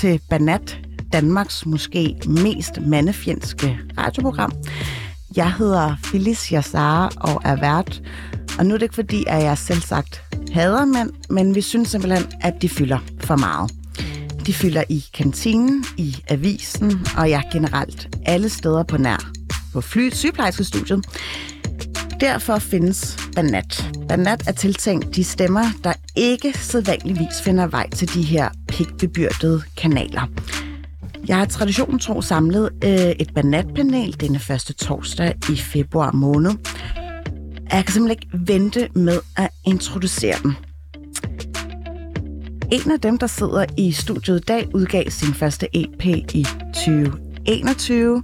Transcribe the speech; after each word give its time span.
Til 0.00 0.20
Banat, 0.30 0.78
Danmarks 1.12 1.66
måske 1.66 2.16
mest 2.26 2.80
mandefjendske 2.80 3.78
radioprogram. 3.98 4.52
Jeg 5.36 5.52
hedder 5.54 5.96
Felicia 6.04 6.58
Yassara 6.58 7.10
og 7.16 7.42
er 7.44 7.56
vært. 7.56 8.02
Og 8.58 8.66
nu 8.66 8.74
er 8.74 8.78
det 8.78 8.82
ikke 8.82 8.94
fordi, 8.94 9.24
at 9.26 9.42
jeg 9.42 9.58
selv 9.58 9.80
sagt 9.80 10.22
hader 10.52 10.84
mænd, 10.84 11.10
men 11.30 11.54
vi 11.54 11.60
synes 11.60 11.88
simpelthen, 11.88 12.32
at 12.40 12.62
de 12.62 12.68
fylder 12.68 12.98
for 13.20 13.36
meget. 13.36 13.70
De 14.46 14.54
fylder 14.54 14.84
i 14.88 15.04
kantinen, 15.14 15.84
i 15.96 16.16
avisen 16.28 17.06
og 17.16 17.28
ja, 17.28 17.42
generelt 17.52 18.16
alle 18.26 18.48
steder 18.48 18.82
på 18.82 18.96
nær. 18.96 19.30
På 19.72 19.80
fly, 19.80 20.10
sygeplejerskestudiet. 20.12 21.04
Derfor 22.20 22.58
findes 22.58 23.18
Banat. 23.34 23.90
Banat 24.08 24.48
er 24.48 24.52
tiltænkt 24.52 25.16
de 25.16 25.24
stemmer, 25.24 25.64
der 25.84 25.92
ikke 26.16 26.58
sædvanligvis 26.58 27.42
finder 27.44 27.66
vej 27.66 27.90
til 27.90 28.14
de 28.14 28.22
her 28.22 28.48
pigbebyrdede 28.68 29.62
kanaler. 29.76 30.26
Jeg 31.28 31.36
har 31.36 31.44
traditionen 31.44 31.98
tro 31.98 32.22
samlet 32.22 32.70
øh, 32.84 32.90
et 32.90 33.34
banatpanel 33.34 34.20
denne 34.20 34.38
første 34.38 34.72
torsdag 34.72 35.34
i 35.50 35.56
februar 35.56 36.12
måned. 36.12 36.50
Jeg 37.72 37.84
kan 37.84 37.92
simpelthen 37.92 38.10
ikke 38.10 38.52
vente 38.52 38.88
med 38.94 39.20
at 39.36 39.48
introducere 39.64 40.36
dem. 40.42 40.54
En 42.72 42.90
af 42.90 43.00
dem, 43.00 43.18
der 43.18 43.26
sidder 43.26 43.64
i 43.78 43.92
studiet 43.92 44.40
i 44.40 44.44
dag, 44.44 44.74
udgav 44.74 45.10
sin 45.10 45.34
første 45.34 45.68
EP 45.76 46.04
i 46.34 46.46
2021. 46.74 48.22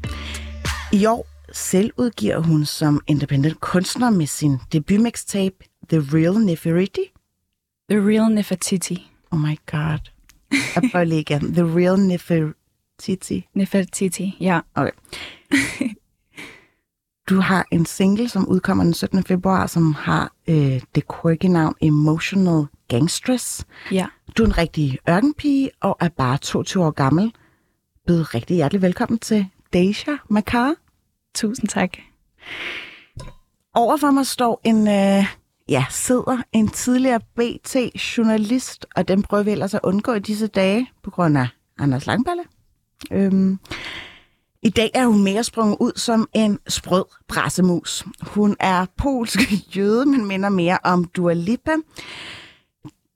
I 0.93 1.07
år 1.07 1.36
selv 1.57 1.93
udgiver 1.97 2.39
hun 2.39 2.65
som 2.65 3.01
independent 3.07 3.61
kunstner 3.61 4.11
med 4.11 4.27
sin 4.27 4.59
debutmixtape 4.73 5.57
The 5.89 5.99
Real 5.99 6.35
Nefertiti. 6.41 7.13
The 7.91 8.09
Real 8.09 8.35
Nefertiti. 8.35 9.11
Oh 9.31 9.41
my 9.41 9.59
god. 9.71 9.99
Jeg 10.51 10.83
prøver 10.93 11.05
lige 11.05 11.21
igen. 11.21 11.55
The 11.55 11.63
Real 11.63 12.01
Nefertiti. 12.01 13.47
Nefertiti, 13.55 14.37
ja. 14.41 14.61
Okay. 14.75 14.91
Du 17.29 17.41
har 17.41 17.67
en 17.73 17.87
single, 17.87 18.29
som 18.29 18.49
udkommer 18.49 18.85
den 18.85 18.95
17. 18.95 19.25
februar, 19.25 19.67
som 19.67 19.95
har 19.95 20.33
øh, 20.49 20.81
det 20.95 21.05
quirky 21.21 21.47
navn 21.47 21.75
Emotional 21.81 22.67
Gangstress. 22.89 23.67
Ja. 23.93 24.07
Du 24.37 24.43
er 24.43 24.47
en 24.47 24.59
rigtig 24.59 24.99
ørkenpige 25.09 25.71
og 25.81 25.97
er 26.01 26.09
bare 26.09 26.39
22 26.39 26.85
år 26.85 26.91
gammel. 26.91 27.33
Byd 28.07 28.35
rigtig 28.35 28.57
hjertelig 28.57 28.83
velkommen 28.83 29.19
til 29.19 29.47
Deja 29.73 30.17
Makar. 30.29 30.75
Tusind 31.37 31.69
tak. 31.69 31.91
Overfor 33.75 34.11
mig 34.11 34.27
står 34.27 34.61
en, 34.65 34.89
øh, 34.89 35.25
ja, 35.69 35.85
sidder 35.91 36.43
en 36.53 36.69
tidligere 36.69 37.21
BT-journalist, 37.21 38.87
og 38.97 39.09
den 39.09 39.23
prøver 39.23 39.43
vi 39.43 39.51
ellers 39.51 39.75
at 39.75 39.81
undgå 39.83 40.13
i 40.13 40.19
disse 40.19 40.47
dage 40.47 40.91
på 41.03 41.11
grund 41.11 41.39
af 41.39 41.49
Anders 41.79 42.07
Langballe. 42.07 42.43
Øhm, 43.13 43.59
I 44.63 44.71
dag 44.71 44.91
er 44.95 45.07
hun 45.07 45.25
mere 45.25 45.45
sprunget 45.45 45.77
ud 45.81 45.93
som 45.97 46.29
en 46.33 46.59
sprød 46.69 47.05
brassemus. 47.29 48.05
Hun 48.23 48.57
er 48.61 48.87
polsk 48.97 49.39
jøde, 49.77 50.07
men 50.07 50.25
minder 50.25 50.49
mere 50.49 50.79
om 50.85 51.05
Dua 51.05 51.33
Lipa. 51.33 51.75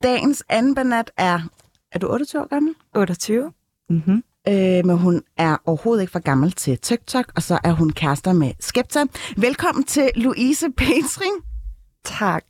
Dagens 0.02 0.44
anden 0.48 0.74
banat 0.74 1.10
er... 1.16 1.40
Er 1.92 1.98
du 1.98 2.12
28 2.12 2.42
år 2.42 2.46
gammel? 2.46 2.74
28. 2.94 3.52
Mm-hmm. 3.90 4.22
Øh, 4.48 4.86
men 4.86 4.98
hun 4.98 5.22
er 5.36 5.56
overhovedet 5.64 6.02
ikke 6.02 6.12
for 6.12 6.18
gammel 6.18 6.52
til 6.52 6.78
TikTok, 6.78 7.32
og 7.36 7.42
så 7.42 7.58
er 7.64 7.72
hun 7.72 7.90
kærester 7.90 8.32
med 8.32 8.52
Skepta. 8.60 9.04
Velkommen 9.36 9.84
til 9.84 10.10
Louise 10.16 10.66
Petring. 10.76 11.34
Tak. 12.04 12.44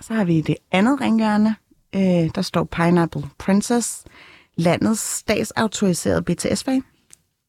Så 0.00 0.14
har 0.14 0.24
vi 0.24 0.40
det 0.40 0.56
andet 0.72 1.00
ringhjørne. 1.00 1.56
Øh, 1.94 2.30
der 2.34 2.42
står 2.42 2.64
Pineapple 2.64 3.22
Princess, 3.38 4.04
landets 4.56 5.00
statsautoriserede 5.00 6.22
BTS-fan. 6.22 6.84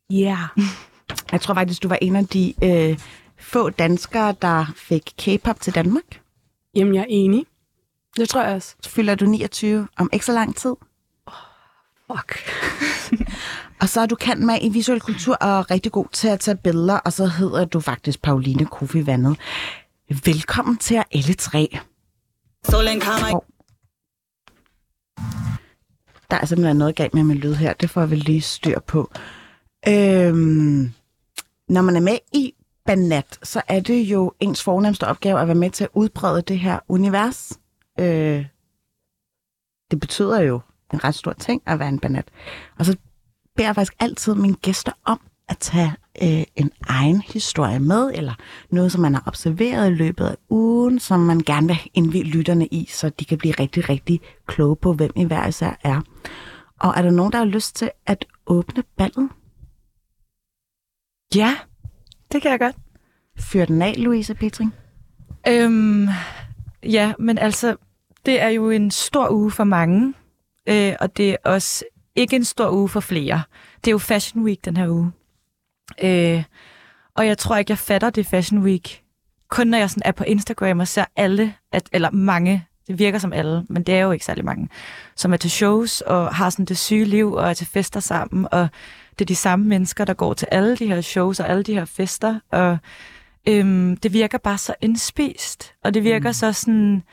Ja. 0.09 0.15
Yeah. 0.15 0.49
Jeg 1.31 1.41
tror 1.41 1.53
faktisk, 1.53 1.83
du 1.83 1.87
var 1.87 1.97
en 2.01 2.15
af 2.15 2.27
de 2.27 2.53
øh, 2.63 2.99
få 3.39 3.69
danskere, 3.69 4.35
der 4.41 4.65
fik 4.75 5.13
K-pop 5.17 5.61
til 5.61 5.75
Danmark. 5.75 6.21
Jamen, 6.75 6.95
jeg 6.95 7.01
er 7.01 7.05
enig. 7.09 7.45
Det 8.17 8.29
tror 8.29 8.43
jeg 8.43 8.55
også. 8.55 8.75
Så 8.81 8.89
fylder 8.89 9.15
du 9.15 9.25
29 9.25 9.87
om 9.97 10.09
ikke 10.13 10.25
så 10.25 10.33
lang 10.33 10.55
tid. 10.55 10.73
Fuck. 12.07 12.37
og 13.81 13.89
så 13.89 14.01
er 14.01 14.05
du 14.05 14.15
kendt 14.15 14.45
med 14.45 14.57
i 14.61 14.69
visuel 14.69 15.01
kultur 15.01 15.35
og 15.35 15.71
rigtig 15.71 15.91
god 15.91 16.05
til 16.11 16.27
at 16.27 16.39
tage 16.39 16.57
billeder, 16.57 16.97
og 16.97 17.13
så 17.13 17.27
hedder 17.27 17.65
du 17.65 17.79
faktisk 17.79 18.21
Pauline 18.21 18.65
Kofi 18.65 19.05
Vandet. 19.05 19.37
Velkommen 20.25 20.77
til 20.77 20.95
jer 20.95 21.03
alle 21.11 21.33
tre. 21.33 21.77
Solen 22.69 22.99
kommer. 22.99 23.35
Og 23.35 23.45
der 26.31 26.37
er 26.37 26.45
simpelthen 26.45 26.77
noget 26.77 26.95
galt 26.95 27.13
med 27.13 27.23
min 27.23 27.37
lyd 27.37 27.53
her. 27.53 27.73
Det 27.73 27.89
får 27.89 28.05
vi 28.05 28.15
lige 28.15 28.41
styr 28.41 28.79
på. 28.79 29.11
Øhm, 29.87 30.91
når 31.69 31.81
man 31.81 31.95
er 31.95 32.01
med 32.01 32.17
i 32.33 32.53
Banat, 32.85 33.39
så 33.43 33.61
er 33.67 33.79
det 33.79 34.03
jo 34.03 34.33
ens 34.39 34.63
fornemmeste 34.63 35.07
opgave 35.07 35.39
at 35.39 35.47
være 35.47 35.55
med 35.55 35.69
til 35.69 35.83
at 35.83 35.89
udbrede 35.93 36.41
det 36.41 36.59
her 36.59 36.79
univers. 36.87 37.59
Øh, 37.99 38.45
det 39.91 39.99
betyder 39.99 40.39
jo 40.39 40.61
en 40.93 41.03
ret 41.03 41.15
stor 41.15 41.33
ting 41.33 41.61
at 41.65 41.79
være 41.79 41.89
en 41.89 41.99
banat. 41.99 42.25
Og 42.79 42.85
så 42.85 42.97
beder 43.55 43.67
jeg 43.67 43.75
faktisk 43.75 43.93
altid 43.99 44.35
mine 44.35 44.55
gæster 44.55 44.91
om 45.05 45.19
at 45.49 45.57
tage 45.57 45.93
øh, 46.21 46.43
en 46.55 46.71
egen 46.87 47.21
historie 47.21 47.79
med, 47.79 48.11
eller 48.13 48.33
noget, 48.69 48.91
som 48.91 49.01
man 49.01 49.13
har 49.13 49.23
observeret 49.25 49.91
i 49.91 49.93
løbet 49.93 50.25
af 50.25 50.35
ugen, 50.49 50.99
som 50.99 51.19
man 51.19 51.39
gerne 51.39 51.67
vil 51.67 51.79
indvide 51.93 52.23
lytterne 52.23 52.67
i, 52.67 52.85
så 52.89 53.09
de 53.09 53.25
kan 53.25 53.37
blive 53.37 53.53
rigtig, 53.59 53.89
rigtig 53.89 54.21
kloge 54.47 54.75
på, 54.75 54.93
hvem 54.93 55.11
I 55.15 55.23
hver 55.23 55.47
især 55.47 55.79
er. 55.83 56.01
Og 56.79 56.93
er 56.97 57.01
der 57.01 57.11
nogen, 57.11 57.31
der 57.31 57.37
har 57.37 57.45
lyst 57.45 57.75
til 57.75 57.91
at 58.05 58.25
åbne 58.47 58.83
ballet? 58.97 59.29
Ja, 61.35 61.55
det 62.31 62.41
kan 62.41 62.51
jeg 62.51 62.59
godt. 62.59 62.75
Fyr 63.39 63.65
den 63.65 63.81
af, 63.81 63.95
Louise 63.97 64.33
Petring. 64.33 64.73
Øhm, 65.47 66.07
ja, 66.83 67.13
men 67.19 67.37
altså, 67.37 67.75
det 68.25 68.41
er 68.41 68.47
jo 68.47 68.69
en 68.69 68.91
stor 68.91 69.31
uge 69.31 69.51
for 69.51 69.63
mange, 69.63 70.13
øh, 70.69 70.94
og 71.00 71.18
det 71.18 71.29
er 71.29 71.38
også 71.46 71.85
ikke 72.16 72.35
en 72.35 72.44
stor 72.44 72.72
uge 72.72 72.90
for 72.90 73.00
flere. 73.00 73.44
Det 73.75 73.88
er 73.88 73.91
jo 73.91 73.97
Fashion 73.97 74.44
Week 74.44 74.66
den 74.66 74.78
her 74.78 74.90
uge. 74.90 75.12
Øh, 76.03 76.44
og 77.16 77.28
jeg 77.28 77.38
tror 77.38 77.57
ikke, 77.57 77.72
jeg 77.72 77.78
fatter 77.78 78.09
det 78.09 78.25
Fashion 78.25 78.63
Week, 78.63 79.03
kun 79.50 79.68
når 79.68 79.78
jeg 79.78 79.90
sådan 79.90 80.03
er 80.06 80.12
på 80.12 80.24
Instagram 80.24 80.79
og 80.79 80.88
ser 80.88 81.06
alle, 81.16 81.53
at, 81.72 81.90
eller 81.91 82.12
mange, 82.12 82.66
det 82.88 83.00
virker 83.00 83.19
som 83.19 83.34
alle, 83.34 83.66
men 83.69 83.84
det 83.84 83.96
er 83.96 84.00
jo 84.00 84.12
ikke 84.12 84.25
særlig 84.25 84.46
mange, 84.46 84.69
som 85.16 85.34
er 85.34 85.38
til 85.38 85.51
shows 85.51 86.01
og 86.01 86.35
har 86.35 86.50
sådan 86.50 86.66
det 86.66 86.78
syge 86.78 87.06
liv 87.06 87.34
og 87.34 87.50
er 87.50 87.53
til 87.53 87.68
fester 87.68 88.00
sammen, 88.00 88.47
og 88.51 88.68
det 89.19 89.22
er 89.22 89.25
de 89.25 89.35
samme 89.35 89.66
mennesker, 89.66 90.06
der 90.06 90.13
går 90.13 90.34
til 90.34 90.47
alle 90.51 90.78
de 90.78 90.88
her 90.88 91.01
shows 91.01 91.40
og 91.40 91.50
alle 91.50 91.63
de 91.63 91.74
her 91.74 91.85
fester, 91.85 92.40
og 92.51 92.78
øhm, 93.47 93.97
det 93.97 94.13
virker 94.13 94.38
bare 94.38 94.57
så 94.57 94.75
indspist, 94.81 95.74
og 95.84 95.94
det 95.94 96.03
virker 96.03 96.30
mm. 96.30 96.34
så 96.34 96.53
sådan 96.53 97.03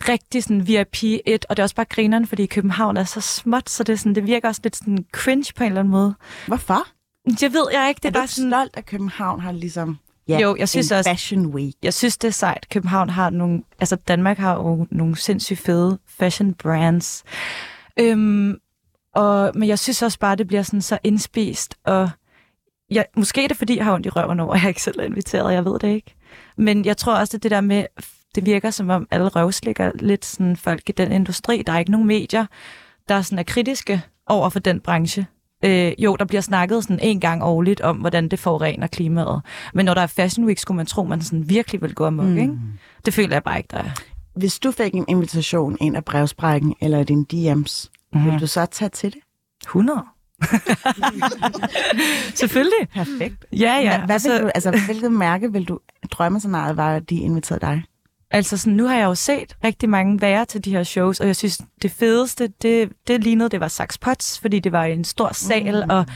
rigtig 0.00 0.42
sådan 0.42 0.66
VIP 0.66 1.02
1, 1.26 1.46
og 1.48 1.56
det 1.56 1.58
er 1.58 1.64
også 1.64 1.74
bare 1.74 1.86
grineren, 1.86 2.26
fordi 2.26 2.46
København 2.46 2.96
er 2.96 3.04
så 3.04 3.20
småt, 3.20 3.70
så 3.70 3.84
det, 3.84 3.92
er 3.92 3.96
sådan, 3.96 4.14
det 4.14 4.26
virker 4.26 4.48
også 4.48 4.60
lidt 4.64 4.76
sådan 4.76 5.06
cringe 5.12 5.52
på 5.56 5.64
en 5.64 5.68
eller 5.68 5.80
anden 5.80 5.92
måde. 5.92 6.14
Hvorfor? 6.46 6.86
Det 7.40 7.52
ved 7.52 7.66
jeg 7.72 7.88
ikke. 7.88 7.98
Det 7.98 8.04
er, 8.04 8.08
er 8.08 8.12
bare 8.12 8.26
sådan... 8.26 8.50
stolt, 8.50 8.76
at 8.76 8.86
København 8.86 9.40
har 9.40 9.52
ligesom 9.52 9.98
ja, 10.28 10.38
jo, 10.38 10.56
jeg 10.58 10.68
synes 10.68 10.92
en 10.92 10.98
også, 10.98 11.10
fashion 11.10 11.46
week? 11.46 11.74
Jeg 11.82 11.94
synes, 11.94 12.18
det 12.18 12.28
er 12.28 12.32
sejt. 12.32 12.66
København 12.70 13.10
har 13.10 13.30
nogle... 13.30 13.62
Altså, 13.80 13.96
Danmark 13.96 14.38
har 14.38 14.54
jo 14.54 14.86
nogle 14.90 15.16
sindssygt 15.16 15.60
fede 15.60 15.98
fashion 16.08 16.54
brands. 16.54 17.24
Øhm, 18.00 18.58
og, 19.14 19.52
men 19.54 19.68
jeg 19.68 19.78
synes 19.78 20.02
også 20.02 20.18
bare, 20.18 20.36
det 20.36 20.46
bliver 20.46 20.62
sådan 20.62 20.82
så 20.82 20.98
indspist, 21.04 21.74
og 21.84 22.10
jeg, 22.90 23.06
måske 23.16 23.44
er 23.44 23.48
det, 23.48 23.56
fordi 23.56 23.76
jeg 23.76 23.84
har 23.84 23.94
ondt 23.94 24.06
i 24.06 24.08
røven 24.08 24.40
over, 24.40 24.54
at 24.54 24.60
jeg 24.60 24.68
ikke 24.68 24.82
selv 24.82 25.00
er 25.00 25.04
inviteret, 25.04 25.52
jeg 25.52 25.64
ved 25.64 25.78
det 25.78 25.88
ikke. 25.88 26.14
Men 26.56 26.84
jeg 26.84 26.96
tror 26.96 27.14
også, 27.14 27.36
at 27.36 27.42
det 27.42 27.50
der 27.50 27.60
med, 27.60 27.84
det 28.34 28.46
virker 28.46 28.70
som 28.70 28.90
om 28.90 29.06
alle 29.10 29.28
røvslikker 29.28 29.90
lidt 29.94 30.24
sådan 30.24 30.56
folk 30.56 30.88
i 30.88 30.92
den 30.92 31.12
industri. 31.12 31.62
Der 31.66 31.72
er 31.72 31.78
ikke 31.78 31.90
nogen 31.90 32.06
medier, 32.06 32.46
der 33.08 33.22
sådan 33.22 33.38
er 33.38 33.42
kritiske 33.42 34.02
over 34.26 34.48
for 34.48 34.58
den 34.58 34.80
branche. 34.80 35.26
Øh, 35.64 35.92
jo, 35.98 36.16
der 36.16 36.24
bliver 36.24 36.40
snakket 36.40 36.82
sådan 36.82 36.98
en 37.02 37.20
gang 37.20 37.42
årligt 37.44 37.80
om, 37.80 37.96
hvordan 37.96 38.28
det 38.28 38.38
forurener 38.38 38.86
klimaet. 38.86 39.42
Men 39.74 39.84
når 39.86 39.94
der 39.94 40.00
er 40.00 40.06
Fashion 40.06 40.46
Week, 40.46 40.58
skulle 40.58 40.76
man 40.76 40.86
tro, 40.86 41.04
man 41.04 41.22
sådan 41.22 41.48
virkelig 41.48 41.82
vil 41.82 41.94
gå 41.94 42.06
amok, 42.06 42.26
mm. 42.26 42.38
ikke? 42.38 42.52
Det 43.04 43.14
føler 43.14 43.34
jeg 43.34 43.42
bare 43.42 43.58
ikke, 43.58 43.68
der 43.70 43.78
er. 43.78 43.90
Hvis 44.36 44.58
du 44.58 44.70
fik 44.70 44.94
en 44.94 45.04
invitation 45.08 45.76
ind 45.80 45.96
af 45.96 46.04
brevsprækken 46.04 46.74
eller 46.80 47.04
din 47.04 47.26
DM's, 47.32 47.88
mm. 48.12 48.24
vil 48.24 48.40
du 48.40 48.46
så 48.46 48.66
tage 48.66 48.88
til 48.88 49.12
det? 49.12 49.20
100. 49.62 50.04
Selvfølgelig. 52.34 52.88
Perfekt. 52.94 53.46
Ja, 53.52 53.74
ja. 53.82 53.98
Hvad, 53.98 54.06
hvad 54.06 54.32
vil 54.32 54.42
du, 54.42 54.50
altså, 54.54 54.70
hvilket 54.86 55.12
mærke 55.12 55.52
vil 55.52 55.64
du 55.64 55.78
drømme 56.10 56.40
så 56.40 56.48
meget, 56.48 56.76
var 56.76 56.98
de 56.98 57.16
inviterede 57.16 57.60
dig? 57.60 57.82
Altså 58.30 58.56
sådan, 58.56 58.72
nu 58.72 58.86
har 58.86 58.96
jeg 58.96 59.04
jo 59.04 59.14
set 59.14 59.56
rigtig 59.64 59.88
mange 59.88 60.20
være 60.20 60.44
til 60.44 60.64
de 60.64 60.70
her 60.70 60.82
shows, 60.82 61.20
og 61.20 61.26
jeg 61.26 61.36
synes, 61.36 61.60
det 61.82 61.90
fedeste, 61.90 62.48
det, 62.62 62.92
det 63.06 63.24
lignede, 63.24 63.48
det 63.48 63.60
var 63.60 63.68
Sax 63.68 63.98
Pots, 64.00 64.40
fordi 64.40 64.58
det 64.58 64.72
var 64.72 64.84
en 64.84 65.04
stor 65.04 65.32
sal, 65.32 65.84
mm. 65.84 65.90
og 65.90 66.06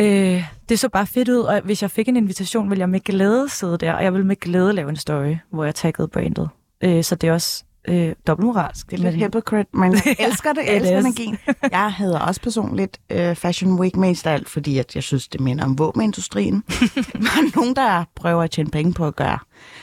øh, 0.00 0.44
det 0.68 0.78
så 0.78 0.88
bare 0.88 1.06
fedt 1.06 1.28
ud, 1.28 1.38
og 1.38 1.60
hvis 1.60 1.82
jeg 1.82 1.90
fik 1.90 2.08
en 2.08 2.16
invitation, 2.16 2.70
ville 2.70 2.80
jeg 2.80 2.88
med 2.88 3.00
glæde 3.00 3.48
sidde 3.48 3.78
der, 3.78 3.92
og 3.92 4.04
jeg 4.04 4.12
ville 4.12 4.26
med 4.26 4.36
glæde 4.36 4.72
lave 4.72 4.90
en 4.90 4.96
story, 4.96 5.36
hvor 5.50 5.64
jeg 5.64 5.74
taggede 5.74 6.08
brandet. 6.08 6.48
Øh, 6.84 7.04
så 7.04 7.14
det 7.14 7.28
er 7.28 7.32
også 7.32 7.64
øh, 7.88 8.14
dobbeltmoralsk. 8.26 8.90
Det 8.90 9.00
er 9.00 9.10
lidt 9.10 9.24
hypocrite, 9.24 9.76
men 9.76 9.92
jeg 10.06 10.16
elsker 10.18 10.52
det. 10.52 10.62
Jeg 10.66 10.76
elsker 10.76 10.98
energien. 10.98 11.38
Jeg 11.70 11.92
havde 11.92 12.20
også 12.20 12.40
personligt 12.40 13.00
øh, 13.10 13.36
Fashion 13.36 13.80
Week 13.80 13.96
mest 13.96 14.26
af 14.26 14.32
alt, 14.32 14.48
fordi 14.48 14.78
at 14.78 14.94
jeg 14.94 15.02
synes, 15.02 15.28
det 15.28 15.40
minder 15.40 15.64
om 15.64 15.78
våbenindustrien. 15.78 16.64
Der 16.68 17.18
er 17.18 17.56
nogen, 17.56 17.76
der 17.76 18.04
prøver 18.14 18.42
at 18.42 18.50
tjene 18.50 18.70
penge 18.70 18.92
på 18.92 19.06
at 19.06 19.16
gøre 19.16 19.38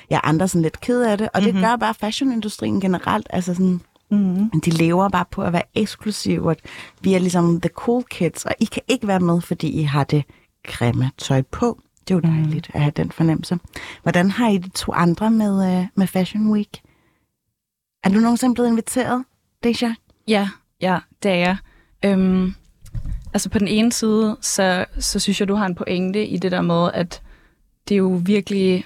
ja, 0.09 0.19
andre 0.23 0.47
sådan 0.47 0.61
lidt 0.61 0.81
ked 0.81 1.01
af 1.01 1.17
det, 1.17 1.29
og 1.33 1.41
det 1.41 1.53
mm-hmm. 1.53 1.69
gør 1.69 1.75
bare 1.75 1.93
fashionindustrien 1.93 2.81
generelt. 2.81 3.27
Altså 3.29 3.53
sådan, 3.53 3.81
Mm-hmm. 4.11 4.61
de 4.61 4.69
lever 4.69 5.09
bare 5.09 5.25
på 5.31 5.41
at 5.41 5.53
være 5.53 5.61
eksklusive, 5.75 6.49
og 6.49 6.55
vi 7.01 7.13
er 7.13 7.19
ligesom 7.19 7.61
the 7.61 7.69
cool 7.69 8.03
kids, 8.03 8.45
og 8.45 8.51
I 8.59 8.65
kan 8.65 8.81
ikke 8.87 9.07
være 9.07 9.19
med, 9.19 9.41
fordi 9.41 9.69
I 9.69 9.83
har 9.83 10.03
det 10.03 10.23
grimme 10.63 11.11
tøj 11.17 11.41
på. 11.41 11.79
Det 12.07 12.13
er 12.13 12.15
jo 12.15 12.19
dejligt 12.19 12.71
at 12.73 12.81
have 12.81 12.91
den 12.95 13.11
fornemmelse. 13.11 13.59
Hvordan 14.03 14.31
har 14.31 14.49
I 14.49 14.57
de 14.57 14.69
to 14.69 14.93
andre 14.93 15.31
med, 15.31 15.77
øh, 15.77 15.85
med 15.95 16.07
Fashion 16.07 16.51
Week? 16.51 16.81
Er 18.03 18.09
du 18.09 18.19
nogensinde 18.19 18.53
blevet 18.53 18.69
inviteret, 18.69 19.23
Deja? 19.63 19.95
Ja, 20.27 20.49
ja, 20.81 20.99
det 21.23 21.31
er 21.31 21.35
jeg. 21.35 21.57
Øhm, 22.05 22.53
altså 23.33 23.49
på 23.49 23.59
den 23.59 23.67
ene 23.67 23.91
side, 23.91 24.37
så, 24.41 24.85
så 24.99 25.19
synes 25.19 25.39
jeg, 25.39 25.47
du 25.47 25.55
har 25.55 25.65
en 25.65 25.75
pointe 25.75 26.27
i 26.27 26.37
det 26.37 26.51
der 26.51 26.61
med, 26.61 26.89
at 26.93 27.21
det 27.87 27.95
er 27.95 27.97
jo 27.97 28.21
virkelig 28.25 28.85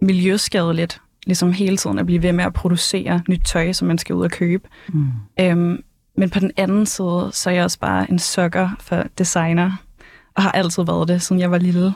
miljøskadeligt, 0.00 1.00
ligesom 1.26 1.52
hele 1.52 1.76
tiden 1.76 1.98
at 1.98 2.06
blive 2.06 2.22
ved 2.22 2.32
med 2.32 2.44
at 2.44 2.52
producere 2.52 3.22
nyt 3.28 3.42
tøj, 3.46 3.72
som 3.72 3.88
man 3.88 3.98
skal 3.98 4.14
ud 4.14 4.24
og 4.24 4.30
købe. 4.30 4.68
Mm. 4.88 5.06
Øhm, 5.40 5.82
men 6.16 6.30
på 6.30 6.38
den 6.38 6.50
anden 6.56 6.86
side, 6.86 7.30
så 7.32 7.50
er 7.50 7.54
jeg 7.54 7.64
også 7.64 7.78
bare 7.78 8.10
en 8.10 8.18
sukker 8.18 8.70
for 8.80 9.04
designer, 9.18 9.72
og 10.34 10.42
har 10.42 10.52
altid 10.52 10.82
været 10.82 11.08
det, 11.08 11.22
siden 11.22 11.40
jeg 11.40 11.50
var 11.50 11.58
lille. 11.58 11.86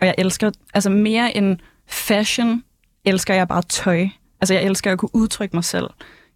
Og 0.00 0.06
jeg 0.06 0.14
elsker, 0.18 0.50
altså 0.74 0.90
mere 0.90 1.36
end 1.36 1.58
fashion, 1.86 2.62
elsker 3.04 3.34
jeg 3.34 3.48
bare 3.48 3.62
tøj. 3.62 4.08
Altså 4.40 4.54
jeg 4.54 4.64
elsker 4.64 4.92
at 4.92 4.98
kunne 4.98 5.14
udtrykke 5.14 5.56
mig 5.56 5.64
selv 5.64 5.86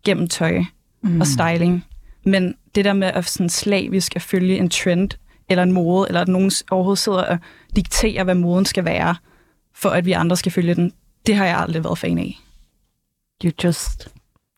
gennem 0.05 0.29
tøj 0.29 0.65
mm. 1.03 1.21
og 1.21 1.27
styling. 1.27 1.85
Men 2.25 2.55
det 2.75 2.85
der 2.85 2.93
med 2.93 3.09
at 3.09 3.25
sådan 3.25 3.51
slavisk 3.51 4.17
at 4.17 4.23
følge 4.23 4.59
en 4.59 4.71
trend, 4.71 5.11
eller 5.49 5.63
en 5.63 5.73
mode, 5.73 6.09
eller 6.09 6.21
at 6.21 6.29
nogen 6.29 6.51
overhovedet 6.71 6.99
sidder 6.99 7.25
og 7.25 7.39
dikterer, 7.77 8.25
hvad 8.25 8.35
moden 8.35 8.65
skal 8.65 8.85
være, 8.85 9.17
for 9.75 9.89
at 9.89 10.05
vi 10.05 10.13
andre 10.13 10.37
skal 10.37 10.53
følge 10.53 10.75
den, 10.75 10.93
det 11.27 11.37
har 11.37 11.47
jeg 11.47 11.59
aldrig 11.59 11.85
været 11.85 11.99
fan 11.99 12.19
af. 12.19 12.41
You 13.45 13.53
just 13.65 14.09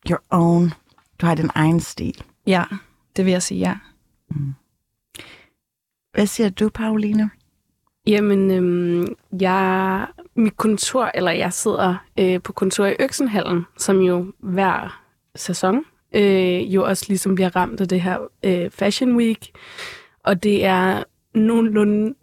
your 0.09 0.23
own. 0.29 0.73
Du 1.21 1.25
har 1.25 1.35
din 1.35 1.49
egen 1.55 1.79
stil. 1.79 2.23
Ja, 2.47 2.63
det 3.15 3.25
vil 3.25 3.31
jeg 3.31 3.43
sige, 3.43 3.59
ja. 3.59 3.75
Hvad 6.13 6.27
siger 6.27 6.49
du, 6.49 6.69
Pauline? 6.69 7.29
Jamen, 8.07 8.51
øhm, 8.51 9.15
jeg, 9.41 10.07
mit 10.37 10.57
kontor, 10.57 11.11
eller 11.15 11.31
jeg 11.31 11.53
sidder 11.53 11.95
øh, 12.19 12.41
på 12.41 12.53
kontor 12.53 12.85
i 12.85 12.95
Øksenhallen, 12.99 13.65
som 13.77 14.01
jo 14.01 14.25
hver 14.39 15.01
sæson 15.35 15.83
øh, 16.15 16.73
jo 16.73 16.83
også 16.83 17.05
ligesom 17.07 17.35
bliver 17.35 17.55
ramt 17.55 17.81
af 17.81 17.87
det 17.87 18.01
her 18.01 18.17
øh, 18.43 18.71
Fashion 18.71 19.15
Week. 19.15 19.49
Og 20.23 20.43
det 20.43 20.65
er 20.65 21.03
nogenlunde 21.33 22.13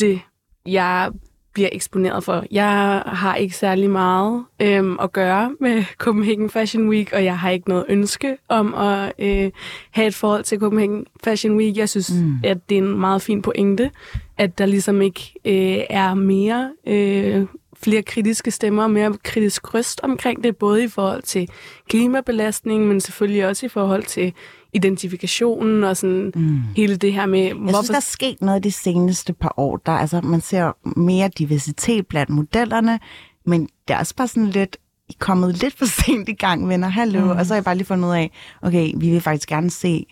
det, 0.00 0.20
jeg 0.66 1.12
bliver 1.52 1.68
eksponeret 1.72 2.24
for. 2.24 2.44
Jeg 2.50 3.02
har 3.06 3.34
ikke 3.34 3.56
særlig 3.56 3.90
meget 3.90 4.44
øhm, 4.62 4.96
at 5.02 5.12
gøre 5.12 5.52
med 5.60 5.84
Copenhagen 6.04 6.50
Fashion 6.50 6.88
Week, 6.88 7.12
og 7.12 7.24
jeg 7.24 7.38
har 7.38 7.50
ikke 7.50 7.68
noget 7.68 7.84
ønske 7.88 8.36
om 8.48 8.74
at 8.74 9.12
øh, 9.18 9.50
have 9.90 10.06
et 10.06 10.14
forhold 10.14 10.44
til 10.44 10.58
Copenhagen 10.58 11.06
Fashion 11.24 11.56
Week. 11.56 11.76
Jeg 11.76 11.88
synes, 11.88 12.12
mm. 12.12 12.34
at 12.44 12.68
det 12.68 12.78
er 12.78 12.82
en 12.82 13.00
meget 13.00 13.22
fin 13.22 13.42
pointe, 13.42 13.90
at 14.38 14.58
der 14.58 14.66
ligesom 14.66 15.02
ikke 15.02 15.34
øh, 15.44 15.84
er 15.90 16.14
mere 16.14 16.72
øh, 16.86 17.46
flere 17.76 18.02
kritiske 18.02 18.50
stemmer 18.50 18.82
og 18.82 18.90
mere 18.90 19.16
kritisk 19.24 19.74
røst 19.74 20.00
omkring 20.02 20.44
det, 20.44 20.56
både 20.56 20.84
i 20.84 20.88
forhold 20.88 21.22
til 21.22 21.48
klimabelastning, 21.88 22.86
men 22.86 23.00
selvfølgelig 23.00 23.46
også 23.46 23.66
i 23.66 23.68
forhold 23.68 24.02
til 24.02 24.32
identifikationen 24.72 25.84
og 25.84 25.96
sådan 25.96 26.32
mm. 26.34 26.60
hele 26.76 26.96
det 26.96 27.12
her 27.12 27.26
med, 27.26 27.42
Jeg 27.42 27.74
synes, 27.74 27.88
der 27.88 27.96
er 27.96 28.00
sket 28.00 28.40
noget 28.40 28.64
de 28.64 28.72
seneste 28.72 29.32
par 29.32 29.54
år. 29.56 29.76
Der, 29.76 29.92
altså, 29.92 30.20
man 30.20 30.40
ser 30.40 30.72
mere 30.98 31.30
diversitet 31.38 32.06
blandt 32.06 32.30
modellerne, 32.30 33.00
men 33.46 33.68
det 33.88 33.94
er 33.94 33.98
også 33.98 34.14
bare 34.16 34.28
sådan 34.28 34.46
lidt, 34.46 34.76
I 35.08 35.12
er 35.12 35.16
kommet 35.18 35.62
lidt 35.62 35.74
for 35.78 35.86
sent 36.02 36.28
i 36.28 36.32
gang, 36.32 36.68
venner. 36.68 36.88
Hallo. 36.88 37.24
Mm. 37.24 37.30
Og 37.30 37.46
så 37.46 37.54
har 37.54 37.56
jeg 37.56 37.64
bare 37.64 37.76
lige 37.76 37.86
fundet 37.86 38.08
ud 38.08 38.14
af, 38.14 38.30
okay, 38.62 38.92
vi 38.96 39.10
vil 39.10 39.20
faktisk 39.20 39.48
gerne 39.48 39.70
se, 39.70 40.06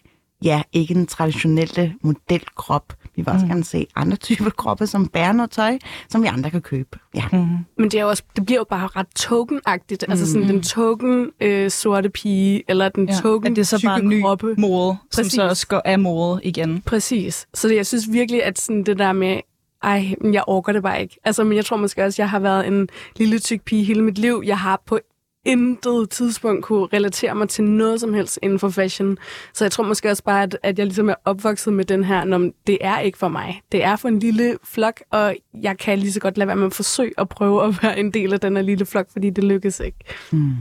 ja, 0.45 0.63
ikke 0.73 0.95
den 0.95 1.07
traditionelle 1.07 1.95
modelkrop. 2.03 2.93
Vi 3.17 3.23
vil 3.23 3.29
også 3.29 3.45
mm. 3.45 3.51
gerne 3.51 3.65
se 3.65 3.87
andre 3.97 4.17
typer 4.17 4.51
kroppe, 4.61 4.87
som 4.87 5.09
bærer 5.09 5.33
noget 5.33 5.51
tøj, 5.51 5.79
som 6.09 6.23
vi 6.23 6.27
andre 6.27 6.51
kan 6.51 6.63
købe. 6.63 6.99
Ja. 7.15 7.25
Mm. 7.33 7.39
Men 7.79 7.91
det, 7.91 7.95
er 7.95 8.03
jo 8.03 8.09
også, 8.09 8.23
det 8.37 8.47
bliver 8.47 8.59
jo 8.59 8.65
bare 8.71 8.87
ret 8.87 9.07
tokenagtigt. 9.17 10.05
Mm. 10.09 10.13
Altså 10.13 10.33
sådan 10.33 10.49
den 10.49 10.63
token 10.63 11.31
øh, 11.41 11.71
sorte 11.71 12.11
pige, 12.11 12.63
eller 12.69 12.89
den 12.89 13.09
ja. 13.09 13.15
token 13.15 13.47
At 13.53 13.57
det 13.57 13.63
er 13.63 13.67
så 13.79 13.83
bare 13.87 14.01
en 14.01 14.09
ny 14.09 14.23
kroppe. 14.23 14.55
mode, 14.59 14.97
som 15.11 15.23
Præcis. 15.23 15.33
så 15.33 15.49
også 15.49 15.67
går 15.67 15.83
af 15.85 15.99
mode 15.99 16.41
igen. 16.43 16.83
Præcis. 16.87 17.47
Så 17.55 17.69
det, 17.69 17.77
jeg 17.77 17.87
synes 17.87 18.13
virkelig, 18.13 18.45
at 18.45 18.61
sådan 18.61 18.85
det 18.85 18.99
der 18.99 19.13
med, 19.13 19.41
ej, 19.83 20.15
men 20.21 20.35
jeg 20.35 20.45
orker 20.47 20.73
det 20.73 20.83
bare 20.83 21.03
ikke. 21.03 21.17
Altså, 21.25 21.45
men 21.45 21.57
jeg 21.57 21.65
tror 21.65 21.77
måske 21.77 22.05
også, 22.05 22.15
at 22.15 22.19
jeg 22.19 22.31
har 22.31 22.39
været 22.39 22.67
en 22.67 22.89
lille 23.17 23.39
tyk 23.39 23.63
pige 23.65 23.85
hele 23.85 24.03
mit 24.03 24.19
liv. 24.19 24.43
Jeg 24.47 24.59
har 24.59 24.83
på 24.87 24.99
intet 25.45 26.11
tidspunkt 26.11 26.65
kunne 26.65 26.87
relatere 26.93 27.35
mig 27.35 27.49
til 27.49 27.65
noget 27.65 28.01
som 28.01 28.15
helst 28.15 28.39
inden 28.43 28.59
for 28.59 28.69
fashion. 28.69 29.19
Så 29.53 29.65
jeg 29.65 29.73
tror 29.73 29.85
måske 29.85 30.11
også 30.11 30.25
bare, 30.25 30.43
at, 30.43 30.59
at 30.63 30.79
jeg 30.79 30.87
ligesom 30.87 31.09
er 31.09 31.15
opvokset 31.25 31.73
med 31.73 31.85
den 31.85 32.05
her, 32.05 32.25
når 32.25 32.51
det 32.67 32.79
er 32.81 32.99
ikke 32.99 33.19
for 33.19 33.29
mig. 33.29 33.63
Det 33.73 33.85
er 33.85 33.97
for 33.97 34.09
en 34.09 34.19
lille 34.19 34.59
flok, 34.65 35.03
og 35.11 35.37
jeg 35.63 35.79
kan 35.79 35.99
lige 35.99 36.13
så 36.13 36.21
godt 36.21 36.39
lade 36.39 36.47
være 36.47 36.57
med 36.57 36.67
at 36.67 36.75
forsøge 36.75 37.13
at 37.19 37.29
prøve 37.29 37.65
at 37.65 37.83
være 37.83 37.99
en 37.99 38.11
del 38.11 38.33
af 38.33 38.41
den 38.41 38.57
her 38.57 38.63
lille 38.63 38.87
flok, 38.87 39.07
fordi 39.13 39.31
det 39.31 39.45
lykkes 39.45 39.81
ikke. 39.81 39.99
Mm. 40.33 40.55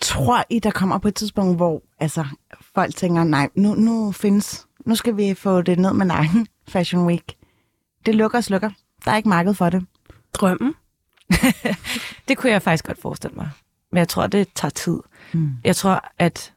Tror 0.00 0.44
I, 0.50 0.58
der 0.58 0.70
kommer 0.70 0.98
på 0.98 1.08
et 1.08 1.14
tidspunkt, 1.14 1.56
hvor 1.56 1.82
altså, 2.00 2.24
folk 2.74 2.96
tænker, 2.96 3.24
nej, 3.24 3.48
nu, 3.54 3.74
nu 3.74 4.12
findes, 4.12 4.66
nu 4.86 4.94
skal 4.94 5.16
vi 5.16 5.34
få 5.34 5.62
det 5.62 5.78
ned 5.78 5.92
med 5.92 6.06
nakken, 6.06 6.46
Fashion 6.68 7.06
Week. 7.06 7.36
Det 8.06 8.14
lukker 8.14 8.38
og 8.38 8.44
slukker. 8.44 8.70
Der 9.04 9.10
er 9.10 9.16
ikke 9.16 9.28
marked 9.28 9.54
for 9.54 9.70
det. 9.70 9.86
Drømmen. 10.34 10.74
Det 12.28 12.36
kunne 12.36 12.52
jeg 12.52 12.62
faktisk 12.62 12.84
godt 12.86 13.00
forestille 13.00 13.36
mig. 13.36 13.48
Men 13.92 13.98
jeg 13.98 14.08
tror, 14.08 14.26
det 14.26 14.48
tager 14.54 14.70
tid. 14.70 14.98
Mm. 15.32 15.50
Jeg 15.64 15.76
tror, 15.76 16.08
at 16.18 16.52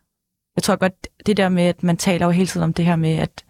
jeg 0.55 0.63
tror 0.63 0.75
godt, 0.75 1.07
det 1.25 1.37
der 1.37 1.49
med, 1.49 1.63
at 1.63 1.83
man 1.83 1.97
taler 1.97 2.25
jo 2.25 2.31
hele 2.31 2.47
tiden 2.47 2.63
om 2.63 2.73
det 2.73 2.85
her 2.85 2.95
med, 2.95 3.15
at 3.17 3.43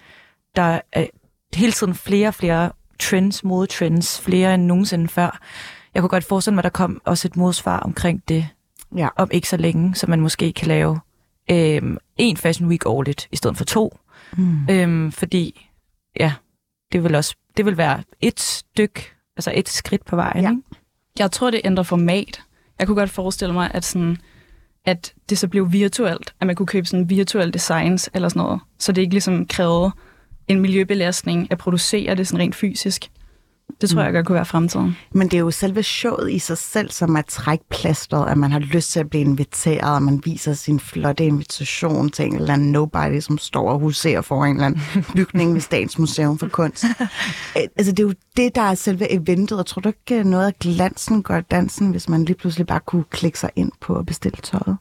der 0.56 0.80
er 0.92 1.06
hele 1.54 1.72
tiden 1.72 1.96
flere 1.96 2.28
og 2.28 2.34
flere 2.34 2.72
trends, 3.00 3.44
modetrends, 3.44 4.22
flere 4.22 4.54
end 4.54 4.64
nogensinde 4.66 5.08
før. 5.08 5.40
Jeg 5.94 6.02
kunne 6.02 6.10
godt 6.10 6.24
forestille 6.24 6.56
mig, 6.56 6.60
at 6.60 6.64
der 6.64 6.70
kom 6.70 7.02
også 7.06 7.28
et 7.28 7.38
modsvar 7.38 7.80
omkring 7.80 8.24
det 8.28 8.48
Ja. 8.96 9.08
om 9.16 9.30
ikke 9.32 9.50
så 9.50 9.58
længe, 9.58 9.96
så 9.96 10.08
man 10.08 10.20
måske 10.22 10.54
kan 10.54 10.68
lave 10.68 11.00
øhm, 11.52 11.98
en 12.18 12.38
Fashion 12.38 12.70
Week 12.70 12.86
årligt, 12.86 13.28
i 13.32 13.36
stedet 13.36 13.58
for 13.58 13.66
to. 13.66 13.98
Mm. 14.38 14.70
Øhm, 14.70 15.12
fordi, 15.12 15.70
ja, 16.20 16.34
det 16.92 17.04
vil 17.04 17.16
også 17.16 17.36
det 17.58 17.66
vil 17.66 17.78
være 17.78 18.04
et 18.22 18.40
stykke, 18.40 19.12
altså 19.38 19.52
et 19.56 19.70
skridt 19.70 20.06
på 20.06 20.16
vejen. 20.16 20.44
Ja. 20.44 20.50
Ikke? 20.50 20.62
Jeg 21.20 21.32
tror, 21.32 21.52
det 21.52 21.62
ændrer 21.64 21.84
format. 21.84 22.42
Jeg 22.80 22.88
kunne 22.88 22.96
godt 22.96 23.10
forestille 23.10 23.54
mig, 23.54 23.72
at, 23.74 23.86
sådan, 23.86 24.18
at 24.86 25.14
det 25.30 25.38
så 25.38 25.48
blev 25.48 25.72
virtuelt, 25.72 26.34
at 26.40 26.48
man 26.48 26.56
kunne 26.56 26.68
købe 26.68 26.88
sådan 26.88 27.10
virtuelle 27.10 27.52
designs 27.52 28.10
eller 28.14 28.30
sådan 28.30 28.40
noget, 28.40 28.60
så 28.80 28.92
det 28.92 29.02
ikke 29.02 29.14
ligesom 29.14 29.48
krævede 29.48 29.92
en 30.48 30.60
miljøbelastning 30.60 31.52
at 31.52 31.58
producere 31.58 32.16
det 32.16 32.28
sådan 32.28 32.40
rent 32.40 32.56
fysisk. 32.56 33.12
Det 33.82 33.90
tror 33.90 34.02
mm. 34.02 34.06
jeg 34.06 34.14
godt 34.14 34.26
kunne 34.26 34.36
være 34.36 34.46
fremtiden. 34.46 34.98
Men 35.12 35.28
det 35.28 35.34
er 35.38 35.42
jo 35.42 35.52
selve 35.52 35.84
showet 35.84 36.32
i 36.32 36.40
sig 36.40 36.58
selv, 36.58 36.92
som 36.92 37.16
er 37.16 37.22
trækplasteret, 37.22 38.30
at 38.30 38.38
man 38.38 38.52
har 38.52 38.60
lyst 38.60 38.92
til 38.92 39.00
at 39.00 39.10
blive 39.10 39.22
inviteret, 39.22 39.96
og 39.96 40.04
man 40.04 40.22
viser 40.26 40.54
sin 40.54 40.80
flotte 40.80 41.26
invitation 41.26 42.10
til 42.10 42.26
en 42.26 42.36
eller 42.36 42.54
anden 42.54 42.72
nobody, 42.72 43.20
som 43.20 43.38
står 43.38 43.72
og 43.72 43.80
huserer 43.80 44.22
for 44.22 44.46
en 44.46 44.56
eller 44.56 44.66
anden 44.66 44.82
bygning 45.16 45.54
ved 45.54 45.62
Statens 45.62 46.00
Museum 46.00 46.40
for 46.40 46.48
Kunst. 46.48 46.86
Altså, 47.56 47.92
det 47.92 48.00
er 48.00 48.04
jo 48.04 48.14
det, 48.38 48.56
der 48.56 48.62
er 48.62 48.76
selve 48.76 49.12
eventet, 49.12 49.60
og 49.60 49.66
tror 49.66 49.80
du 49.82 49.90
ikke, 49.90 50.24
noget 50.24 50.48
af 50.48 50.54
glansen 50.60 51.24
gør 51.24 51.42
dansen, 51.42 51.92
hvis 51.92 52.10
man 52.10 52.26
lige 52.26 52.38
pludselig 52.38 52.68
bare 52.68 52.80
kunne 52.80 53.04
klikke 53.04 53.40
sig 53.40 53.50
ind 53.56 53.72
på 53.82 53.96
at 53.96 54.06
bestille 54.06 54.38
tøjet? 54.44 54.78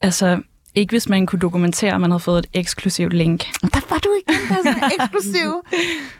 Altså, 0.00 0.40
ikke 0.76 0.92
hvis 0.92 1.08
man 1.08 1.26
kunne 1.26 1.38
dokumentere, 1.38 1.94
at 1.94 2.00
man 2.00 2.10
havde 2.10 2.20
fået 2.20 2.38
et 2.38 2.46
eksklusivt 2.54 3.12
link. 3.12 3.44
Der 3.62 3.80
var 3.90 3.98
du 3.98 4.08
ikke 4.16 4.32
der 4.48 4.54
er 4.54 4.62
sådan 4.62 4.90
eksklusiv. 5.00 5.62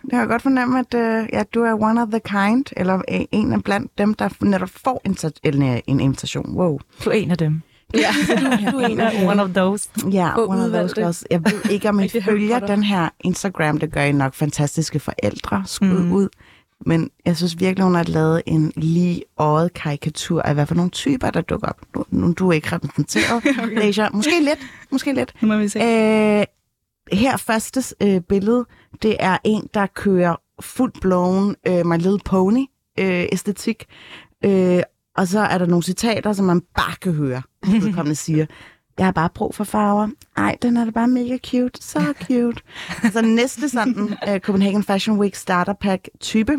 Det 0.02 0.12
har 0.12 0.18
jeg 0.18 0.28
godt 0.28 0.42
fornemme, 0.42 0.78
at 0.78 0.94
uh, 0.94 1.28
ja, 1.32 1.42
du 1.54 1.62
er 1.62 1.82
one 1.82 2.02
of 2.02 2.08
the 2.08 2.20
kind, 2.20 2.64
eller 2.76 3.02
øh, 3.12 3.20
en 3.32 3.52
af 3.52 3.64
blandt 3.64 3.98
dem, 3.98 4.14
der 4.14 4.28
netop 4.40 4.68
får 4.68 5.02
en, 5.04 5.16
en, 5.44 5.62
øh, 5.62 5.78
en 5.86 6.00
invitation. 6.00 6.56
Wow. 6.56 6.78
Du 7.04 7.10
er 7.10 7.14
en 7.14 7.30
af 7.30 7.38
dem. 7.38 7.62
Ja, 7.94 8.08
du, 8.40 8.70
du 8.70 8.78
er 8.78 8.86
en 8.86 9.00
af 9.00 9.12
dem. 9.12 9.28
One 9.28 9.42
of 9.42 9.50
those. 9.50 9.88
Ja, 10.12 10.34
På 10.34 10.46
one 10.46 10.64
of 10.64 10.70
those 10.70 10.94
girls. 10.94 11.24
Jeg 11.30 11.44
ved 11.44 11.70
ikke, 11.70 11.88
om 11.88 12.00
I 12.00 12.08
følger 12.08 12.58
den 12.58 12.82
her 12.82 13.08
Instagram, 13.20 13.78
det 13.78 13.92
gør 13.92 14.02
I 14.02 14.12
nok 14.12 14.34
fantastiske 14.34 15.00
forældre, 15.00 15.62
skud 15.66 16.02
mm. 16.02 16.12
ud. 16.12 16.28
Men 16.86 17.10
jeg 17.24 17.36
synes 17.36 17.60
virkelig, 17.60 17.84
hun 17.84 17.94
har 17.94 18.02
lavet 18.02 18.42
en 18.46 18.72
lige 18.76 19.22
øjet 19.38 19.74
karikatur 19.74 20.42
af, 20.42 20.54
hvad 20.54 20.66
for 20.66 20.74
nogle 20.74 20.90
typer, 20.90 21.30
der 21.30 21.40
dukker 21.40 21.68
op. 21.68 21.80
Nu, 21.94 22.04
nu 22.10 22.32
du 22.32 22.48
er 22.48 22.52
ikke 22.52 22.72
repræsenteret, 22.72 23.32
okay. 23.58 23.78
Leisure. 23.78 24.10
Måske 24.12 24.40
lidt, 24.40 24.58
måske 24.90 25.12
lidt. 25.12 25.34
Nu 25.42 25.48
må 25.48 25.56
vi 25.56 25.68
se. 25.68 25.78
Øh, 25.78 26.44
her 27.18 27.36
første 27.36 27.82
øh, 28.02 28.20
billede, 28.20 28.66
det 29.02 29.16
er 29.20 29.38
en, 29.44 29.68
der 29.74 29.86
kører 29.86 30.36
fuldt 30.60 31.00
blown 31.00 31.54
øh, 31.66 31.86
My 31.86 31.96
Little 31.96 32.18
Pony 32.24 32.64
øh, 32.98 33.26
æstetik. 33.32 33.84
Øh, 34.44 34.82
Og 35.16 35.28
så 35.28 35.40
er 35.40 35.58
der 35.58 35.66
nogle 35.66 35.82
citater, 35.82 36.32
som 36.32 36.46
man 36.46 36.60
bare 36.60 36.96
kan 37.02 37.12
høre, 37.12 37.42
vedkommende 37.82 38.14
siger. 38.14 38.46
Jeg 38.98 39.06
har 39.06 39.12
bare 39.12 39.30
brug 39.34 39.54
for 39.54 39.64
farver. 39.64 40.08
Ej, 40.36 40.56
den 40.62 40.76
er 40.76 40.84
da 40.84 40.90
bare 40.90 41.08
mega 41.08 41.38
cute. 41.46 41.82
Så 41.82 42.14
cute. 42.26 42.62
så 43.12 43.22
næste 43.22 43.68
sådan 43.68 44.02
uh, 44.28 44.38
Copenhagen 44.38 44.82
Fashion 44.82 45.18
Week 45.18 45.34
starter 45.34 45.72
pack 45.72 46.08
type. 46.20 46.52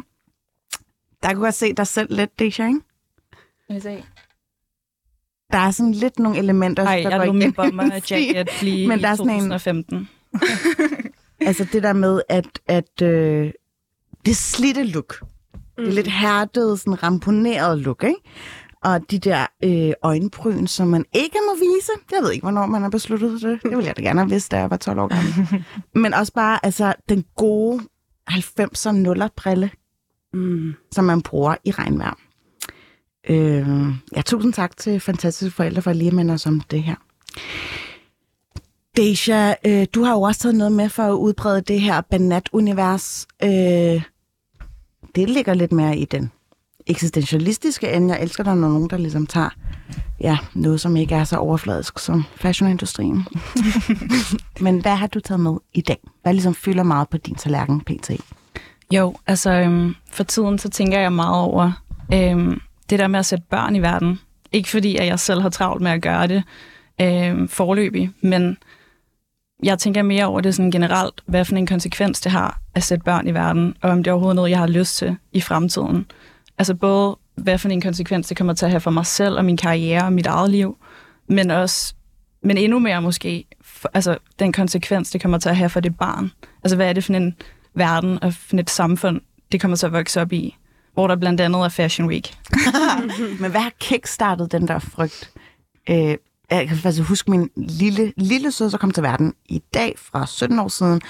Der 1.23 1.33
kunne 1.33 1.45
jeg 1.45 1.53
se 1.53 1.73
dig 1.73 1.87
selv 1.87 2.15
lidt, 2.15 2.39
Deja, 2.39 2.67
ikke? 2.67 2.79
Der 5.51 5.57
er 5.57 5.71
sådan 5.71 5.91
lidt 5.91 6.19
nogle 6.19 6.37
elementer, 6.37 6.83
Ej, 6.85 6.99
der 7.03 7.09
jeg 7.09 7.19
går 7.27 7.33
igen. 7.33 7.53
bomber 7.53 7.83
jacket 8.11 8.49
blive 8.59 8.87
Men 8.87 8.99
i 8.99 9.01
der 9.01 9.07
er 9.09 9.15
sådan 9.15 9.29
en- 9.31 9.39
2015. 9.39 10.09
Altså 11.41 11.67
det 11.73 11.83
der 11.83 11.93
med, 11.93 12.21
at, 12.29 12.59
at 12.67 13.01
øh, 13.01 13.51
det 14.25 14.35
slidte 14.35 14.83
look. 14.83 15.15
Mm. 15.21 15.83
Det 15.83 15.87
er 15.87 15.91
lidt 15.91 16.07
hærdet, 16.07 16.79
sådan 16.79 17.03
ramponeret 17.03 17.77
look, 17.79 18.03
ikke? 18.03 18.19
Og 18.83 19.11
de 19.11 19.19
der 19.19 19.45
øh, 19.63 19.93
øjenbryn, 20.01 20.67
som 20.67 20.87
man 20.87 21.05
ikke 21.13 21.37
må 21.47 21.55
vise. 21.55 21.91
Jeg 22.11 22.23
ved 22.23 22.31
ikke, 22.31 22.43
hvornår 22.43 22.65
man 22.65 22.81
har 22.81 22.89
besluttet 22.89 23.41
det. 23.41 23.59
Det 23.63 23.71
ville 23.71 23.85
jeg 23.85 23.97
da 23.97 24.01
gerne 24.01 24.19
have 24.19 24.29
vidst, 24.29 24.51
da 24.51 24.57
jeg 24.57 24.69
var 24.69 24.77
12 24.77 24.99
år 24.99 25.07
gammel. 25.07 25.65
Men 26.03 26.13
også 26.13 26.33
bare 26.33 26.65
altså, 26.65 26.93
den 27.09 27.25
gode 27.35 27.81
90'er 28.31 28.91
nuller 28.91 29.27
brille, 29.35 29.71
Mm. 30.33 30.73
som 30.91 31.05
man 31.05 31.21
bruger 31.21 31.55
i 31.63 31.71
regnvejr. 31.71 32.17
Øh, 33.29 33.67
ja, 34.15 34.21
tusind 34.21 34.53
tak 34.53 34.77
til 34.77 34.99
fantastiske 34.99 35.55
forældre 35.55 35.81
for 35.81 35.93
lige 35.93 36.07
at 36.07 36.13
minde 36.13 36.33
os 36.33 36.45
om 36.45 36.59
det 36.59 36.83
her. 36.83 36.95
Deja, 38.97 39.55
øh, 39.65 39.87
du 39.95 40.03
har 40.03 40.13
jo 40.13 40.21
også 40.21 40.41
taget 40.41 40.55
noget 40.55 40.71
med 40.71 40.89
for 40.89 41.03
at 41.03 41.13
udbrede 41.13 41.61
det 41.61 41.81
her 41.81 42.01
Banat-univers. 42.01 43.27
Øh, 43.43 44.03
det 45.15 45.29
ligger 45.29 45.53
lidt 45.53 45.71
mere 45.71 45.97
i 45.97 46.05
den 46.05 46.31
eksistentialistiske 46.87 47.91
ende. 47.91 48.13
Jeg 48.13 48.23
elsker, 48.23 48.43
der 48.43 48.51
er 48.51 48.55
nogen, 48.55 48.89
der 48.89 48.97
ligesom 48.97 49.27
tager 49.27 49.49
ja, 50.21 50.37
noget, 50.53 50.81
som 50.81 50.95
ikke 50.95 51.15
er 51.15 51.23
så 51.23 51.37
overfladisk 51.37 51.99
som 51.99 52.23
fashionindustrien. 52.35 53.27
Men 54.65 54.81
hvad 54.81 54.95
har 54.95 55.07
du 55.07 55.19
taget 55.19 55.39
med 55.39 55.57
i 55.73 55.81
dag? 55.81 55.97
Hvad 56.21 56.33
ligesom 56.33 56.55
fylder 56.55 56.83
meget 56.83 57.09
på 57.09 57.17
din 57.17 57.35
tallerken, 57.35 57.81
pt? 57.81 58.11
Jo, 58.91 59.15
altså 59.27 59.51
øhm, 59.51 59.95
for 60.11 60.23
tiden 60.23 60.59
så 60.59 60.69
tænker 60.69 60.99
jeg 60.99 61.13
meget 61.13 61.41
over 61.41 61.71
øhm, 62.13 62.61
det 62.89 62.99
der 62.99 63.07
med 63.07 63.19
at 63.19 63.25
sætte 63.25 63.45
børn 63.49 63.75
i 63.75 63.81
verden. 63.81 64.19
Ikke 64.51 64.69
fordi, 64.69 64.95
at 64.95 65.05
jeg 65.05 65.19
selv 65.19 65.41
har 65.41 65.49
travlt 65.49 65.81
med 65.81 65.91
at 65.91 66.01
gøre 66.01 66.27
det 66.27 66.43
øhm, 67.01 67.47
forløbig, 67.47 68.11
men 68.21 68.57
jeg 69.63 69.79
tænker 69.79 70.01
mere 70.01 70.25
over 70.25 70.41
det 70.41 70.55
sådan 70.55 70.71
generelt, 70.71 71.21
hvad 71.25 71.45
for 71.45 71.55
en 71.55 71.67
konsekvens 71.67 72.21
det 72.21 72.31
har 72.31 72.61
at 72.75 72.83
sætte 72.83 73.03
børn 73.03 73.27
i 73.27 73.33
verden, 73.33 73.75
og 73.81 73.89
om 73.89 74.03
det 74.03 74.07
er 74.07 74.13
overhovedet 74.13 74.35
noget, 74.35 74.51
jeg 74.51 74.59
har 74.59 74.67
lyst 74.67 74.97
til 74.97 75.17
i 75.31 75.41
fremtiden. 75.41 76.05
Altså 76.57 76.73
både, 76.75 77.17
hvad 77.35 77.57
for 77.57 77.69
en 77.69 77.81
konsekvens 77.81 78.27
det 78.27 78.37
kommer 78.37 78.53
til 78.53 78.65
at 78.65 78.71
have 78.71 78.81
for 78.81 78.91
mig 78.91 79.05
selv 79.05 79.37
og 79.37 79.45
min 79.45 79.57
karriere 79.57 80.03
og 80.03 80.13
mit 80.13 80.25
eget 80.25 80.49
liv, 80.49 80.77
men 81.27 81.51
også, 81.51 81.95
men 82.43 82.57
endnu 82.57 82.79
mere 82.79 83.01
måske, 83.01 83.45
for, 83.61 83.91
altså 83.93 84.17
den 84.39 84.53
konsekvens, 84.53 85.11
det 85.11 85.21
kommer 85.21 85.37
til 85.37 85.49
at 85.49 85.57
have 85.57 85.69
for 85.69 85.79
det 85.79 85.97
barn. 85.97 86.31
Altså 86.63 86.75
hvad 86.75 86.89
er 86.89 86.93
det 86.93 87.03
for 87.03 87.13
en 87.13 87.35
verden 87.73 88.23
og 88.23 88.33
for 88.33 88.57
et 88.57 88.69
samfund, 88.69 89.21
det 89.51 89.61
kommer 89.61 89.77
til 89.77 89.85
at 89.85 89.93
vokse 89.93 90.21
op 90.21 90.33
i, 90.33 90.55
hvor 90.93 91.07
der 91.07 91.15
blandt 91.15 91.41
andet 91.41 91.59
er 91.61 91.69
Fashion 91.69 92.07
Week. 92.07 92.37
Men 93.41 93.51
hvad 93.51 93.61
har 93.61 93.71
kickstartet 93.79 94.51
den 94.51 94.67
der 94.67 94.79
frygt? 94.79 95.31
Øh, 95.89 96.17
jeg 96.51 96.67
kan 96.67 96.77
faktisk 96.77 97.09
huske 97.09 97.31
min 97.31 97.49
lille, 97.55 98.13
lille 98.17 98.51
sød, 98.51 98.71
der 98.71 98.77
kom 98.77 98.91
til 98.91 99.03
verden 99.03 99.33
i 99.45 99.63
dag 99.73 99.93
fra 99.97 100.25
17 100.25 100.59
år 100.59 100.67
siden. 100.67 101.01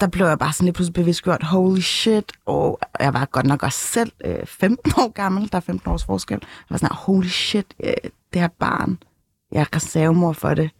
Der 0.00 0.06
blev 0.06 0.26
jeg 0.26 0.38
bare 0.38 0.52
sådan 0.52 0.64
lidt 0.64 0.76
pludselig 0.76 0.94
bevidstgjort, 0.94 1.42
holy 1.42 1.80
shit. 1.80 2.32
Og 2.46 2.78
jeg 3.00 3.14
var 3.14 3.24
godt 3.24 3.46
nok 3.46 3.62
også 3.62 3.78
selv 3.78 4.12
øh, 4.24 4.46
15 4.46 4.92
år 4.98 5.12
gammel, 5.12 5.52
der 5.52 5.56
er 5.56 5.60
15 5.60 5.90
års 5.90 6.04
forskel. 6.04 6.38
Jeg 6.42 6.66
var 6.70 6.76
sådan, 6.76 6.96
holy 6.96 7.26
shit, 7.26 7.66
øh, 7.84 7.92
det 8.32 8.40
her 8.40 8.48
barn. 8.48 8.98
Jeg 9.52 9.60
er 9.60 9.76
reservemor 9.76 10.32
for 10.32 10.54
det. 10.54 10.70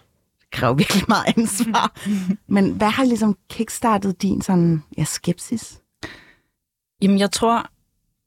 Det 0.40 0.50
kræver 0.50 0.75
virkelig 0.75 1.04
meget 1.09 1.25
ansvar. 1.37 1.92
Men 2.54 2.73
hvad 2.73 2.90
har 2.90 3.04
ligesom 3.04 3.37
kickstartet 3.50 4.23
din 4.23 4.42
sådan, 4.42 4.83
ja, 4.99 5.04
skepsis? 5.04 5.78
Jamen, 7.02 7.19
jeg 7.19 7.31
tror 7.31 7.66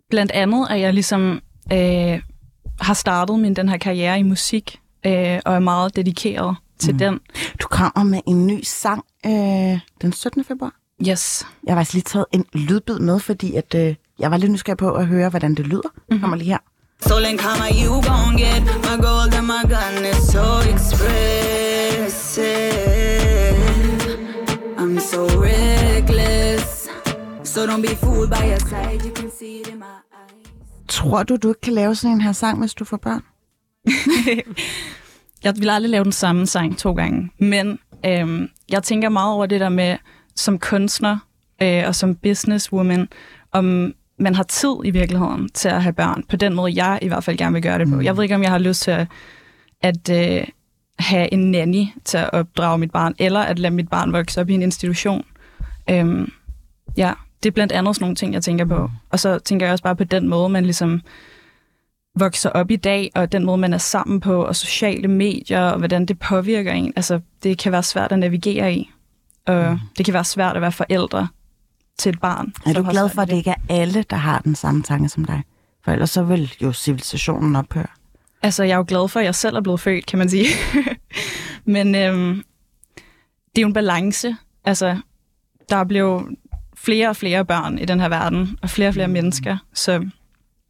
blandt 0.10 0.32
andet, 0.32 0.68
at 0.70 0.80
jeg 0.80 0.94
ligesom 0.94 1.42
øh, 1.74 2.22
har 2.82 2.94
startet 2.94 3.39
min 3.39 3.54
den 3.54 3.70
her 3.70 3.77
karriere 3.77 4.20
i 4.20 4.24
musik, 4.24 4.80
øh, 5.06 5.40
og 5.46 5.56
er 5.56 5.60
meget 5.60 5.96
dedikeret 5.96 6.56
til 6.80 6.94
mm. 6.94 6.98
den. 7.00 7.20
Du 7.62 7.68
kommer 7.68 8.04
med 8.04 8.20
en 8.28 8.48
ny 8.48 8.60
sang 8.64 9.04
øh, 9.26 9.80
den 10.02 10.14
17. 10.14 10.44
februar. 10.44 10.74
Yes. 11.10 11.46
Jeg 11.66 11.74
har 11.74 11.80
faktisk 11.80 11.94
lige 11.94 12.04
taget 12.04 12.26
en 12.32 12.46
lydbid 12.54 13.00
med, 13.00 13.20
fordi 13.20 13.56
at, 13.56 13.76
øh, 13.76 13.96
jeg 14.20 14.32
var 14.32 14.38
lidt 14.38 14.52
nysgerrig 14.52 14.78
på 14.78 14.92
at 14.92 15.08
høre, 15.08 15.30
hvordan 15.30 15.56
det 15.56 15.68
lyder. 15.68 15.90
Mm-hmm. 15.96 16.20
Kommer 16.20 16.38
lige 16.38 16.50
her. 16.50 16.58
Stolen 17.02 17.38
karma, 17.38 17.68
you 17.86 18.02
gon' 18.02 18.38
get 18.38 18.64
my 18.88 18.96
gold 19.06 19.34
and 19.38 19.48
my 19.48 19.64
gun 19.74 20.06
is 20.12 20.18
so 20.36 20.46
expressive. 20.74 22.46
I'm 24.78 25.00
so 25.00 25.22
reckless. 25.42 26.90
So 27.44 27.66
don't 27.66 27.82
be 27.82 27.96
fooled 27.96 28.30
by 28.30 28.44
your 28.52 28.60
side, 28.60 29.06
you 29.06 29.14
can 29.16 29.32
see 29.40 29.62
it 29.62 29.68
in 29.68 29.80
my 29.80 29.86
eyes. 29.86 30.48
Tror 30.88 31.24
du, 31.24 31.36
du 31.36 31.50
ikke 31.50 31.62
kan 31.62 31.74
lave 31.74 31.96
sådan 31.96 32.16
en 32.16 32.22
her 32.22 32.32
sang, 32.32 32.60
hvis 32.60 32.74
du 32.74 32.86
får 32.86 32.98
børn? 32.98 33.24
Jeg 35.44 35.54
vil 35.58 35.70
aldrig 35.70 35.89
lave 35.89 36.04
den 36.04 36.12
samme 36.12 36.48
sang 36.48 36.77
to 36.77 36.94
gange, 36.94 37.32
men 37.38 37.80
øhm, 38.06 38.50
jeg 38.70 38.84
tænker 38.84 39.10
meget 39.10 39.34
over 39.34 39.46
det 39.46 39.60
der 39.60 39.70
med, 39.70 39.98
som 40.36 40.60
kunstner 40.60 41.18
øh, 41.62 41.84
og 41.88 41.96
som 41.96 42.15
businesswoman, 42.15 43.08
om 43.51 43.94
man 44.18 44.36
har 44.36 44.44
tid 44.44 44.75
i 44.84 44.89
virkeligheden 44.89 45.50
til 45.50 45.70
at 45.70 45.84
have 45.84 45.94
børn, 45.94 46.24
på 46.30 46.36
den 46.36 46.54
måde, 46.54 46.84
jeg 46.84 47.00
i 47.01 47.08
hvert 47.08 47.24
fald 47.24 47.38
gerne 47.38 47.54
vil 47.54 47.62
gøre 47.62 47.80
det 47.80 47.89
på. 47.89 48.01
Jeg 48.01 48.18
ved 48.18 48.24
ikke, 48.24 48.36
om 48.36 48.44
jeg 48.44 48.51
har 48.51 48.58
lyst 48.58 48.82
til 48.82 48.92
at, 48.92 49.08
at 49.82 50.10
øh, 50.10 50.48
have 51.00 51.34
en 51.34 51.51
nanny 51.51 51.86
til 52.06 52.18
at 52.18 52.30
opdrage 52.34 52.77
mit 52.77 52.92
barn, 52.92 53.15
eller 53.20 53.39
at 53.39 53.60
lade 53.60 53.74
mit 53.74 53.89
barn 53.89 54.13
vokse 54.13 54.42
op 54.42 54.50
i 54.50 54.54
en 54.54 54.62
institution. 54.62 55.25
Øhm, 55.89 56.32
ja, 56.98 57.13
det 57.44 57.50
er 57.50 57.54
blandt 57.54 57.74
andet 57.74 57.96
sådan 57.96 58.04
nogle 58.04 58.15
ting, 58.15 58.34
jeg 58.34 58.44
tænker 58.44 58.65
på. 58.65 58.89
Og 59.10 59.20
så 59.20 59.39
tænker 59.39 59.65
jeg 59.65 59.74
også 59.74 59.84
bare 59.84 59.96
på 59.96 60.04
den 60.04 60.27
måde, 60.27 60.50
man 60.50 60.63
ligesom 60.63 61.01
vokser 62.15 62.50
op 62.50 62.72
i 62.72 62.75
dag, 62.75 63.12
og 63.15 63.31
den 63.31 63.45
måde, 63.45 63.57
man 63.57 63.74
er 63.74 63.77
sammen 63.77 64.19
på, 64.19 64.45
og 64.45 64.55
sociale 64.55 65.07
medier, 65.07 65.62
og 65.62 65.77
hvordan 65.77 66.05
det 66.05 66.19
påvirker 66.19 66.72
en. 66.72 66.93
Altså, 66.95 67.19
det 67.43 67.57
kan 67.57 67.72
være 67.72 67.84
svært 67.84 68.12
at 68.12 68.19
navigere 68.19 68.74
i. 68.74 68.91
Og 69.45 69.72
mm. 69.72 69.79
det 69.98 70.05
kan 70.05 70.13
være 70.13 70.24
svært 70.24 70.55
at 70.55 70.62
være 70.62 70.72
forældre 70.72 71.27
til 71.98 72.10
et 72.10 72.19
barn. 72.19 72.53
Er 72.65 72.74
du 72.74 72.89
glad 72.89 73.10
for, 73.10 73.22
at 73.22 73.27
det 73.27 73.36
ikke 73.36 73.50
er 73.50 73.55
alle, 73.69 74.03
der 74.03 74.15
har 74.15 74.39
den 74.39 74.55
samme 74.55 74.84
tanke 74.84 75.10
som 75.10 75.25
dig? 75.25 75.43
For 75.84 75.91
ellers 75.91 76.10
så 76.10 76.24
vil 76.24 76.53
jo 76.62 76.74
civilisationen 76.74 77.55
ophøre. 77.55 77.88
Altså, 78.41 78.63
jeg 78.63 78.74
er 78.74 78.77
jo 78.77 78.86
glad 78.88 79.07
for, 79.07 79.19
at 79.19 79.25
jeg 79.25 79.36
selv 79.36 79.55
er 79.55 79.62
blevet 79.62 79.79
født, 79.79 80.05
kan 80.05 80.19
man 80.19 80.29
sige. 80.29 80.48
Men 81.65 81.95
øhm, 81.95 82.43
det 83.25 83.57
er 83.57 83.62
jo 83.62 83.67
en 83.67 83.74
balance. 83.74 84.36
Altså, 84.65 84.98
der 85.69 85.75
er 85.75 85.84
blevet 85.84 86.36
flere 86.75 87.10
og 87.10 87.15
flere 87.15 87.45
børn 87.45 87.79
i 87.79 87.86
den 87.86 88.00
her 88.00 88.10
verden, 88.10 88.57
og 88.62 88.69
flere 88.69 88.89
og 88.89 88.93
flere 88.93 89.07
mennesker. 89.07 89.57
Så 89.74 90.10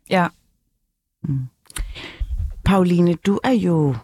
ja, 0.09 0.27
Pauline, 2.65 3.13
du 3.13 3.39
er 3.43 3.51
jo, 3.51 3.95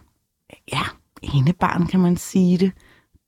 ja, 0.72 0.82
ene 1.22 1.52
barn, 1.52 1.86
kan 1.86 2.00
man 2.00 2.16
sige 2.16 2.58
det. 2.58 2.72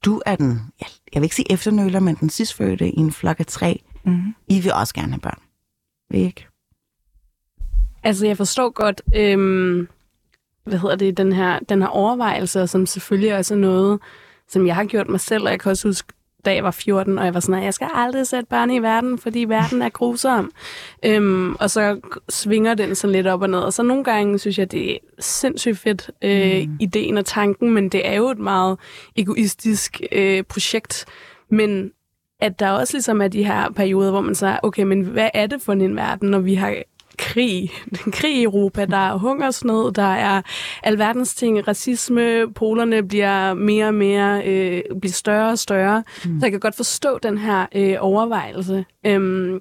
Du 0.04 0.22
er 0.26 0.36
den, 0.36 0.60
ja, 0.80 0.86
jeg 1.14 1.20
vil 1.20 1.24
ikke 1.24 1.34
sige 1.36 1.52
efternøler, 1.52 2.00
men 2.00 2.14
den 2.14 2.30
sidstfødte 2.30 2.90
i 2.90 2.98
en 2.98 3.12
flok 3.12 3.40
af 3.40 3.46
tre. 3.46 3.82
mm-hmm. 4.04 4.34
I 4.48 4.60
vil 4.60 4.72
også 4.72 4.94
gerne 4.94 5.12
have 5.12 5.20
børn. 5.20 5.40
Vil 6.10 6.20
I 6.20 6.24
ikke? 6.24 6.46
Altså, 8.02 8.26
jeg 8.26 8.36
forstår 8.36 8.70
godt, 8.70 9.02
øhm, 9.14 9.88
hvad 10.64 10.78
hedder 10.78 10.96
det, 10.96 11.16
den 11.16 11.32
her, 11.32 11.58
den 11.58 11.82
her 11.82 11.88
overvejelse, 11.88 12.66
som 12.66 12.86
selvfølgelig 12.86 13.36
også 13.36 13.54
er 13.54 13.58
noget, 13.58 14.00
som 14.48 14.66
jeg 14.66 14.74
har 14.74 14.84
gjort 14.84 15.08
mig 15.08 15.20
selv, 15.20 15.44
og 15.44 15.50
jeg 15.50 15.60
kan 15.60 15.70
også 15.70 15.88
huske, 15.88 16.12
da 16.44 16.54
jeg 16.54 16.64
var 16.64 16.70
14, 16.70 17.18
og 17.18 17.24
jeg 17.24 17.34
var 17.34 17.40
sådan, 17.40 17.54
at 17.54 17.64
jeg 17.64 17.74
skal 17.74 17.88
aldrig 17.94 18.26
sætte 18.26 18.46
børn 18.50 18.70
i 18.70 18.78
verden, 18.78 19.18
fordi 19.18 19.44
verden 19.44 19.82
er 19.82 19.88
grusom. 19.88 20.52
øhm, 21.04 21.54
og 21.54 21.70
så 21.70 22.00
svinger 22.28 22.74
den 22.74 22.94
sådan 22.94 23.12
lidt 23.12 23.26
op 23.26 23.42
og 23.42 23.50
ned. 23.50 23.58
Og 23.58 23.72
så 23.72 23.82
nogle 23.82 24.04
gange 24.04 24.38
synes 24.38 24.58
jeg, 24.58 24.72
det 24.72 24.92
er 24.92 24.98
sindssygt 25.18 25.78
fedt, 25.78 26.10
øh, 26.22 26.68
mm. 26.68 26.76
ideen 26.80 27.18
og 27.18 27.24
tanken, 27.24 27.70
men 27.70 27.88
det 27.88 28.08
er 28.08 28.14
jo 28.14 28.28
et 28.30 28.38
meget 28.38 28.78
egoistisk 29.16 30.00
øh, 30.12 30.42
projekt. 30.42 31.04
Men 31.50 31.90
at 32.40 32.58
der 32.58 32.70
også 32.70 32.94
ligesom 32.94 33.22
er 33.22 33.28
de 33.28 33.44
her 33.44 33.70
perioder, 33.70 34.10
hvor 34.10 34.20
man 34.20 34.34
så 34.34 34.58
okay, 34.62 34.82
men 34.82 35.02
hvad 35.02 35.28
er 35.34 35.46
det 35.46 35.62
for 35.62 35.72
en 35.72 35.96
verden, 35.96 36.30
når 36.30 36.38
vi 36.38 36.54
har 36.54 36.82
krig, 37.18 37.70
krig 38.16 38.36
i 38.36 38.42
Europa, 38.42 38.84
der 38.84 38.96
er 38.96 39.16
hungersnød, 39.16 39.92
der 39.92 40.14
er 40.14 40.42
alverdens 40.82 41.34
ting, 41.34 41.68
racisme, 41.68 42.52
polerne 42.52 43.08
bliver 43.08 43.54
mere 43.54 43.86
og 43.86 43.94
mere, 43.94 44.46
øh, 44.46 44.82
bliver 45.00 45.12
større 45.12 45.50
og 45.50 45.58
større. 45.58 46.04
Mm. 46.24 46.40
Så 46.40 46.46
jeg 46.46 46.50
kan 46.50 46.60
godt 46.60 46.76
forstå 46.76 47.18
den 47.22 47.38
her 47.38 47.66
øh, 47.74 47.96
overvejelse. 48.00 48.84
Øhm, 49.06 49.60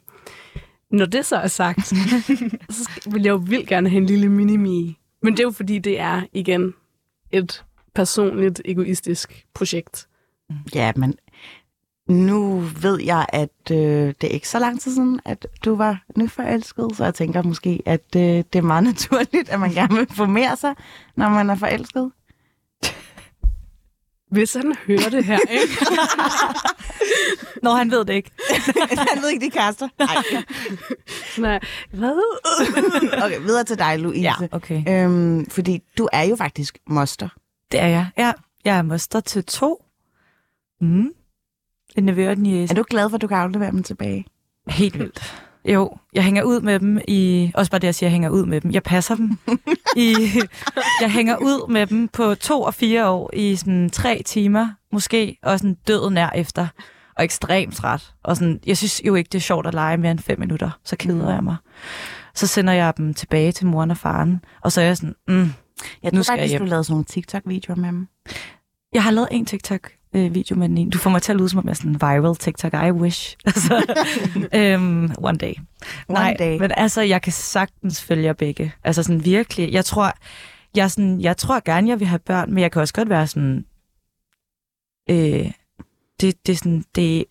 når 0.92 1.06
det 1.06 1.26
så 1.26 1.36
er 1.36 1.48
sagt, 1.48 1.88
så 2.70 2.90
vil 3.12 3.24
jeg 3.24 3.32
jo 3.32 3.42
vildt 3.48 3.68
gerne 3.68 3.90
have 3.90 4.02
en 4.02 4.06
lille 4.06 4.30
minimi. 4.30 4.98
Men 5.22 5.34
det 5.34 5.40
er 5.40 5.44
jo 5.44 5.52
fordi, 5.52 5.80
det 5.80 6.00
er 6.00 6.22
igen 6.34 6.74
et 7.32 7.64
personligt, 7.96 8.62
egoistisk 8.66 9.46
projekt. 9.54 10.08
Ja, 10.76 10.92
men 10.96 11.16
Nu 12.08 12.60
ved 12.60 13.02
jeg, 13.02 13.26
at 13.30 13.72
øh, 13.72 13.78
det 14.22 14.24
er 14.24 14.28
ikke 14.28 14.50
så 14.50 14.60
lang 14.60 14.82
tid 14.82 14.94
siden, 14.94 15.20
at 15.26 15.48
du 15.66 15.76
var 15.76 16.04
nyforelsket, 16.18 16.88
så 16.98 17.04
jeg 17.04 17.14
tænker 17.14 17.42
måske, 17.42 17.84
at 17.86 18.16
øh, 18.16 18.22
det 18.22 18.56
er 18.56 18.62
meget 18.62 18.84
naturligt, 18.94 19.50
at 19.50 19.60
man 19.60 19.72
gerne 19.72 19.96
vil 19.96 20.08
formere 20.12 20.56
sig, 20.56 20.76
når 21.16 21.30
man 21.30 21.50
er 21.50 21.56
forelsket. 21.56 22.12
Hvis 24.32 24.54
han 24.54 24.76
hører 24.88 25.10
det 25.10 25.26
her, 25.26 25.40
ikke? 25.50 25.86
Nå, 27.64 27.70
han 27.70 27.92
ved 27.92 28.06
det 28.06 28.14
ikke. 28.14 28.32
Han 29.14 29.22
ved 29.22 29.30
ikke, 29.30 29.46
de 29.46 29.52
kaster. 29.52 29.90
Ej. 30.00 30.08
Nej, 31.38 31.60
hvad? 31.92 32.22
Okay, 33.24 33.40
videre 33.42 33.64
til 33.64 33.78
dig, 33.80 34.00
Louise. 34.00 34.22
Ja, 34.22 34.34
okay. 34.52 34.84
Øhm, 34.88 35.50
fordi 35.50 35.82
du 35.98 36.10
er 36.14 36.24
jo 36.24 36.36
faktisk 36.36 36.78
moster. 36.88 37.30
Det 37.72 37.80
er 37.80 37.88
jeg. 37.88 38.08
Ja, 38.18 38.34
jeg 38.66 38.78
er 38.78 38.82
moster 38.82 39.20
til 39.20 39.44
to. 39.46 39.86
Mm. 40.82 41.10
En 41.98 42.04
nevø 42.04 42.28
og 42.28 42.34
en. 42.38 42.46
Er 42.46 42.74
du 42.74 42.84
glad 42.90 43.10
for, 43.10 43.16
at 43.16 43.22
du 43.22 43.28
kan 43.28 43.38
aflevere 43.38 43.72
dem 43.72 43.84
tilbage? 43.84 44.26
Helt 44.70 45.00
vildt. 45.00 45.34
Jo, 45.66 45.98
jeg 46.14 46.24
hænger 46.24 46.44
ud 46.44 46.62
med 46.62 46.80
dem 46.80 47.00
i... 47.08 47.52
Også 47.56 47.72
bare 47.72 47.80
det, 47.80 47.88
jeg 47.88 47.96
siger, 47.96 48.08
jeg 48.08 48.12
hænger 48.12 48.30
ud 48.30 48.46
med 48.46 48.62
dem. 48.62 48.72
Jeg 48.72 48.84
passer 48.84 49.16
dem. 49.16 49.38
I, 49.98 50.16
jeg 51.02 51.12
hænger 51.12 51.38
ud 51.38 51.72
med 51.72 51.88
dem 51.88 52.08
på 52.08 52.36
to 52.36 52.62
og 52.62 52.74
fire 52.74 53.10
år 53.10 53.30
i 53.34 53.56
sådan 53.56 53.90
tre 53.90 54.22
timer, 54.26 54.68
måske, 54.92 55.38
og 55.44 55.60
sådan 55.60 55.78
død 55.88 56.10
nær 56.10 56.30
efter. 56.36 56.68
Og 57.18 57.24
ekstremt 57.24 57.76
træt. 57.76 58.14
Og 58.24 58.38
sådan, 58.38 58.60
jeg 58.66 58.78
synes 58.78 59.02
jo 59.06 59.16
ikke, 59.16 59.30
det 59.32 59.38
er 59.38 59.42
sjovt 59.42 59.68
at 59.68 59.74
lege 59.74 59.98
mere 59.98 60.12
end 60.12 60.20
fem 60.20 60.40
minutter. 60.40 60.70
Så 60.84 60.96
keder 60.96 61.34
jeg 61.34 61.44
mig. 61.44 61.56
Så 62.36 62.48
sender 62.48 62.74
jeg 62.74 62.94
dem 62.98 63.14
tilbage 63.14 63.52
til 63.52 63.68
moren 63.68 63.92
og 63.92 63.98
faren. 63.98 64.42
Og 64.62 64.72
så 64.72 64.82
er 64.82 64.86
jeg 64.86 64.98
sådan, 64.98 65.16
mm, 65.28 65.36
Jeg 66.04 66.12
Nu 66.12 66.18
tror 66.18 66.22
skal 66.24 66.34
jeg 66.34 66.40
faktisk, 66.40 66.52
hjem. 66.52 66.62
du 66.62 66.66
lavede 66.66 66.84
sådan 66.84 66.94
nogle 66.94 67.06
TikTok-videoer 67.06 67.76
med 67.78 67.90
dem. 67.90 68.08
Jeg 68.94 69.04
har 69.04 69.12
lavet 69.12 69.28
en 69.32 69.46
TikTok-video 70.14 70.56
med 70.56 70.70
den 70.70 70.78
ene. 70.78 70.92
Du 70.92 70.98
får 70.98 71.10
mig 71.10 71.22
til 71.22 71.32
at 71.32 71.38
lyde 71.38 71.50
som 71.50 71.60
om 71.60 71.66
jeg 71.66 71.72
er 71.72 71.76
sådan 71.76 71.92
en 71.92 72.02
viral 72.02 72.36
TikTok. 72.36 72.74
I 72.74 72.92
wish. 72.92 73.38
altså, 73.46 73.76
um, 74.78 75.12
one 75.18 75.38
day. 75.38 75.54
One 76.08 76.20
Nej, 76.20 76.36
day. 76.40 76.60
men 76.60 76.72
altså, 76.78 77.02
jeg 77.02 77.22
kan 77.22 77.34
sagtens 77.34 78.04
følge 78.04 78.24
jer 78.24 78.34
begge. 78.34 78.74
Altså 78.84 79.04
sådan 79.04 79.26
virkelig. 79.26 79.74
Jeg 79.74 79.86
tror, 79.86 80.14
jeg, 80.76 80.92
sådan, 80.92 81.22
jeg 81.22 81.38
tror 81.38 81.62
gerne, 81.66 81.90
jeg 81.90 82.00
vil 82.00 82.08
have 82.08 82.20
børn, 82.20 82.54
men 82.54 82.62
jeg 82.62 82.72
kan 82.72 82.82
også 82.82 82.94
godt 82.94 83.10
være 83.10 83.28
sådan... 83.28 83.66
Øh, 85.10 85.52
det, 86.22 86.48
det 86.48 86.58
sådan... 86.58 86.84
Det, 86.96 87.26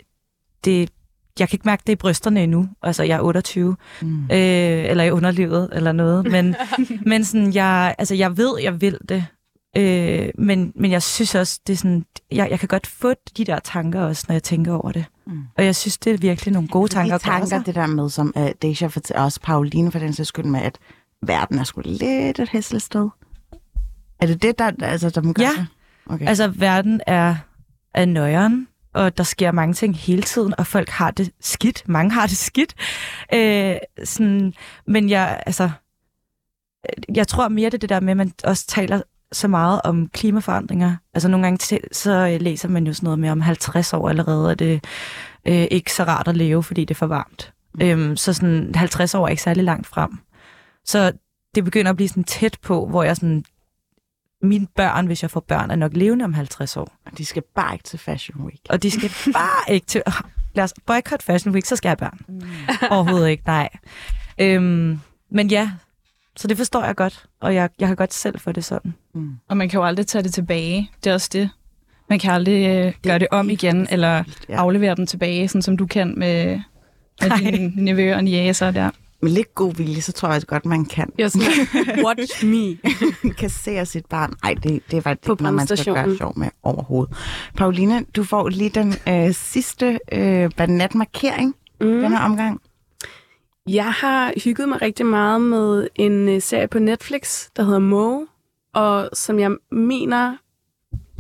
det, 0.64 0.90
jeg 1.38 1.48
kan 1.48 1.56
ikke 1.56 1.68
mærke 1.68 1.82
det 1.86 1.92
i 1.92 1.96
brysterne 1.96 2.42
endnu. 2.42 2.68
Altså, 2.82 3.02
jeg 3.02 3.16
er 3.16 3.20
28. 3.20 3.76
Mm. 4.02 4.22
øh, 4.24 4.28
eller 4.30 5.04
i 5.04 5.10
underlivet, 5.10 5.68
eller 5.72 5.92
noget. 5.92 6.32
Men, 6.32 6.56
men 7.10 7.24
sådan, 7.24 7.54
jeg, 7.54 7.94
altså, 7.98 8.14
jeg 8.14 8.36
ved, 8.36 8.60
jeg 8.62 8.80
vil 8.80 8.98
det. 9.08 9.26
Øh, 9.76 10.28
men, 10.38 10.72
men 10.74 10.90
jeg 10.90 11.02
synes 11.02 11.34
også, 11.34 11.60
det 11.66 11.72
er 11.72 11.76
sådan, 11.76 12.04
jeg, 12.32 12.50
jeg 12.50 12.58
kan 12.60 12.68
godt 12.68 12.86
få 12.86 13.14
de 13.36 13.44
der 13.44 13.58
tanker 13.58 14.00
også, 14.00 14.24
når 14.28 14.34
jeg 14.34 14.42
tænker 14.42 14.72
over 14.74 14.92
det. 14.92 15.04
Mm. 15.26 15.42
Og 15.58 15.64
jeg 15.64 15.76
synes, 15.76 15.98
det 15.98 16.12
er 16.12 16.18
virkelig 16.18 16.52
nogle 16.52 16.68
gode 16.68 16.88
tanker 16.88 17.18
de 17.18 17.24
tanker, 17.24 17.62
det 17.62 17.74
der 17.74 17.86
med, 17.86 18.10
som 18.10 18.32
uh, 18.36 18.48
Deja 18.62 18.86
fortæller, 18.86 19.22
også 19.22 19.40
Pauline 19.40 19.92
for 19.92 19.98
den 19.98 20.12
sags 20.12 20.28
skyld 20.28 20.44
med, 20.44 20.60
at 20.60 20.78
verden 21.22 21.58
er 21.58 21.64
sgu 21.64 21.80
lidt 21.84 22.40
et 22.40 22.48
hæsligt 22.48 22.84
sted. 22.84 23.08
Er 24.20 24.26
det 24.26 24.42
det, 24.42 24.58
der, 24.58 24.72
altså, 24.82 25.10
der 25.10 25.32
gør 25.32 25.42
Ja. 25.42 25.50
det? 25.56 25.66
Okay. 26.06 26.26
Altså, 26.28 26.48
verden 26.48 27.00
er, 27.06 27.36
er 27.94 28.04
nøjeren, 28.04 28.68
og 28.94 29.16
der 29.18 29.24
sker 29.24 29.52
mange 29.52 29.74
ting 29.74 29.96
hele 29.96 30.22
tiden, 30.22 30.54
og 30.58 30.66
folk 30.66 30.88
har 30.88 31.10
det 31.10 31.30
skidt. 31.40 31.82
Mange 31.88 32.10
har 32.12 32.26
det 32.26 32.36
skidt. 32.36 32.74
Øh, 33.34 33.76
sådan, 34.04 34.54
men 34.86 35.10
jeg, 35.10 35.42
altså, 35.46 35.64
øh, 35.64 37.16
jeg 37.16 37.28
tror 37.28 37.48
mere, 37.48 37.66
det 37.70 37.74
er 37.74 37.78
det 37.78 37.88
der 37.88 38.00
med, 38.00 38.10
at 38.10 38.16
man 38.16 38.32
også 38.44 38.66
taler 38.66 39.02
så 39.32 39.48
meget 39.48 39.80
om 39.84 40.08
klimaforandringer. 40.08 40.96
Altså 41.14 41.28
nogle 41.28 41.46
gange 41.46 41.58
til, 41.58 41.80
så 41.92 42.38
læser 42.40 42.68
man 42.68 42.86
jo 42.86 42.92
sådan 42.92 43.04
noget 43.06 43.18
med 43.18 43.30
om 43.30 43.40
50 43.40 43.92
år 43.92 44.08
allerede, 44.08 44.50
er 44.50 44.54
det 44.54 44.84
øh, 45.44 45.66
ikke 45.70 45.92
så 45.92 46.04
rart 46.04 46.28
at 46.28 46.36
leve, 46.36 46.62
fordi 46.62 46.84
det 46.84 46.94
er 46.94 46.98
for 46.98 47.06
varmt. 47.06 47.52
Mm. 47.74 47.82
Øhm, 47.82 48.16
så 48.16 48.32
sådan 48.32 48.74
50 48.74 49.14
år 49.14 49.24
er 49.24 49.28
ikke 49.28 49.42
særlig 49.42 49.64
langt 49.64 49.86
frem. 49.86 50.10
Så 50.84 51.12
det 51.54 51.64
begynder 51.64 51.90
at 51.90 51.96
blive 51.96 52.08
sådan 52.08 52.24
tæt 52.24 52.58
på, 52.62 52.86
hvor 52.86 53.02
jeg 53.02 53.16
sådan, 53.16 53.44
mine 54.42 54.66
børn, 54.76 55.06
hvis 55.06 55.22
jeg 55.22 55.30
får 55.30 55.40
børn, 55.40 55.70
er 55.70 55.76
nok 55.76 55.92
levende 55.94 56.24
om 56.24 56.34
50 56.34 56.76
år. 56.76 56.92
de 57.18 57.24
skal 57.24 57.42
bare 57.54 57.74
ikke 57.74 57.82
til 57.82 57.98
Fashion 57.98 58.44
Week. 58.44 58.60
Og 58.68 58.82
de 58.82 58.90
skal 58.90 59.10
bare 59.32 59.74
ikke 59.74 59.86
til... 59.86 60.02
Lad 60.54 60.64
os 60.64 60.74
boycott 60.86 61.22
Fashion 61.22 61.54
Week, 61.54 61.66
så 61.66 61.76
skal 61.76 61.88
jeg 61.88 61.98
børn. 61.98 62.20
Mm. 62.28 62.42
Overhovedet 62.90 63.28
ikke, 63.28 63.42
nej. 63.46 63.68
Øhm, 64.38 65.00
men 65.30 65.50
ja, 65.50 65.70
så 66.36 66.48
det 66.48 66.56
forstår 66.56 66.84
jeg 66.84 66.96
godt, 66.96 67.24
og 67.40 67.54
jeg, 67.54 67.68
jeg 67.78 67.88
kan 67.88 67.96
godt 67.96 68.14
selv 68.14 68.38
få 68.40 68.52
det 68.52 68.64
sådan. 68.64 68.94
Mm. 69.14 69.30
Og 69.48 69.56
man 69.56 69.68
kan 69.68 69.78
jo 69.80 69.86
aldrig 69.86 70.06
tage 70.06 70.22
det 70.24 70.34
tilbage. 70.34 70.90
Det 71.04 71.10
er 71.10 71.14
også 71.14 71.28
det. 71.32 71.50
Man 72.08 72.18
kan 72.18 72.30
aldrig 72.32 72.66
øh, 72.86 72.92
gøre 73.02 73.18
det 73.18 73.28
om 73.30 73.50
igen, 73.50 73.86
eller 73.90 74.24
Ja. 74.48 74.54
aflevere 74.56 74.94
dem 74.94 75.06
tilbage, 75.06 75.48
sådan 75.48 75.62
som 75.62 75.76
du 75.76 75.86
kan 75.86 76.14
med, 76.18 76.60
med 77.20 77.28
Nej. 77.28 77.38
dine 77.38 77.72
nevøer 77.84 78.16
og 78.16 78.24
niæser 78.24 78.70
der. 78.70 78.90
Med 79.22 79.30
lidt 79.30 79.54
god 79.54 79.74
vilje, 79.74 80.00
så 80.00 80.12
tror 80.12 80.32
jeg 80.32 80.42
godt, 80.46 80.64
man 80.66 80.84
kan. 80.84 81.10
Jeg 81.18 81.30
sådan, 81.30 81.48
watch 82.06 82.44
me. 82.46 82.76
kan 83.38 83.50
se 83.50 83.86
sit 83.86 84.06
barn. 84.06 84.34
Nej, 84.42 84.54
det, 84.54 84.82
det 84.90 84.96
er 84.96 85.00
faktisk 85.00 85.26
På 85.26 85.32
ikke 85.32 85.42
noget, 85.42 85.54
man 85.54 85.66
skal 85.66 85.94
gøre 85.94 86.16
sjov 86.16 86.38
med 86.38 86.48
overhovedet. 86.62 87.16
Pauline, 87.56 88.04
du 88.16 88.24
får 88.24 88.48
lige 88.48 88.70
den 88.70 88.94
øh, 89.08 89.34
sidste 89.34 89.98
øh, 90.12 90.50
banatmarkering. 90.56 91.54
Mm. 91.80 91.86
den 92.00 92.12
her 92.12 92.20
omgang. 92.20 92.60
Jeg 93.68 93.92
har 93.92 94.32
hygget 94.44 94.68
mig 94.68 94.82
rigtig 94.82 95.06
meget 95.06 95.40
med 95.40 95.88
en 95.94 96.28
øh, 96.28 96.42
serie 96.42 96.68
på 96.68 96.78
Netflix, 96.78 97.48
der 97.56 97.62
hedder 97.62 97.78
Mo, 97.78 98.24
og 98.74 99.10
som 99.12 99.38
jeg 99.38 99.50
mener 99.70 100.36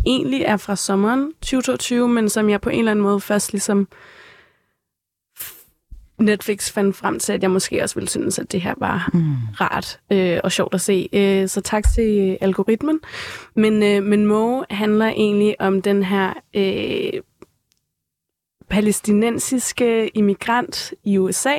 egentlig 0.06 0.42
er 0.42 0.56
fra 0.56 0.76
sommeren 0.76 1.32
2022, 1.32 2.08
men 2.08 2.28
som 2.28 2.50
jeg 2.50 2.60
på 2.60 2.70
en 2.70 2.78
eller 2.78 2.90
anden 2.90 3.02
måde 3.02 3.20
først 3.20 3.52
ligesom 3.52 3.88
Netflix 6.18 6.72
fandt 6.72 6.96
frem 6.96 7.18
til, 7.18 7.32
at 7.32 7.42
jeg 7.42 7.50
måske 7.50 7.82
også 7.82 7.94
ville 7.94 8.08
synes, 8.08 8.38
at 8.38 8.52
det 8.52 8.60
her 8.60 8.74
var 8.78 9.10
Mm. 9.12 9.34
rart 9.60 10.00
øh, 10.12 10.40
og 10.44 10.52
sjovt 10.52 10.74
at 10.74 10.80
se. 10.80 11.08
Øh, 11.12 11.48
så 11.48 11.60
tak 11.60 11.84
til 11.94 12.28
øh, 12.30 12.36
algoritmen. 12.40 13.00
Men, 13.56 13.82
øh, 13.82 14.02
men 14.02 14.26
Mo 14.26 14.62
handler 14.70 15.06
egentlig 15.06 15.60
om 15.60 15.82
den 15.82 16.02
her 16.02 16.32
øh, 16.54 17.20
palæstinensiske 18.72 20.08
immigrant 20.08 20.94
i 21.04 21.18
USA, 21.18 21.54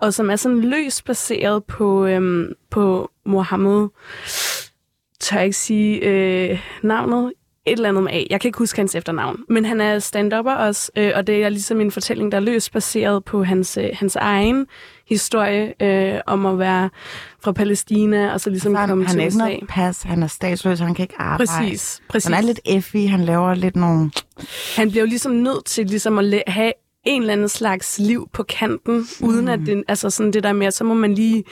og 0.00 0.14
som 0.14 0.30
er 0.30 0.36
sådan 0.36 0.60
løst 0.60 1.04
baseret 1.04 1.64
på, 1.64 2.06
øhm, 2.06 2.52
på 2.70 3.10
Mohammed, 3.24 3.88
tør 5.20 5.36
jeg 5.36 5.44
ikke 5.44 5.56
sige 5.56 5.98
øh, 5.98 6.60
navnet, 6.82 7.32
et 7.66 7.72
eller 7.72 7.88
andet 7.88 8.02
med 8.02 8.12
A. 8.12 8.22
Jeg 8.30 8.40
kan 8.40 8.48
ikke 8.48 8.58
huske 8.58 8.78
hans 8.78 8.94
efternavn. 8.94 9.40
Men 9.48 9.64
han 9.64 9.80
er 9.80 9.98
stand-upper 9.98 10.54
også, 10.54 10.90
øh, 10.96 11.12
og 11.14 11.26
det 11.26 11.44
er 11.44 11.48
ligesom 11.48 11.80
en 11.80 11.90
fortælling, 11.90 12.32
der 12.32 12.38
er 12.38 12.42
løst 12.42 12.72
baseret 12.72 13.24
på 13.24 13.44
hans, 13.44 13.76
øh, 13.76 13.88
hans 13.92 14.16
egen 14.16 14.66
historie 15.08 15.82
øh, 15.82 16.20
om 16.26 16.46
at 16.46 16.58
være 16.58 16.90
fra 17.44 17.52
Palæstina, 17.52 18.32
og 18.32 18.40
så 18.40 18.50
ligesom 18.50 18.74
han, 18.74 18.88
komme 18.88 19.04
han 19.06 19.12
til 19.12 19.20
er 19.20 19.24
ikke 19.24 19.36
USA. 19.36 19.44
noget 19.44 19.60
pas, 19.68 20.02
han 20.02 20.22
er 20.22 20.26
statsløs, 20.26 20.80
han 20.80 20.94
kan 20.94 21.02
ikke 21.02 21.14
arbejde. 21.18 21.50
Præcis, 21.50 22.02
præcis. 22.08 22.34
Han 22.34 22.34
er 22.34 22.46
lidt 22.46 22.60
effig, 22.64 23.10
han 23.10 23.20
laver 23.20 23.54
lidt 23.54 23.76
nogle... 23.76 24.10
han 24.76 24.90
bliver 24.90 25.02
jo 25.02 25.08
ligesom 25.08 25.32
nødt 25.32 25.64
til 25.64 25.86
ligesom 25.86 26.18
at 26.18 26.42
have 26.46 26.72
en 27.06 27.22
eller 27.22 27.32
anden 27.32 27.48
slags 27.48 27.98
liv 27.98 28.28
på 28.32 28.42
kanten, 28.42 28.96
mm. 28.96 29.28
uden 29.28 29.48
at 29.48 29.60
det, 29.66 29.84
altså 29.88 30.10
sådan 30.10 30.32
det 30.32 30.42
der 30.42 30.52
med, 30.52 30.66
at 30.66 30.74
så 30.74 30.84
må 30.84 30.94
man 30.94 31.14
lige, 31.14 31.44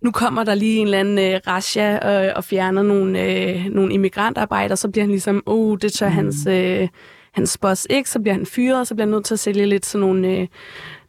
nu 0.00 0.10
kommer 0.10 0.44
der 0.44 0.54
lige 0.54 0.78
en 0.78 0.86
eller 0.86 1.00
anden 1.00 1.18
øh, 1.18 1.40
rasja 1.46 2.26
øh, 2.26 2.32
og 2.36 2.44
fjerner 2.44 2.82
nogle, 2.82 3.24
øh, 3.24 3.64
nogle 3.64 3.94
immigrantarbejdere, 3.94 4.76
så 4.76 4.88
bliver 4.88 5.02
han 5.02 5.10
ligesom, 5.10 5.42
oh, 5.46 5.78
det 5.82 5.92
tør 5.92 6.08
mm. 6.08 6.14
hans, 6.14 6.46
øh, 6.46 6.88
hans 7.32 7.58
boss 7.58 7.86
ikke, 7.90 8.10
så 8.10 8.20
bliver 8.20 8.34
han 8.34 8.46
fyret, 8.46 8.88
så 8.88 8.94
bliver 8.94 9.06
han 9.06 9.10
nødt 9.12 9.24
til 9.24 9.34
at 9.34 9.40
sælge 9.40 9.66
lidt 9.66 9.86
sådan 9.86 10.06
nogle, 10.06 10.28
øh, 10.28 10.46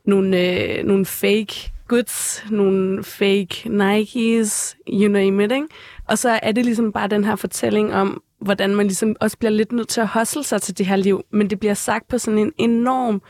nogle, 0.06 0.40
øh, 0.40 0.86
nogle 0.86 1.06
fake 1.06 1.72
goods, 1.88 2.44
nogle 2.50 3.04
fake 3.04 3.70
Nikes, 3.70 4.78
you 4.88 5.08
name 5.08 5.44
it, 5.46 5.52
ikke? 5.52 5.68
Og 6.08 6.18
så 6.18 6.40
er 6.44 6.52
det 6.52 6.66
ligesom 6.66 6.92
bare 6.92 7.08
den 7.08 7.24
her 7.24 7.36
fortælling 7.36 7.94
om, 7.94 8.22
hvordan 8.42 8.76
man 8.76 8.86
ligesom 8.86 9.16
også 9.20 9.38
bliver 9.38 9.52
lidt 9.52 9.72
nødt 9.72 9.88
til 9.88 10.02
at 10.02 10.08
hustle 10.08 10.44
sig 10.44 10.62
til 10.62 10.78
det 10.78 10.86
her 10.86 10.96
liv, 10.96 11.22
men 11.32 11.50
det 11.50 11.60
bliver 11.60 11.74
sagt 11.74 12.08
på 12.08 12.18
sådan 12.18 12.40
en 12.40 12.52
enorm 12.58 13.22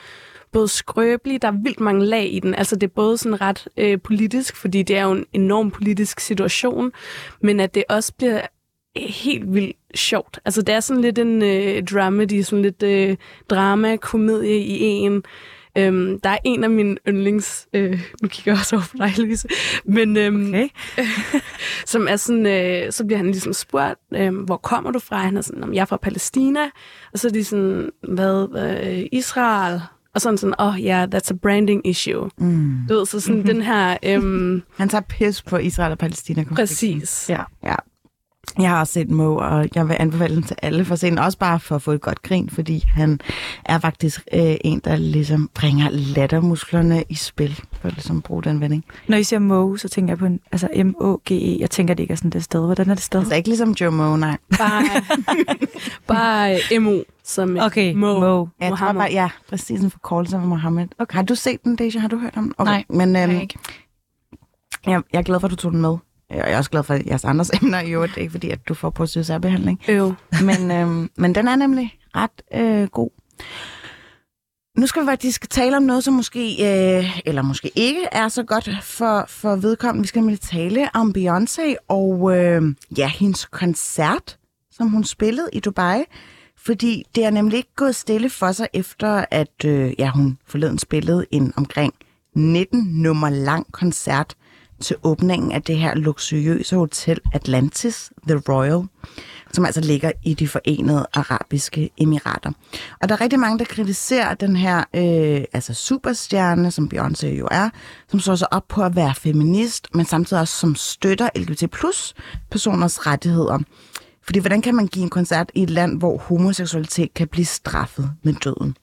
både 0.54 0.68
skrøbelig, 0.68 1.42
der 1.42 1.48
er 1.48 1.64
vildt 1.64 1.80
mange 1.80 2.06
lag 2.06 2.34
i 2.34 2.40
den. 2.40 2.56
Altså 2.56 2.76
det 2.76 2.88
er 2.88 2.94
både 2.96 3.18
sådan 3.18 3.42
ret 3.42 3.68
øh, 3.78 4.02
politisk, 4.02 4.56
fordi 4.56 4.84
det 4.84 4.98
er 4.98 5.04
jo 5.04 5.12
en 5.12 5.26
enorm 5.34 5.72
politisk 5.72 6.20
situation, 6.20 6.92
men 7.42 7.60
at 7.60 7.76
det 7.76 7.84
også 7.90 8.14
bliver 8.18 8.42
helt 8.96 9.54
vildt 9.54 9.78
sjovt. 9.96 10.40
Altså 10.46 10.62
det 10.62 10.76
er 10.76 10.80
sådan 10.80 11.02
lidt 11.02 11.18
en 11.18 11.42
øh, 11.42 11.84
dramedy, 11.84 12.42
sådan 12.42 12.62
lidt 12.62 12.84
øh, 12.84 13.18
drama-komedie 13.50 14.58
i 14.60 14.82
en. 14.82 15.24
Øhm, 15.78 16.20
der 16.20 16.30
er 16.30 16.38
en 16.46 16.64
af 16.64 16.70
mine 16.70 16.98
yndlings, 17.08 17.68
øh, 17.74 17.92
nu 18.22 18.28
kigger 18.28 18.52
jeg 18.52 18.60
også 18.60 18.76
over 18.76 18.86
på 18.92 18.98
dig, 18.98 19.14
Louise, 19.18 19.48
men 19.86 20.18
øhm, 20.18 20.48
Okay. 20.48 20.70
som 21.86 22.08
er 22.08 22.16
sådan, 22.16 22.46
øh, 22.46 22.92
så 22.92 23.06
bliver 23.06 23.18
han 23.18 23.26
ligesom 23.26 23.54
spurgt, 23.54 24.00
øh, 24.14 24.36
hvor 24.36 24.58
kommer 24.58 24.92
du 24.92 25.00
fra? 25.00 25.18
Han 25.18 25.38
er 25.38 25.42
sådan, 25.42 25.60
"Jamen, 25.62 25.76
jeg 25.76 25.82
er 25.82 25.86
fra 25.86 25.98
Palæstina. 25.98 26.64
Og 27.14 27.20
så 27.20 27.28
er 27.28 27.32
de 27.32 27.44
sådan, 27.44 27.90
hvad, 28.04 28.48
øh, 28.84 29.06
Israel? 29.12 29.82
Og 30.16 30.22
sådan 30.22 30.38
sådan, 30.38 30.56
oh 30.60 30.84
ja, 30.84 30.98
yeah, 30.98 31.08
that's 31.16 31.32
a 31.32 31.38
branding 31.42 31.88
issue. 31.88 32.30
Mm. 32.38 32.78
Du 32.90 32.94
ved, 32.94 33.06
så 33.06 33.20
sådan 33.20 33.48
den 33.48 33.62
her, 33.62 33.98
øhm, 34.04 34.64
Han 34.78 34.90
tager 34.90 35.02
pis 35.02 35.42
på 35.42 35.58
Israel 35.58 35.92
og 35.92 35.98
Palæstina. 35.98 36.44
præcis. 36.56 37.26
Ja. 37.30 37.42
Ja. 37.64 37.76
Jeg 38.60 38.70
har 38.70 38.80
også 38.80 38.94
set 38.94 39.10
Mo, 39.10 39.36
og 39.36 39.70
jeg 39.76 39.88
vil 39.90 39.98
anbefale 40.00 40.36
den 40.36 40.44
til 40.44 40.56
alle 40.62 40.86
for 40.86 40.94
at 40.94 41.00
se 41.00 41.08
den. 41.10 41.18
Også 41.20 41.38
bare 41.38 41.60
for 41.60 41.76
at 41.76 41.82
få 41.82 41.92
et 41.92 42.02
godt 42.02 42.22
grin, 42.22 42.50
fordi 42.50 42.84
han 42.88 43.20
er 43.66 43.80
faktisk 43.80 44.24
øh, 44.34 44.56
en, 44.64 44.82
der 44.86 44.96
ligesom 44.96 45.50
bringer 45.54 45.90
lattermusklerne 45.92 47.04
i 47.10 47.16
spil, 47.16 47.62
for 47.82 47.88
at 47.88 47.94
ligesom 47.94 48.22
bruge 48.22 48.44
den 48.44 48.62
vending. 48.62 48.86
Når 49.08 49.18
I 49.18 49.24
siger 49.24 49.40
Mo, 49.40 49.78
så 49.78 49.90
tænker 49.90 50.12
jeg 50.12 50.18
på 50.18 50.26
en, 50.26 50.40
altså 50.52 50.68
M-O-G-E. 50.84 51.58
Jeg 51.60 51.70
tænker, 51.70 51.94
det 51.94 52.04
ikke 52.04 52.12
er 52.12 52.16
sådan 52.16 52.32
det 52.32 52.44
sted. 52.44 52.66
Hvordan 52.66 52.90
er 52.90 52.94
det 52.94 53.04
sted? 53.04 53.20
Altså 53.20 53.36
ikke 53.36 53.50
ligesom 53.50 53.72
Joe 53.72 53.92
Mo, 53.92 54.16
nej. 54.16 54.38
Bare, 54.58 54.84
bare 56.08 56.80
MO, 56.80 56.98
som 57.26 57.58
Okay, 57.60 57.94
Mo. 57.94 58.20
Mo. 58.20 58.48
Jeg 58.60 58.68
tror 58.68 58.70
Mohammed. 58.70 59.02
bare, 59.02 59.12
ja, 59.12 59.30
præcis 59.50 59.82
en 59.82 59.92
forkortelse 59.92 60.38
af 60.38 60.42
Mohammed. 60.44 60.88
Okay. 61.00 61.16
Har 61.16 61.24
du 61.24 61.36
set 61.36 61.64
den, 61.64 61.76
Deja? 61.76 62.00
Har 62.00 62.08
du 62.08 62.18
hørt 62.18 62.38
om 62.38 62.44
den? 62.44 62.54
Okay. 62.58 62.72
Nej, 62.72 62.84
Men 62.90 63.16
Jeg 63.16 63.30
øhm, 63.30 63.40
ikke. 63.42 63.58
jeg, 64.88 65.02
jeg 65.14 65.20
er 65.20 65.24
glad 65.24 65.40
for, 65.40 65.48
at 65.48 65.52
du 65.52 65.56
tog 65.56 65.72
den 65.72 65.82
med. 65.82 65.98
Jeg 66.30 66.52
er 66.52 66.58
også 66.58 66.70
glad 66.70 66.84
for 66.84 66.94
jeres 67.08 67.26
andres 67.26 67.52
emner 67.62 67.80
i 67.82 67.92
øvrigt. 67.92 68.16
Det 68.16 68.22
ikke 68.22 68.32
fordi, 68.32 68.50
at 68.50 68.68
du 68.68 68.74
får 68.74 68.90
positiv 68.90 69.24
særbehandling. 69.24 69.82
Øv. 69.90 70.14
Men, 70.44 70.72
øhm, 70.72 71.10
men 71.18 71.36
den 71.36 71.48
er 71.48 71.56
nemlig 71.56 71.98
ret 72.16 72.42
øh, 72.56 72.88
god. 72.88 73.10
Nu 74.78 74.88
skal 74.88 75.02
vi 75.02 75.08
faktisk 75.08 75.50
tale 75.50 75.78
om 75.78 75.84
noget, 75.84 76.04
som 76.04 76.14
måske, 76.14 76.40
øh, 77.00 77.20
eller 77.26 77.42
måske 77.42 77.72
ikke 77.76 78.06
er 78.12 78.28
så 78.28 78.44
godt 78.44 78.70
for, 78.84 79.26
for 79.28 79.56
vedkommende. 79.56 80.02
Vi 80.04 80.08
skal 80.08 80.20
nemlig 80.20 80.40
tale 80.40 80.90
om 80.94 81.14
Beyoncé 81.18 81.76
og 81.88 82.38
øh, 82.38 82.62
ja, 82.98 83.08
hendes 83.08 83.46
koncert, 83.46 84.38
som 84.72 84.88
hun 84.90 85.04
spillede 85.04 85.50
i 85.54 85.60
Dubai. 85.60 86.04
Fordi 86.66 87.04
det 87.16 87.26
er 87.26 87.30
nemlig 87.30 87.58
ikke 87.58 87.76
gået 87.76 87.96
stille 87.96 88.30
for 88.30 88.52
sig, 88.52 88.68
efter 88.74 89.26
at 89.32 89.66
øh, 89.66 89.94
ja, 90.00 90.10
hun 90.10 90.38
forleden 90.48 90.80
spillede 90.80 91.26
en 91.32 91.54
omkring 91.56 91.94
19 92.36 92.80
nummer 92.80 93.30
lang 93.30 93.72
koncert 93.72 94.36
til 94.80 94.96
åbningen 95.04 95.52
af 95.52 95.62
det 95.62 95.78
her 95.78 95.96
luksuriøse 95.96 96.76
hotel 96.76 97.20
Atlantis, 97.34 98.12
The 98.28 98.42
Royal, 98.50 98.88
som 99.54 99.66
altså 99.66 99.82
ligger 99.82 100.12
i 100.24 100.34
de 100.34 100.48
forenede 100.48 101.08
arabiske 101.14 101.90
emirater. 101.98 102.52
Og 103.02 103.10
der 103.10 103.16
er 103.16 103.22
rigtig 103.22 103.40
mange, 103.40 103.60
der 103.60 103.66
kritiserer 103.66 104.34
den 104.34 104.56
her 104.56 104.78
øh, 104.78 105.44
altså 105.54 105.74
superstjerne, 105.74 106.72
som 106.72 106.90
Beyoncé 106.94 107.28
jo 107.28 107.48
er, 107.52 107.70
som 108.08 108.20
slår 108.20 108.36
sig 108.36 108.54
op 108.54 108.68
på 108.68 108.84
at 108.84 108.96
være 108.96 109.16
feminist, 109.16 109.88
men 109.94 110.06
samtidig 110.06 110.42
også 110.42 110.58
som 110.60 110.76
støtter 110.76 111.30
LGBT 111.36 111.72
plus 111.72 112.14
personers 112.52 113.08
rettigheder. 113.08 113.60
Fordi 114.24 114.40
hvordan 114.40 114.62
kan 114.62 114.76
man 114.76 114.88
give 114.88 115.04
en 115.04 115.10
koncert 115.10 115.52
i 115.56 115.64
et 115.64 115.70
land, 115.70 116.00
hvor 116.00 116.18
homoseksualitet 116.18 117.14
kan 117.14 117.28
blive 117.28 117.46
straffet 117.46 118.12
med 118.24 118.34
døden? 118.34 118.78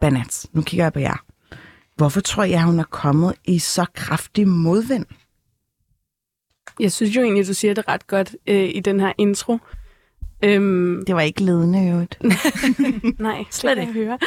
Banats, 0.00 0.46
nu 0.52 0.62
kigger 0.62 0.84
jeg 0.84 0.92
på 0.92 0.98
jer. 0.98 1.24
Hvorfor 1.96 2.20
tror 2.20 2.44
jeg, 2.44 2.64
hun 2.64 2.80
er 2.80 2.84
kommet 2.84 3.34
i 3.44 3.58
så 3.58 3.86
kraftig 3.94 4.48
modvind? 4.48 5.06
Jeg 6.80 6.92
synes 6.92 7.16
jo 7.16 7.22
egentlig, 7.22 7.46
du 7.46 7.54
siger 7.54 7.74
det 7.74 7.88
ret 7.88 8.06
godt 8.06 8.36
øh, 8.46 8.70
i 8.74 8.80
den 8.80 9.00
her 9.00 9.12
intro. 9.18 9.58
Øhm, 10.44 11.04
Det 11.06 11.14
var 11.14 11.20
ikke 11.20 11.42
ledende 11.42 11.88
øvrigt. 11.90 12.18
nej, 13.20 13.44
slet 13.50 13.78
ikke 13.78 13.92
høre. 13.92 14.18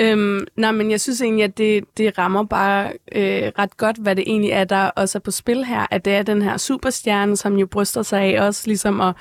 Øhm, 0.00 0.46
nej, 0.56 0.72
men 0.72 0.90
jeg 0.90 1.00
synes 1.00 1.20
egentlig, 1.22 1.44
at 1.44 1.58
det, 1.58 1.84
det 1.96 2.18
rammer 2.18 2.44
bare 2.44 2.92
øh, 3.12 3.52
ret 3.58 3.76
godt, 3.76 3.96
hvad 3.96 4.16
det 4.16 4.24
egentlig 4.26 4.50
er, 4.50 4.64
der 4.64 4.82
også 4.84 5.18
er 5.18 5.20
på 5.20 5.30
spil 5.30 5.64
her. 5.64 5.86
At 5.90 6.04
det 6.04 6.12
er 6.12 6.22
den 6.22 6.42
her 6.42 6.56
superstjerne, 6.56 7.36
som 7.36 7.56
jo 7.56 7.66
bryster 7.66 8.02
sig 8.02 8.20
af 8.22 8.46
også 8.46 8.62
ligesom 8.66 9.00
at 9.00 9.14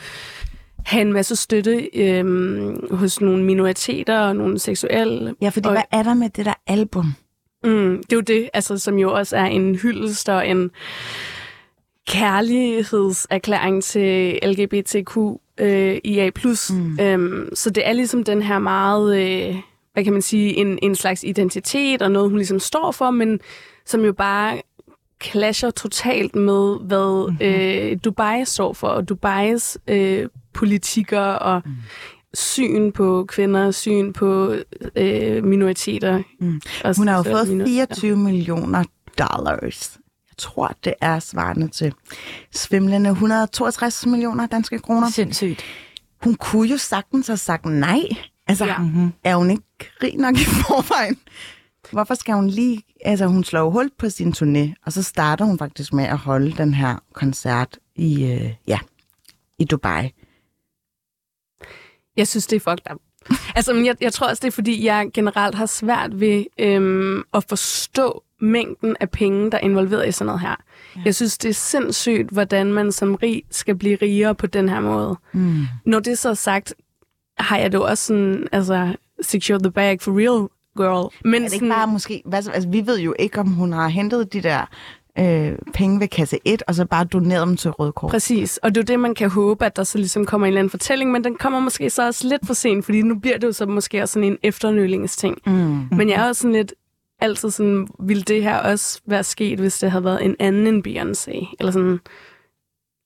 have 0.85 1.01
en 1.01 1.13
masse 1.13 1.35
støtte 1.35 1.89
øhm, 1.95 2.88
hos 2.95 3.21
nogle 3.21 3.43
minoriteter 3.43 4.19
og 4.19 4.35
nogle 4.35 4.59
seksuelle. 4.59 5.35
Ja, 5.41 5.49
fordi 5.49 5.67
Og- 5.67 5.73
hvad 5.73 5.83
er 5.91 6.03
der 6.03 6.13
med 6.13 6.29
det 6.29 6.45
der 6.45 6.53
album? 6.67 7.05
Mm, 7.63 7.97
det 8.03 8.12
er 8.13 8.15
jo 8.17 8.21
det, 8.21 8.49
altså, 8.53 8.77
som 8.77 8.97
jo 8.97 9.13
også 9.13 9.38
er 9.38 9.45
en 9.45 9.75
hyldest 9.75 10.29
og 10.29 10.47
en 10.47 10.71
kærlighedserklæring 12.07 13.83
til 13.83 14.39
LGBTQ 14.43 15.17
øh, 15.60 15.98
IA+. 16.04 16.32
Mm. 16.69 17.00
Øhm, 17.02 17.50
så 17.56 17.69
det 17.69 17.88
er 17.88 17.93
ligesom 17.93 18.24
den 18.24 18.41
her 18.41 18.60
meget, 18.60 19.17
øh, 19.17 19.56
hvad 19.93 20.04
kan 20.04 20.13
man 20.13 20.22
sige, 20.22 20.56
en, 20.58 20.80
en 20.82 20.95
slags 20.95 21.24
identitet 21.24 22.02
og 22.02 22.12
noget, 22.12 22.30
hun 22.30 22.38
ligesom 22.38 22.60
står 22.60 22.91
for, 22.91 23.12
men 23.12 23.39
som 23.86 24.02
jo 24.06 24.13
bare 24.13 24.62
clasher 25.24 25.72
totalt 25.72 26.36
med, 26.36 26.78
hvad 26.88 27.30
mm-hmm. 27.30 27.91
øh, 27.91 27.98
Dubai 28.06 28.45
står 28.45 28.74
for, 28.74 28.88
og 28.88 29.10
Dubais 29.10 29.78
øh, 29.88 30.28
politikker 30.54 31.22
og 31.22 31.62
mm. 31.65 31.72
syn 32.34 32.91
på 32.91 33.26
kvinder, 33.28 33.72
syn 33.72 34.13
på 34.13 34.56
øh, 34.95 35.43
minoriteter. 35.43 36.22
Mm. 36.39 36.62
Hun 36.98 37.08
har 37.08 37.17
jo 37.17 37.24
fået 37.24 37.48
minoriteter. 37.48 37.95
24 37.95 38.17
millioner 38.17 38.84
dollars. 39.19 39.98
Tror, 40.39 40.75
det 40.84 40.93
er 41.02 41.19
svarende 41.19 41.67
til 41.67 41.93
svimlende 42.52 43.10
162 43.10 44.06
millioner 44.06 44.45
danske 44.47 44.80
kroner. 44.80 45.10
Sindssygt. 45.10 45.63
Hun 46.23 46.36
kunne 46.36 46.69
jo 46.69 46.78
sagtens 46.78 47.28
have 47.28 47.38
sagt 47.38 47.65
nej. 47.65 47.99
Altså, 48.47 48.65
Ja. 48.65 48.78
Mm-hmm. 48.78 49.13
er 49.23 49.36
hun 49.36 49.52
ikke 49.52 49.63
rig 50.04 50.17
nok 50.17 50.36
i 50.36 50.43
forvejen? 50.43 51.17
Hvorfor 51.91 52.13
skal 52.13 52.34
hun 52.36 52.47
lige... 52.49 52.82
Altså, 53.06 53.25
hun 53.25 53.43
slår 53.43 53.60
jo 53.60 53.69
hul 53.69 53.89
på 53.97 54.10
sin 54.10 54.34
turné, 54.38 54.73
og 54.86 54.93
så 54.93 55.04
starter 55.04 55.45
hun 55.45 55.58
faktisk 55.58 55.93
med 55.93 56.04
at 56.06 56.17
holde 56.17 56.52
den 56.52 56.73
her 56.73 56.97
koncert 57.13 57.78
i, 57.95 58.23
øh, 58.25 58.54
ja, 58.67 58.80
i 59.60 59.65
Dubai. 59.65 60.12
Jeg 62.17 62.28
synes, 62.28 62.47
det 62.47 62.56
er 62.56 62.60
fucked 62.60 62.91
up. 62.91 62.99
Altså, 63.56 63.73
men 63.73 63.86
jeg, 63.86 63.95
jeg 64.02 64.13
tror 64.13 64.28
også, 64.28 64.41
det 64.41 64.47
er, 64.47 64.52
fordi 64.52 64.86
jeg 64.86 65.10
generelt 65.13 65.56
har 65.56 65.65
svært 65.65 66.19
ved 66.19 66.45
øhm, 66.60 67.23
at 67.34 67.43
forstå 67.49 68.23
mængden 68.41 68.95
af 68.99 69.10
penge, 69.10 69.52
der 69.52 69.58
er 69.58 69.62
involveret 69.62 70.08
i 70.08 70.12
sådan 70.12 70.25
noget 70.25 70.41
her. 70.41 70.56
Ja. 70.95 71.02
Jeg 71.06 71.15
synes, 71.15 71.38
det 71.38 71.49
er 71.49 71.54
sindssygt, 71.54 72.30
hvordan 72.30 72.73
man 72.73 72.91
som 72.91 73.15
rig 73.15 73.43
skal 73.52 73.75
blive 73.75 73.95
rigere 74.02 74.36
på 74.36 74.47
den 74.47 74.69
her 74.69 74.80
måde. 74.80 75.17
Mm. 75.34 75.62
Når 75.86 75.99
det 75.99 76.17
så 76.17 76.30
er 76.30 76.34
sagt, 76.34 76.73
har 77.38 77.58
jeg 77.58 77.71
det 77.71 77.80
også 77.82 78.04
sådan, 78.06 78.47
altså, 78.52 78.95
secure 79.21 79.60
the 79.60 79.71
bag 79.71 80.02
for 80.02 80.12
real, 80.12 80.47
girl. 80.78 81.13
Men 81.25 81.43
Er 81.43 81.47
det 81.47 81.54
ikke 81.54 81.69
bare 81.69 81.88
måske... 81.88 82.21
Hvad, 82.25 82.41
så- 82.41 82.52
altså, 82.52 82.69
vi 82.69 82.88
ved 82.88 82.99
jo 82.99 83.15
ikke, 83.19 83.39
om 83.39 83.47
hun 83.47 83.73
har 83.73 83.88
hentet 83.88 84.34
de 84.34 84.41
der 84.41 84.65
øh, 85.19 85.52
penge 85.73 85.99
ved 85.99 86.08
kasse 86.08 86.38
1, 86.45 86.63
og 86.67 86.75
så 86.75 86.86
bare 86.86 87.04
doneret 87.06 87.47
dem 87.47 87.58
til 87.58 87.71
Røde 87.71 87.91
Kors. 87.91 88.12
Præcis, 88.12 88.58
og 88.58 88.75
det 88.75 88.82
er 88.82 88.86
det, 88.86 88.99
man 88.99 89.15
kan 89.15 89.30
håbe, 89.30 89.65
at 89.65 89.75
der 89.75 89.84
så 89.84 89.97
ligesom 89.97 90.25
kommer 90.25 90.47
en 90.47 90.49
eller 90.49 90.60
anden 90.60 90.69
fortælling, 90.69 91.12
men 91.12 91.23
den 91.23 91.36
kommer 91.36 91.60
måske 91.60 91.89
så 91.89 92.06
også 92.08 92.28
lidt 92.28 92.47
for 92.47 92.54
sent, 92.54 92.86
fordi 92.86 93.02
nu 93.02 93.15
bliver 93.19 93.38
det 93.38 93.47
jo 93.47 93.52
så 93.52 93.65
måske 93.65 94.02
også 94.02 94.13
sådan 94.13 94.28
en 94.32 94.38
efternølingsting. 94.43 95.38
Mm. 95.45 95.52
Men 95.91 96.10
jeg 96.10 96.15
er 96.23 96.28
også 96.28 96.41
sådan 96.41 96.54
lidt 96.56 96.73
altid 97.21 97.49
sådan, 97.51 97.88
ville 97.99 98.23
det 98.23 98.43
her 98.43 98.58
også 98.58 99.01
være 99.05 99.23
sket, 99.23 99.60
hvis 99.60 99.79
det 99.79 99.91
havde 99.91 100.03
været 100.03 100.25
en 100.25 100.36
anden 100.39 100.67
end 100.67 100.88
Beyoncé? 100.88 101.55
Eller 101.60 101.71
sådan. 101.71 101.99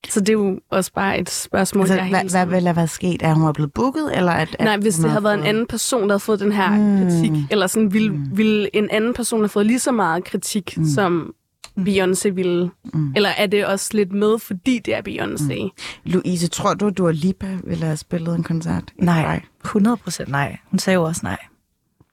Så 0.08 0.20
det 0.20 0.28
er 0.28 0.32
jo 0.32 0.60
også 0.70 0.92
bare 0.92 1.18
et 1.18 1.30
spørgsmål, 1.30 1.80
Altså, 1.82 1.94
jeg 1.94 2.08
hvad, 2.08 2.30
hvad 2.30 2.46
ville 2.46 2.66
der 2.68 2.72
være 2.72 2.88
sket? 2.88 3.22
Er 3.22 3.34
hun 3.34 3.48
er 3.48 3.52
blevet 3.52 3.72
booket, 3.72 4.16
eller 4.16 4.32
at, 4.32 4.56
at 4.58 4.64
Nej, 4.64 4.76
hvis 4.76 4.94
det 4.96 5.10
havde 5.10 5.24
været 5.24 5.34
en 5.34 5.40
fået- 5.40 5.48
anden 5.48 5.66
person, 5.66 6.00
der 6.02 6.08
havde 6.08 6.20
fået 6.20 6.40
den 6.40 6.52
her 6.52 6.70
Mm. 6.70 6.76
mm. 6.82 6.98
kritik, 6.98 7.30
eller 7.50 7.66
sådan, 7.66 7.92
ville, 7.92 8.10
Mm. 8.10 8.16
mm. 8.18 8.36
ville 8.38 8.76
en 8.76 8.90
anden 8.90 9.14
person 9.14 9.40
have 9.40 9.48
fået 9.48 9.66
lige 9.66 9.78
så 9.78 9.92
meget 9.92 10.24
kritik, 10.24 10.74
Mm. 10.76 10.82
mm. 10.82 10.88
som 10.88 11.34
Beyoncé 11.78 12.28
ville? 12.30 12.70
Mm. 12.94 13.12
Eller 13.16 13.28
er 13.28 13.46
det 13.46 13.66
også 13.66 13.90
lidt 13.94 14.12
med, 14.12 14.38
fordi 14.38 14.78
det 14.78 14.94
er 14.94 15.02
Beyoncé? 15.08 15.62
Mm. 15.64 15.70
Louise, 16.04 16.48
tror 16.48 16.74
du, 16.74 16.90
du 16.90 17.06
og 17.06 17.14
Lipa 17.14 17.58
ville 17.64 17.84
have 17.84 17.96
spillet 17.96 18.34
en 18.34 18.42
koncert? 18.42 18.84
Nej, 18.96 19.22
Dubai? 19.22 19.40
100 19.64 19.96
procent 19.96 20.28
nej. 20.28 20.56
Hun 20.70 20.78
sagde 20.78 20.94
jo 20.94 21.02
også 21.02 21.20
nej, 21.24 21.38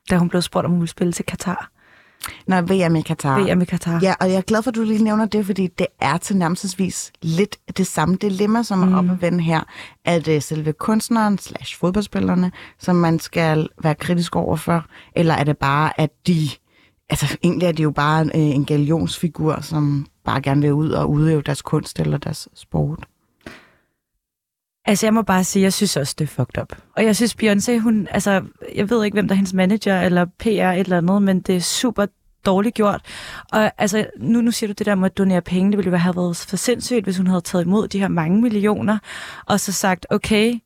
da 0.09 0.17
hun 0.17 0.29
blev 0.29 0.41
spurgt, 0.41 0.65
om 0.65 0.71
hun 0.71 0.79
ville 0.79 0.89
spille 0.89 1.13
til 1.13 1.25
Katar. 1.25 1.71
Nå, 2.47 2.61
VM 2.61 2.95
i 2.95 3.01
Katar. 3.01 3.39
VM 3.39 3.61
i 3.61 3.65
Katar. 3.65 3.99
Ja, 4.01 4.13
og 4.19 4.29
jeg 4.29 4.37
er 4.37 4.41
glad 4.41 4.63
for, 4.63 4.71
at 4.71 4.75
du 4.75 4.83
lige 4.83 5.03
nævner 5.03 5.25
det, 5.25 5.45
fordi 5.45 5.67
det 5.67 5.87
er 5.99 6.17
til 6.17 6.37
nærmest 6.37 6.77
lidt 7.21 7.57
det 7.77 7.87
samme 7.87 8.15
dilemma, 8.15 8.63
som 8.63 8.81
er 8.81 8.85
Mm. 8.85 8.93
op 8.93 9.09
at 9.09 9.21
vende 9.21 9.43
her, 9.43 9.61
at 10.05 10.27
uh, 10.27 10.41
selve 10.41 10.73
kunstneren 10.73 11.37
slash 11.37 11.79
fodboldspillerne, 11.79 12.51
som 12.79 12.95
man 12.95 13.19
skal 13.19 13.69
være 13.83 13.95
kritisk 13.95 14.35
overfor, 14.35 14.85
eller 15.15 15.33
er 15.33 15.43
det 15.43 15.57
bare, 15.57 15.99
at 16.01 16.09
de, 16.27 16.49
altså 17.09 17.37
egentlig 17.43 17.67
er 17.67 17.71
det 17.71 17.83
jo 17.83 17.91
bare 17.91 18.25
uh, 18.25 18.29
en 18.41 18.65
galionsfigur, 18.65 19.57
som 19.61 20.05
bare 20.25 20.41
gerne 20.41 20.61
vil 20.61 20.73
ud 20.73 20.89
og 20.89 21.09
udøve 21.09 21.41
deres 21.41 21.61
kunst 21.61 21.99
eller 21.99 22.17
deres 22.17 22.47
sport. 22.55 23.07
Altså, 24.85 25.05
jeg 25.05 25.13
må 25.13 25.21
bare 25.21 25.43
sige, 25.43 25.63
jeg 25.63 25.73
synes 25.73 25.97
også, 25.97 26.15
det 26.19 26.23
er 26.23 26.29
fucked 26.29 26.61
up. 26.61 26.73
Og 26.97 27.05
jeg 27.05 27.15
synes, 27.15 27.35
Beyoncé, 27.43 27.79
hun, 27.79 28.07
altså, 28.11 28.41
jeg 28.75 28.89
ved 28.89 29.03
ikke, 29.05 29.15
hvem 29.15 29.27
der 29.27 29.33
er 29.33 29.37
hendes 29.37 29.53
manager 29.53 30.01
eller 30.01 30.25
PR 30.25 30.47
et 30.47 30.79
eller 30.79 30.97
andet, 30.97 31.21
men 31.21 31.41
det 31.41 31.55
er 31.55 31.59
super 31.59 32.05
dårligt 32.45 32.75
gjort. 32.75 33.01
Og 33.51 33.71
altså, 33.77 34.05
nu, 34.19 34.41
nu 34.41 34.51
siger 34.51 34.67
du 34.67 34.73
det 34.77 34.85
der 34.85 34.95
med 34.95 35.05
at 35.05 35.17
donere 35.17 35.41
penge, 35.41 35.71
det 35.71 35.77
ville 35.77 35.91
jo 35.91 35.97
have 35.97 36.15
været 36.15 36.37
for 36.37 36.57
sindssygt, 36.57 37.03
hvis 37.03 37.17
hun 37.17 37.27
havde 37.27 37.41
taget 37.41 37.65
imod 37.65 37.87
de 37.87 37.99
her 37.99 38.07
mange 38.07 38.41
millioner, 38.41 38.97
og 39.45 39.59
så 39.59 39.71
sagt, 39.71 40.05
okay, 40.09 40.59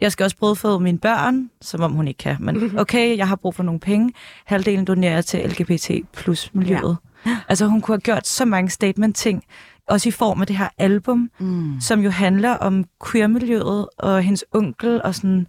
jeg 0.00 0.12
skal 0.12 0.24
også 0.24 0.36
brødføde 0.36 0.80
mine 0.80 0.98
børn, 0.98 1.50
som 1.60 1.80
om 1.80 1.92
hun 1.92 2.08
ikke 2.08 2.18
kan, 2.18 2.36
men 2.40 2.78
okay, 2.78 3.16
jeg 3.16 3.28
har 3.28 3.36
brug 3.36 3.54
for 3.54 3.62
nogle 3.62 3.80
penge. 3.80 4.12
Halvdelen 4.44 4.84
donerer 4.84 5.14
jeg 5.14 5.24
til 5.24 5.50
LGBT 5.50 5.90
plus 6.12 6.50
miljøet. 6.54 6.96
Ja. 7.26 7.36
Altså, 7.48 7.66
hun 7.66 7.80
kunne 7.80 7.94
have 7.94 8.00
gjort 8.00 8.26
så 8.26 8.44
mange 8.44 8.70
statement-ting, 8.70 9.44
også 9.88 10.08
i 10.08 10.12
form 10.12 10.40
af 10.40 10.46
det 10.46 10.56
her 10.56 10.68
album, 10.78 11.30
Mm. 11.38 11.80
som 11.80 12.00
jo 12.00 12.10
handler 12.10 12.50
om 12.50 12.84
queer-miljøet 13.10 13.88
og 13.98 14.22
hendes 14.22 14.44
onkel 14.52 15.02
og 15.02 15.14
sådan. 15.14 15.46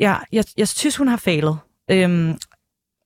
Ja, 0.00 0.16
jeg, 0.32 0.44
jeg 0.56 0.68
synes, 0.68 0.96
hun 0.96 1.08
har 1.08 1.16
fejlet. 1.16 1.58
Øhm, 1.90 2.34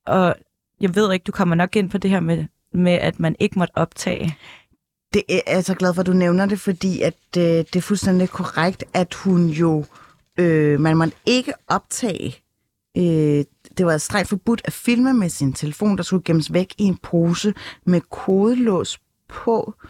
og 0.07 0.35
jeg 0.81 0.95
ved 0.95 1.13
ikke, 1.13 1.25
du 1.25 1.33
kommer 1.33 1.55
nok 1.55 1.77
ind 1.77 1.91
på 1.91 1.99
det 1.99 2.11
her 2.11 2.21
med, 2.21 2.45
med 2.75 2.93
at 2.93 3.21
man 3.21 3.37
ikke 3.39 3.59
måtte 3.59 3.73
optage. 3.77 4.37
Det 5.15 5.23
er 5.29 5.35
jeg 5.35 5.43
er 5.47 5.61
så 5.61 5.75
glad 5.75 5.95
for, 5.95 6.01
at 6.01 6.07
du 6.07 6.13
nævner 6.13 6.47
det, 6.47 6.61
fordi 6.61 7.03
at, 7.03 7.15
øh, 7.39 7.43
det 7.45 7.77
er 7.77 7.81
fuldstændig 7.81 8.31
korrekt, 8.31 8.85
at 8.95 9.15
hun 9.15 9.47
jo, 9.47 9.85
øh, 10.39 10.81
man 10.81 10.97
måtte 10.97 11.15
ikke 11.27 11.53
optage, 11.69 12.37
øh, 12.97 13.45
det 13.79 13.87
var 13.87 13.99
strengt 13.99 14.29
forbudt 14.29 14.63
at 14.65 14.73
filme 14.73 15.15
med 15.15 15.29
sin 15.29 15.53
telefon, 15.53 15.97
der 15.97 16.03
skulle 16.03 16.23
gemmes 16.25 16.53
væk 16.53 16.75
i 16.79 16.83
en 16.83 16.97
pose 16.97 17.55
med 17.87 18.01
kodelås 18.01 18.99
på. 19.29 19.75
Øh, 19.85 19.89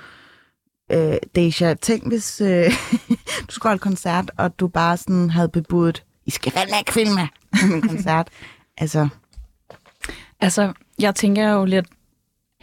Deja, 1.34 1.74
tænk 1.74 2.08
hvis 2.08 2.40
øh, 2.40 2.64
du 3.46 3.52
skulle 3.52 3.70
holde 3.70 3.80
koncert, 3.80 4.30
og 4.36 4.58
du 4.60 4.68
bare 4.68 4.96
sådan 4.96 5.30
havde 5.30 5.48
bebudt, 5.48 6.04
I 6.26 6.30
skal 6.30 6.52
fandme 6.52 6.76
ikke 6.78 6.92
filme 6.92 7.28
min 7.68 7.82
koncert. 7.82 8.28
altså, 8.78 9.08
Altså, 10.40 10.72
jeg 10.98 11.14
tænker 11.14 11.48
jo 11.48 11.64
lidt 11.64 11.86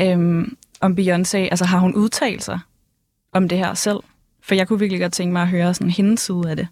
øhm, 0.01 0.57
om 0.81 0.97
Beyoncé. 0.99 1.37
Altså, 1.37 1.65
har 1.65 1.79
hun 1.79 1.95
udtalt 1.95 2.43
sig 2.43 2.59
om 3.33 3.49
det 3.49 3.57
her 3.57 3.73
selv? 3.73 3.99
For 4.43 4.55
jeg 4.55 4.67
kunne 4.67 4.79
virkelig 4.79 5.01
godt 5.01 5.13
tænke 5.13 5.33
mig 5.33 5.41
at 5.41 5.47
høre 5.47 5.73
sådan 5.73 5.89
hendes 5.89 6.21
side 6.21 6.41
af 6.49 6.55
det. 6.55 6.67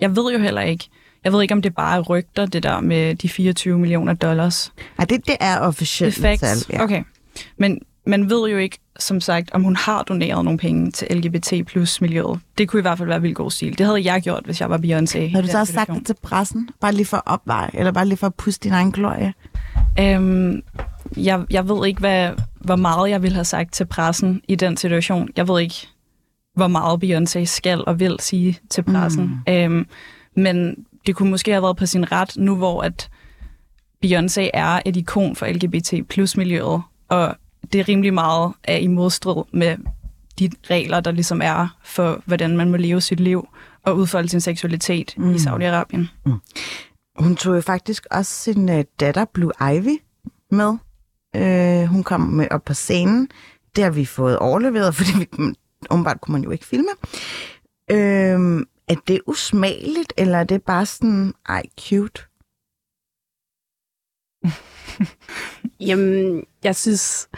Jeg 0.00 0.16
ved 0.16 0.32
jo 0.32 0.38
heller 0.38 0.60
ikke. 0.60 0.88
Jeg 1.24 1.32
ved 1.32 1.42
ikke, 1.42 1.54
om 1.54 1.62
det 1.62 1.74
bare 1.74 1.96
er 1.96 2.00
rygter, 2.00 2.46
det 2.46 2.62
der 2.62 2.80
med 2.80 3.14
de 3.14 3.28
24 3.28 3.78
millioner 3.78 4.14
dollars. 4.14 4.72
nej, 4.98 5.04
det, 5.04 5.26
det 5.26 5.36
er 5.40 5.58
officielt. 5.58 6.14
Facts. 6.14 6.66
tal, 6.66 6.80
Okay. 6.80 7.02
Men 7.56 7.80
man 8.06 8.30
ved 8.30 8.50
jo 8.50 8.56
ikke, 8.58 8.78
som 8.98 9.20
sagt, 9.20 9.52
om 9.52 9.62
hun 9.62 9.76
har 9.76 10.02
doneret 10.02 10.44
nogle 10.44 10.58
penge 10.58 10.90
til 10.90 11.08
LGBT 11.16 11.66
plus 11.66 12.00
miljøet. 12.00 12.40
Det 12.58 12.68
kunne 12.68 12.80
i 12.80 12.82
hvert 12.82 12.98
fald 12.98 13.08
være 13.08 13.20
vildt 13.20 13.36
god 13.36 13.50
stil. 13.50 13.78
Det 13.78 13.86
havde 13.86 14.12
jeg 14.12 14.22
gjort, 14.22 14.42
hvis 14.44 14.60
jeg 14.60 14.70
var 14.70 14.78
Beyoncé. 14.78 15.32
Har 15.34 15.40
du 15.40 15.48
så 15.48 15.58
også 15.58 15.72
sagt 15.72 15.90
det 15.90 16.06
til 16.06 16.16
pressen? 16.22 16.68
Bare 16.80 16.92
lige 16.92 17.06
for 17.06 17.16
at 17.16 17.22
opveje, 17.26 17.70
eller 17.74 17.92
bare 17.92 18.06
lige 18.06 18.18
for 18.18 18.26
at 18.26 18.34
puste 18.34 18.64
din 18.64 18.72
egen 18.72 18.92
glorie? 18.92 19.34
Øhm, 20.00 20.62
jeg, 21.16 21.44
jeg 21.50 21.68
ved 21.68 21.86
ikke, 21.86 22.00
hvad, 22.00 22.30
hvor 22.60 22.76
meget 22.76 23.10
jeg 23.10 23.22
ville 23.22 23.34
have 23.34 23.44
sagt 23.44 23.72
til 23.72 23.86
pressen 23.86 24.42
i 24.48 24.54
den 24.54 24.76
situation. 24.76 25.28
Jeg 25.36 25.48
ved 25.48 25.60
ikke, 25.60 25.88
hvor 26.54 26.68
meget 26.68 27.04
Beyoncé 27.04 27.44
skal 27.44 27.84
og 27.86 28.00
vil 28.00 28.16
sige 28.20 28.58
til 28.70 28.82
pressen. 28.82 29.42
Mm. 29.46 29.52
Øhm, 29.52 29.86
men 30.36 30.76
det 31.06 31.16
kunne 31.16 31.30
måske 31.30 31.50
have 31.50 31.62
været 31.62 31.76
på 31.76 31.86
sin 31.86 32.12
ret, 32.12 32.36
nu 32.36 32.56
hvor 32.56 32.82
at 32.82 33.10
Beyoncé 34.06 34.50
er 34.54 34.80
et 34.84 34.96
ikon 34.96 35.36
for 35.36 35.46
LGBT 35.46 36.08
plus 36.08 36.36
miljøet, 36.36 36.82
og 37.08 37.36
det 37.74 37.80
er 37.80 37.88
rimelig 37.88 38.14
meget 38.14 38.52
af 38.64 38.78
i 38.82 38.86
modstrid 38.86 39.42
med 39.52 39.76
de 40.38 40.50
regler, 40.70 41.00
der 41.00 41.10
ligesom 41.10 41.40
er 41.42 41.78
for, 41.84 42.22
hvordan 42.24 42.56
man 42.56 42.70
må 42.70 42.76
leve 42.76 43.00
sit 43.00 43.20
liv 43.20 43.48
og 43.82 43.96
udfolde 43.96 44.28
sin 44.28 44.40
seksualitet 44.40 45.14
mm. 45.16 45.34
i 45.34 45.36
Saudi-Arabien. 45.36 46.30
Hun 47.18 47.36
tog 47.36 47.56
jo 47.56 47.60
faktisk 47.60 48.06
også 48.10 48.32
sin 48.32 48.68
øh, 48.68 48.84
datter 49.00 49.24
Blue 49.24 49.52
Ivy 49.60 49.98
med. 50.50 50.76
Øh, 51.36 51.86
hun 51.86 52.02
kom 52.02 52.20
med 52.20 52.48
op 52.50 52.64
på 52.64 52.74
scenen. 52.74 53.28
Det 53.76 53.84
har 53.84 53.90
vi 53.90 54.04
fået 54.04 54.38
overleveret, 54.38 54.94
fordi 54.96 55.10
vi, 55.18 55.28
mm, 55.38 55.54
umiddelbart 55.90 56.20
kunne 56.20 56.32
man 56.32 56.44
jo 56.44 56.50
ikke 56.50 56.66
filme. 56.66 56.90
Øh, 57.90 58.66
er 58.88 58.96
det 59.08 59.20
usmageligt, 59.26 60.12
eller 60.16 60.38
er 60.38 60.44
det 60.44 60.62
bare 60.62 60.86
sådan, 60.86 61.34
ej, 61.48 61.62
cute? 61.80 62.22
Jamen, 65.86 66.44
jeg 66.64 66.76
synes, 66.76 67.28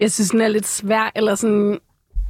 jeg 0.00 0.12
synes, 0.12 0.30
den 0.30 0.40
er 0.40 0.48
lidt 0.48 0.66
svær, 0.66 1.12
eller 1.14 1.34
sådan, 1.34 1.78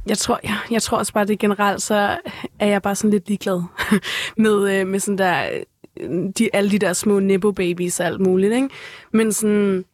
jeg 0.07 0.17
tror, 0.17 0.39
jeg, 0.43 0.57
jeg 0.71 0.81
tror 0.81 0.97
også 0.97 1.13
bare, 1.13 1.25
det 1.25 1.39
generelt, 1.39 1.81
så 1.81 2.17
er 2.59 2.67
jeg 2.67 2.81
bare 2.81 2.95
sådan 2.95 3.11
lidt 3.11 3.27
ligeglad 3.27 3.61
med, 4.43 4.79
øh, 4.79 4.87
med 4.87 4.99
sådan 4.99 5.17
der, 5.17 5.63
de, 6.37 6.49
alle 6.53 6.71
de 6.71 6.79
der 6.79 6.93
små 6.93 7.19
nippo 7.19 7.51
babies 7.51 7.99
og 7.99 8.05
alt 8.05 8.21
muligt, 8.21 8.53
ikke? 8.53 8.69
Men 9.13 9.33
sådan, 9.33 9.85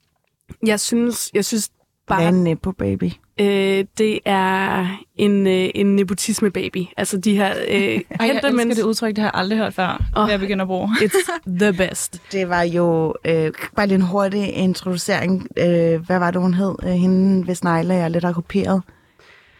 jeg 0.65 0.79
synes, 0.79 1.31
jeg 1.33 1.45
synes 1.45 1.71
Hvad 2.07 2.17
er 2.17 2.21
bare, 2.21 2.29
en 2.29 2.43
Nepo 2.43 2.71
baby? 2.71 3.11
Øh, 3.39 3.85
det 3.97 4.19
er 4.25 4.87
en, 5.15 5.47
øh, 5.47 5.69
en 5.75 5.95
nepotisme 5.95 6.51
baby. 6.51 6.85
Altså 6.97 7.17
de 7.17 7.35
her 7.35 7.53
øh, 7.67 7.75
Ej, 7.75 8.01
jeg 8.19 8.41
elsker 8.43 8.73
det 8.75 8.83
udtryk, 8.83 9.15
det 9.15 9.17
har 9.17 9.25
jeg 9.25 9.39
aldrig 9.39 9.59
hørt 9.59 9.73
før, 9.73 10.03
oh. 10.15 10.29
jeg 10.29 10.39
begynder 10.39 10.65
at 10.65 10.67
bruge. 10.67 10.89
It's 11.05 11.31
the 11.59 11.73
best. 11.73 12.21
Det 12.31 12.49
var 12.49 12.61
jo 12.61 13.15
øh, 13.25 13.51
bare 13.75 13.87
lige 13.87 13.95
en 13.95 14.01
hurtig 14.01 14.53
introducering. 14.53 15.47
Øh, 15.57 16.05
hvad 16.05 16.19
var 16.19 16.31
det, 16.31 16.41
hun 16.41 16.53
hed? 16.53 16.75
Øh, 16.83 16.89
hende, 16.89 17.43
hvis 17.43 17.63
negle 17.63 17.93
jeg 17.93 18.11
lidt 18.11 18.23
har 18.23 18.33
kopieret. 18.33 18.81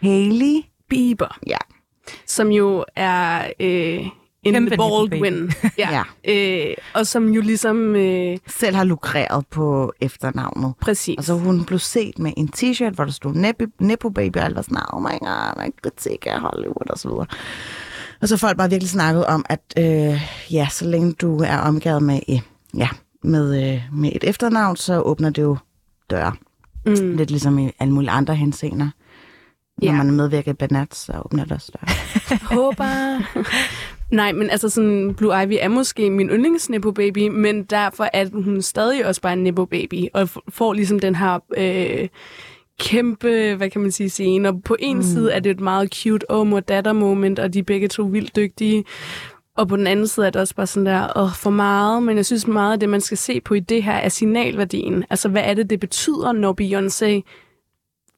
Hailey? 0.01 0.61
Bieber. 0.89 1.37
Ja. 1.47 1.57
Som 2.27 2.51
jo 2.51 2.85
er 2.95 3.51
øh, 3.59 4.05
en 4.43 4.53
Kæmpe 4.53 4.69
The 4.69 4.77
Baldwin. 4.77 5.33
nipple 5.33 5.71
ja. 5.77 6.03
Øh, 6.27 6.75
og 6.93 7.07
som 7.07 7.29
jo 7.29 7.41
ligesom... 7.41 7.95
Øh, 7.95 8.37
Selv 8.47 8.75
har 8.75 8.83
lukreret 8.83 9.47
på 9.47 9.93
efternavnet. 10.01 10.73
præcis. 10.81 11.17
Og 11.17 11.23
så 11.23 11.33
hun 11.33 11.65
blev 11.65 11.79
set 11.79 12.19
med 12.19 12.33
en 12.37 12.49
t-shirt, 12.57 12.89
hvor 12.93 13.03
der 13.03 13.11
stod 13.11 13.33
Nepo, 13.79 14.09
Baby, 14.09 14.37
og 14.37 14.43
alt 14.43 14.55
var 14.55 14.61
sådan, 14.61 14.77
oh 14.93 15.01
my 15.01 15.05
god, 15.19 15.55
hvad 15.55 15.67
kritik 15.83 16.27
af 16.27 16.39
Hollywood, 16.41 16.89
og 16.89 16.99
så 16.99 17.07
videre. 17.09 17.25
Og 18.21 18.27
så 18.27 18.37
folk 18.37 18.57
bare 18.57 18.69
virkelig 18.69 18.89
snakket 18.89 19.25
om, 19.25 19.45
at 19.49 19.61
øh, 19.77 20.21
ja, 20.51 20.67
så 20.71 20.85
længe 20.85 21.13
du 21.13 21.37
er 21.39 21.57
omgivet 21.57 22.03
med, 22.03 22.19
øh, 22.29 22.39
ja, 22.77 22.89
med, 23.23 23.73
øh, 23.73 23.81
med 23.91 24.11
et 24.15 24.23
efternavn, 24.29 24.75
så 24.75 24.99
åbner 25.01 25.29
det 25.29 25.41
jo 25.41 25.57
døre. 26.09 26.33
Mm. 26.85 27.15
Lidt 27.17 27.29
ligesom 27.31 27.59
i 27.59 27.71
alle 27.79 27.93
mulige 27.93 28.11
andre 28.11 28.35
henseender. 28.35 28.89
Når 29.81 29.87
Ja. 29.91 29.91
man 29.97 30.11
medvirker 30.11 30.51
i 30.51 30.53
Banat, 30.55 30.95
så 30.95 31.21
åbner 31.25 31.43
det 31.43 31.51
også 31.51 31.71
døre. 31.73 32.37
Håber. 32.55 33.17
Nej, 34.11 34.31
men 34.31 34.49
altså 34.49 34.69
sådan, 34.69 35.13
Blue 35.13 35.43
Ivy 35.43 35.53
er 35.59 35.67
måske 35.67 36.09
min 36.09 36.29
yndlings 36.29 36.69
Nepo 36.69 36.91
baby, 36.91 37.27
men 37.27 37.63
derfor 37.63 38.07
er 38.13 38.25
hun 38.33 38.61
stadig 38.61 39.05
også 39.05 39.21
bare 39.21 39.33
en 39.33 39.43
Nepo 39.43 39.65
baby, 39.65 40.07
og 40.13 40.29
får 40.49 40.73
ligesom 40.73 40.99
den 40.99 41.15
her 41.15 41.39
øh, 41.57 42.07
kæmpe, 42.79 43.55
hvad 43.55 43.69
kan 43.69 43.81
man 43.81 43.91
sige, 43.91 44.09
scene. 44.09 44.49
Og 44.49 44.63
på 44.63 44.75
en 44.79 44.97
mm. 44.97 45.03
side 45.03 45.31
er 45.31 45.39
det 45.39 45.49
et 45.49 45.59
meget 45.59 45.95
cute 45.95 46.31
oh, 46.31 46.47
mor 46.47 46.59
datter 46.59 46.93
moment, 46.93 47.39
og 47.39 47.53
de 47.53 47.59
er 47.59 47.63
begge 47.63 47.87
to 47.87 48.03
vildt 48.03 48.35
dygtige. 48.35 48.85
Og 49.57 49.67
på 49.67 49.75
den 49.75 49.87
anden 49.87 50.07
side 50.07 50.25
er 50.25 50.29
det 50.29 50.41
også 50.41 50.55
bare 50.55 50.67
sådan 50.67 50.85
der, 50.85 51.17
åh, 51.17 51.33
for 51.35 51.49
meget, 51.49 52.03
men 52.03 52.17
jeg 52.17 52.25
synes 52.25 52.47
meget 52.47 52.73
af 52.73 52.79
det, 52.79 52.89
man 52.89 53.01
skal 53.01 53.17
se 53.17 53.41
på 53.41 53.53
i 53.53 53.59
det 53.59 53.83
her, 53.83 53.93
er 53.93 54.09
signalværdien. 54.09 55.05
Altså, 55.09 55.29
hvad 55.29 55.41
er 55.45 55.53
det, 55.53 55.69
det 55.69 55.79
betyder, 55.79 56.31
når 56.31 56.55
Beyoncé 56.61 57.21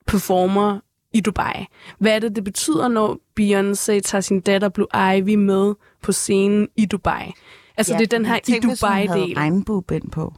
performer 0.07 0.79
i 1.15 1.21
Dubai? 1.21 1.65
Hvad 1.99 2.12
er 2.12 2.19
det, 2.19 2.36
det 2.36 2.43
betyder, 2.43 2.88
når 2.88 3.19
Beyoncé 3.39 3.99
tager 3.99 4.21
sin 4.21 4.39
datter 4.39 4.69
Blue 4.69 4.88
Ivy 5.15 5.36
med 5.36 5.73
på 6.01 6.12
scenen 6.12 6.67
i 6.78 6.86
Dubai? 6.86 7.32
Altså, 7.78 7.93
ja, 7.93 7.99
det 7.99 8.13
er 8.13 8.17
den 8.17 8.25
her 8.25 8.36
i 8.36 8.39
Tænk, 8.43 8.65
hvis 8.65 8.80
Dubai-del. 8.80 9.34
regnbuebind 9.38 10.12
på. 10.12 10.34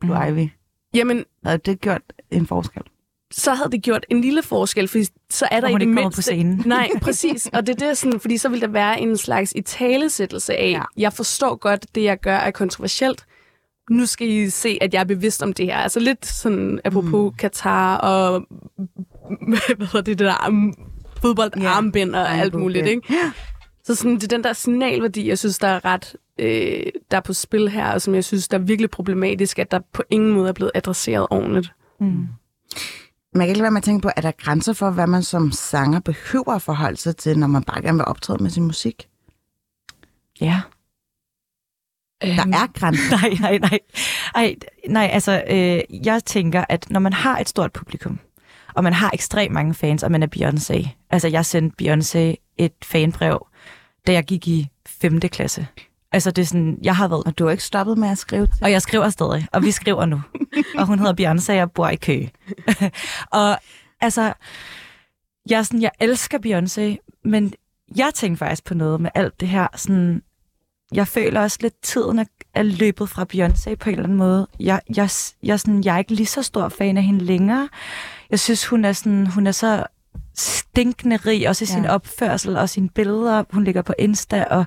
Blue 0.00 0.30
Mm. 0.30 0.38
Ivy. 0.38 0.48
Jamen, 0.94 1.24
Havde 1.44 1.58
det 1.58 1.80
gjort 1.80 2.02
en 2.30 2.46
forskel? 2.46 2.82
så 3.32 3.54
havde 3.54 3.70
det 3.70 3.82
gjort 3.82 4.06
en 4.10 4.20
lille 4.20 4.42
forskel, 4.42 4.88
fordi 4.88 5.04
så 5.30 5.48
er 5.50 5.60
der 5.60 5.68
i 5.68 5.72
det 5.72 5.80
ikke 5.80 5.90
kommer 5.94 6.02
mindste... 6.02 6.18
på 6.18 6.22
scenen. 6.22 6.62
Nej, 6.66 6.88
præcis. 7.02 7.46
Og 7.52 7.66
det 7.66 7.82
er 7.82 7.86
det, 7.86 7.98
sådan, 7.98 8.20
fordi 8.20 8.36
så 8.38 8.48
vil 8.48 8.60
der 8.60 8.66
være 8.66 9.00
en 9.00 9.16
slags 9.16 9.52
italesættelse 9.56 10.56
af, 10.56 10.70
ja. 10.70 10.82
jeg 10.96 11.12
forstår 11.12 11.56
godt, 11.56 11.86
det 11.94 12.04
jeg 12.04 12.20
gør 12.20 12.36
er 12.36 12.50
kontroversielt. 12.50 13.26
Nu 13.90 14.06
skal 14.06 14.28
I 14.28 14.50
se, 14.50 14.78
at 14.80 14.94
jeg 14.94 15.00
er 15.00 15.04
bevidst 15.04 15.42
om 15.42 15.52
det 15.52 15.66
her. 15.66 15.76
Altså 15.76 16.00
lidt 16.00 16.26
sådan, 16.26 16.80
apropos 16.84 17.32
mm. 17.32 17.36
Katar 17.36 17.96
og 17.96 18.46
hvad 19.76 19.86
hedder 19.86 20.00
det, 20.00 20.18
det 20.18 20.26
der 20.26 20.72
fodboldarmbind 21.22 22.14
og 22.14 22.30
alt 22.30 22.54
muligt, 22.54 22.86
ja. 22.86 22.90
ikke? 22.90 23.14
Så 23.84 23.94
sådan, 23.94 24.14
det 24.14 24.24
er 24.24 24.28
den 24.28 24.44
der 24.44 24.52
signalværdi, 24.52 25.28
jeg 25.28 25.38
synes, 25.38 25.58
der 25.58 25.68
er 25.68 25.84
ret 25.84 26.16
øh, 26.40 26.86
der 27.10 27.16
er 27.16 27.20
på 27.20 27.32
spil 27.32 27.68
her, 27.68 27.92
og 27.92 28.02
som 28.02 28.14
jeg 28.14 28.24
synes, 28.24 28.48
der 28.48 28.58
er 28.58 28.62
virkelig 28.62 28.90
problematisk, 28.90 29.58
at 29.58 29.70
der 29.70 29.80
på 29.92 30.02
ingen 30.10 30.32
måde 30.32 30.48
er 30.48 30.52
blevet 30.52 30.72
adresseret 30.74 31.26
ordentligt. 31.30 31.72
Mm. 32.00 32.28
Man 33.34 33.40
kan 33.40 33.48
ikke 33.48 33.58
lade 33.58 33.62
være 33.62 33.70
med 33.70 33.78
at 33.80 33.84
tænke 33.84 34.02
på, 34.02 34.10
at 34.16 34.22
der 34.22 34.28
er 34.28 34.32
grænser 34.38 34.72
for, 34.72 34.90
hvad 34.90 35.06
man 35.06 35.22
som 35.22 35.52
sanger 35.52 36.00
behøver 36.00 36.48
at 36.50 36.62
forholde 36.62 36.96
sig 36.96 37.16
til, 37.16 37.38
når 37.38 37.46
man 37.46 37.62
bare 37.64 37.82
gerne 37.82 37.98
vil 37.98 38.04
optræde 38.04 38.42
med 38.42 38.50
sin 38.50 38.64
musik. 38.64 39.08
Ja. 40.40 40.60
Der 42.22 42.28
Øhm, 42.42 42.52
er 42.52 42.72
grænser. 42.72 43.16
Nej, 43.16 43.36
nej, 43.40 43.58
nej. 43.58 43.78
Ej, 44.34 44.56
nej, 44.88 45.10
altså, 45.12 45.42
øh, 45.50 46.06
jeg 46.06 46.24
tænker, 46.24 46.64
at 46.68 46.90
når 46.90 47.00
man 47.00 47.12
har 47.12 47.38
et 47.38 47.48
stort 47.48 47.72
publikum, 47.72 48.18
og 48.74 48.84
man 48.84 48.92
har 48.92 49.10
ekstremt 49.14 49.54
mange 49.54 49.74
fans, 49.74 50.02
og 50.02 50.10
man 50.10 50.22
er 50.22 50.26
Beyoncé. 50.36 50.88
Altså, 51.10 51.28
jeg 51.28 51.46
sendte 51.46 51.76
Beyoncé 51.82 52.54
et 52.58 52.72
fanbrev, 52.84 53.46
da 54.06 54.12
jeg 54.12 54.24
gik 54.24 54.48
i 54.48 54.68
5. 54.86 55.20
klasse. 55.20 55.66
Altså, 56.12 56.30
det 56.30 56.42
er 56.42 56.46
sådan, 56.46 56.78
jeg 56.82 56.96
har 56.96 57.08
været... 57.08 57.24
Og 57.24 57.38
du 57.38 57.44
har 57.44 57.50
ikke 57.50 57.64
stoppet 57.64 57.98
med 57.98 58.08
at 58.08 58.18
skrive 58.18 58.46
til. 58.46 58.56
Og 58.62 58.70
jeg 58.70 58.82
skriver 58.82 59.08
stadig, 59.08 59.46
og 59.52 59.62
vi 59.62 59.70
skriver 59.70 60.06
nu. 60.06 60.22
og 60.78 60.86
hun 60.86 60.98
hedder 60.98 61.34
Beyoncé 61.34 61.62
og 61.62 61.72
bor 61.72 61.88
i 61.88 61.96
Køge. 61.96 62.30
og 63.40 63.58
altså, 64.00 64.32
jeg, 65.50 65.58
er 65.58 65.62
sådan, 65.62 65.82
jeg 65.82 65.90
elsker 66.00 66.38
Beyoncé, 66.38 67.12
men 67.24 67.52
jeg 67.96 68.10
tænker 68.14 68.36
faktisk 68.36 68.64
på 68.64 68.74
noget 68.74 69.00
med 69.00 69.10
alt 69.14 69.40
det 69.40 69.48
her. 69.48 69.66
Sådan, 69.76 70.22
jeg 70.92 71.08
føler 71.08 71.40
også 71.40 71.58
lidt, 71.60 71.82
tiden 71.82 72.18
er, 72.18 72.24
er 72.54 72.62
løbet 72.62 73.08
fra 73.08 73.26
Beyoncé 73.32 73.74
på 73.74 73.90
en 73.90 73.94
eller 73.94 74.04
anden 74.04 74.18
måde. 74.18 74.46
Jeg, 74.60 74.80
jeg, 74.96 75.10
jeg, 75.42 75.60
sådan, 75.60 75.84
jeg 75.84 75.94
er 75.94 75.98
ikke 75.98 76.14
lige 76.14 76.26
så 76.26 76.42
stor 76.42 76.68
fan 76.68 76.96
af 76.96 77.02
hende 77.02 77.24
længere. 77.24 77.68
Jeg 78.30 78.40
synes, 78.40 78.66
hun 78.66 78.84
er, 78.84 78.92
sådan, 78.92 79.26
hun 79.26 79.46
er 79.46 79.52
så 79.52 79.86
stinkende 80.34 81.16
rig, 81.16 81.48
også 81.48 81.64
i 81.64 81.66
sin 81.66 81.84
Ja. 81.84 81.94
opførsel 81.94 82.56
og 82.56 82.68
sine 82.68 82.88
billeder. 82.88 83.44
Hun 83.50 83.64
ligger 83.64 83.82
på 83.82 83.94
Insta, 83.98 84.44
og 84.44 84.64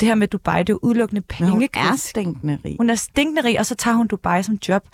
det 0.00 0.08
her 0.08 0.14
med 0.14 0.28
Dubai, 0.28 0.58
det 0.58 0.68
er 0.68 0.74
jo 0.74 0.78
udelukkende 0.82 1.22
Men 1.40 1.48
hun 1.48 1.62
er 1.74 1.96
stinkende 1.96 2.58
rig. 2.64 2.76
Hun 2.78 2.90
er 2.90 2.94
stinkende 2.94 3.42
rig, 3.44 3.58
og 3.58 3.66
så 3.66 3.74
tager 3.74 3.96
hun 3.96 4.06
Dubai 4.06 4.42
som 4.42 4.58
job. 4.68 4.84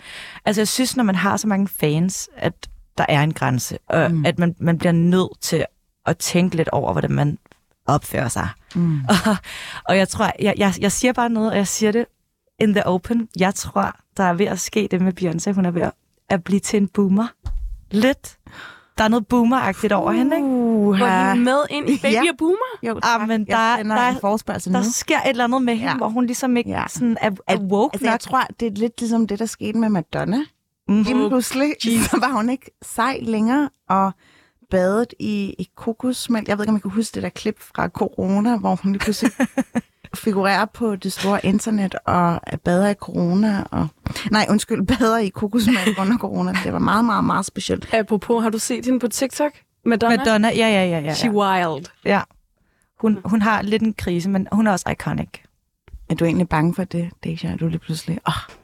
Altså, 0.45 0.61
jeg 0.61 0.67
synes, 0.67 0.97
når 0.97 1.03
man 1.03 1.15
har 1.15 1.37
så 1.37 1.47
mange 1.47 1.67
fans, 1.67 2.29
at 2.37 2.53
der 2.97 3.05
er 3.09 3.21
en 3.21 3.33
grænse, 3.33 3.77
og 3.87 4.11
mm. 4.11 4.25
at 4.25 4.39
man, 4.39 4.55
man 4.59 4.77
bliver 4.77 4.91
nødt 4.91 5.41
til 5.41 5.65
at 6.05 6.17
tænke 6.17 6.55
lidt 6.55 6.69
over, 6.69 6.91
hvordan 6.91 7.11
man 7.11 7.37
opfører 7.85 8.27
sig. 8.27 8.47
Mm. 8.75 8.99
Og, 9.09 9.35
og 9.83 9.97
jeg 9.97 10.07
tror, 10.09 10.31
jeg, 10.39 10.53
jeg, 10.57 10.73
jeg 10.79 10.91
siger 10.91 11.13
bare 11.13 11.29
noget, 11.29 11.51
og 11.51 11.57
jeg 11.57 11.67
siger 11.67 11.91
det 11.91 12.05
in 12.59 12.73
the 12.73 12.87
open. 12.87 13.27
Jeg 13.39 13.55
tror, 13.55 13.95
der 14.17 14.23
er 14.23 14.33
ved 14.33 14.45
at 14.45 14.59
ske 14.59 14.87
det 14.91 15.01
med 15.01 15.21
Beyoncé. 15.21 15.51
Hun 15.51 15.65
er 15.65 15.71
ved 15.71 15.81
at, 15.81 15.91
at 16.29 16.43
blive 16.43 16.59
til 16.59 16.77
en 16.77 16.87
boomer. 16.87 17.27
Lidt. 17.91 18.37
Der 18.97 19.03
er 19.03 19.07
noget 19.07 19.27
boomeragtigt 19.27 19.93
over 19.93 20.11
hende, 20.11 20.35
ikke? 20.35 20.47
Uh, 20.47 20.99
Går 20.99 21.29
hende 21.29 21.43
med 21.43 21.57
ind 21.69 21.89
i 21.89 21.99
Baby 22.01 22.13
Ja. 22.13 22.21
og 22.31 22.37
Boomer? 22.37 22.77
Jo, 22.83 22.95
Ah, 22.95 23.01
tak. 23.19 23.27
men 23.27 23.45
jeg 23.47 23.57
der- 23.57 23.77
sender 23.77 23.95
der- 23.95 24.09
en 24.09 24.17
forespørgsel 24.21 24.71
nu. 24.71 24.77
Der 24.79 24.83
sker 24.83 25.17
et 25.17 25.29
eller 25.29 25.43
andet 25.43 25.61
med 25.61 25.75
hende, 25.75 25.91
Ja. 25.91 25.97
hvor 25.97 26.07
hun 26.09 26.25
ligesom 26.25 26.57
ikke 26.57 26.69
Ja. 26.69 26.83
sådan 26.89 27.17
er, 27.21 27.31
er 27.47 27.57
woke 27.57 27.93
Altså, 27.93 28.05
nok. 28.05 28.11
jeg 28.11 28.19
tror, 28.19 28.43
det 28.59 28.65
er 28.67 28.71
lidt 28.71 28.99
ligesom 28.99 29.27
det, 29.27 29.39
der 29.39 29.45
skete 29.45 29.77
med 29.77 29.89
Madonna. 29.89 30.37
Mhm. 30.87 31.01
Lige 31.03 31.29
pludselig, 31.29 31.75
så 31.81 32.17
var 32.19 32.31
hun 32.33 32.49
ikke 32.49 32.71
sej 32.81 33.19
længere, 33.21 33.69
og 33.89 34.11
badet 34.71 35.13
i, 35.19 35.55
i 35.59 35.67
kokosmælk. 35.75 36.47
Jeg 36.47 36.57
ved 36.57 36.65
ikke, 36.65 36.69
om 36.71 36.77
I 36.77 36.79
kan 36.79 36.91
huske 36.91 37.15
det 37.15 37.23
der 37.23 37.29
klip 37.29 37.59
fra 37.59 37.87
corona, 37.87 38.57
hvor 38.57 38.75
hun 38.83 38.91
lige 38.91 38.99
pludselig 38.99 39.31
figurerer 40.15 40.65
på 40.65 40.95
det 40.95 41.13
store 41.13 41.45
internet 41.45 41.95
og 42.05 42.41
bader 42.63 42.89
i 42.89 42.93
corona. 42.93 43.63
Og, 43.71 43.87
nej, 44.31 44.45
undskyld, 44.49 44.87
bader 44.87 45.17
i 45.17 45.29
kokosmælk 45.29 45.99
under 45.99 46.17
corona. 46.17 46.53
Det 46.63 46.73
var 46.73 46.79
meget, 46.79 47.05
meget, 47.05 47.23
meget 47.23 47.45
specielt. 47.45 47.93
Apropos, 47.93 48.43
har 48.43 48.49
du 48.49 48.59
set 48.59 48.85
hende 48.85 48.99
på 48.99 49.07
TikTok? 49.07 49.51
Madonna? 49.85 50.17
Madonna, 50.17 50.47
ja, 50.47 50.67
ja, 50.67 50.85
ja, 50.85 50.99
ja. 50.99 51.13
She 51.13 51.31
wild. 51.31 51.85
ja. 52.05 52.21
Hun, 52.99 53.19
hun 53.25 53.41
har 53.41 53.61
lidt 53.61 53.81
en 53.81 53.93
krise, 53.93 54.29
men 54.29 54.47
hun 54.51 54.67
er 54.67 54.71
også 54.71 54.89
iconic. 54.91 55.29
Er 56.09 56.15
du 56.15 56.25
egentlig 56.25 56.49
bange 56.49 56.75
for 56.75 56.83
det, 56.83 57.09
Deja? 57.23 57.53
Er 57.53 57.57
du 57.57 57.67
lige 57.67 57.79
pludselig, 57.79 58.19
åh, 58.27 58.33
oh, 58.33 58.55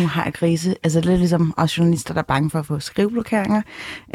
nu 0.00 0.06
har 0.06 0.24
jeg 0.24 0.34
krise. 0.34 0.74
Altså 0.82 1.00
lidt 1.00 1.18
ligesom 1.18 1.54
os 1.56 1.78
journalister, 1.78 2.14
der 2.14 2.20
er 2.20 2.24
bange 2.24 2.50
for 2.50 2.58
at 2.58 2.66
få 2.66 2.80
skriveblokeringer. 2.80 3.62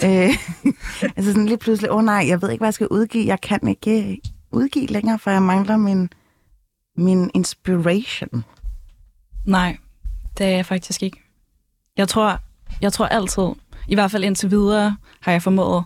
Øh, 0.03 0.29
altså 1.15 1.31
sådan 1.31 1.45
lige 1.45 1.57
pludselig, 1.57 1.91
åh 1.91 1.97
oh, 1.97 2.03
nej, 2.03 2.25
jeg 2.27 2.41
ved 2.41 2.49
ikke, 2.49 2.61
hvad 2.61 2.67
jeg 2.67 2.73
skal 2.73 2.87
udgive. 2.87 3.27
Jeg 3.27 3.41
kan 3.41 3.67
ikke 3.67 4.11
øh, 4.11 4.17
udgive 4.51 4.85
længere, 4.85 5.19
for 5.19 5.31
jeg 5.31 5.43
mangler 5.43 5.77
min, 5.77 6.09
min 6.97 7.31
inspiration. 7.33 8.43
Nej, 9.45 9.77
det 10.37 10.45
er 10.45 10.49
jeg 10.49 10.65
faktisk 10.65 11.03
ikke. 11.03 11.21
Jeg 11.97 12.07
tror, 12.07 12.39
jeg 12.81 12.93
tror 12.93 13.05
altid, 13.05 13.43
i 13.87 13.95
hvert 13.95 14.11
fald 14.11 14.23
indtil 14.23 14.51
videre, 14.51 14.97
har 15.19 15.31
jeg 15.31 15.41
formået 15.41 15.83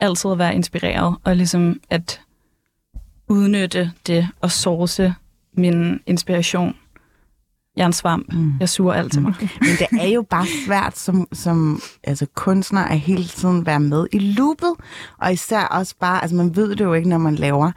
altid 0.00 0.30
at 0.30 0.38
være 0.38 0.54
inspireret, 0.54 1.16
og 1.24 1.36
ligesom 1.36 1.80
at 1.90 2.20
udnytte 3.28 3.92
det 4.06 4.28
og 4.40 4.50
source 4.50 5.14
min 5.52 6.00
inspiration. 6.06 6.76
Jeg 7.76 7.82
er 7.82 7.86
en 7.86 7.92
svamp. 7.92 8.32
Mm. 8.32 8.52
Jeg 8.60 8.68
suger 8.68 8.94
alt 8.94 9.12
til 9.12 9.22
mig. 9.22 9.34
Men 9.60 9.70
det 9.78 9.86
er 10.00 10.08
jo 10.08 10.22
bare 10.22 10.46
svært 10.66 10.98
som, 10.98 11.28
som 11.32 11.80
altså, 12.04 12.26
kunstner 12.34 12.84
at 12.84 13.00
hele 13.00 13.24
tiden 13.24 13.66
være 13.66 13.80
med 13.80 14.06
i 14.12 14.18
loopet. 14.18 14.72
Og 15.18 15.32
især 15.32 15.62
også 15.62 15.94
bare, 16.00 16.22
altså 16.22 16.36
man 16.36 16.56
ved 16.56 16.70
det 16.70 16.80
jo 16.80 16.94
ikke, 16.94 17.08
når 17.08 17.18
man 17.18 17.34
laver 17.34 17.72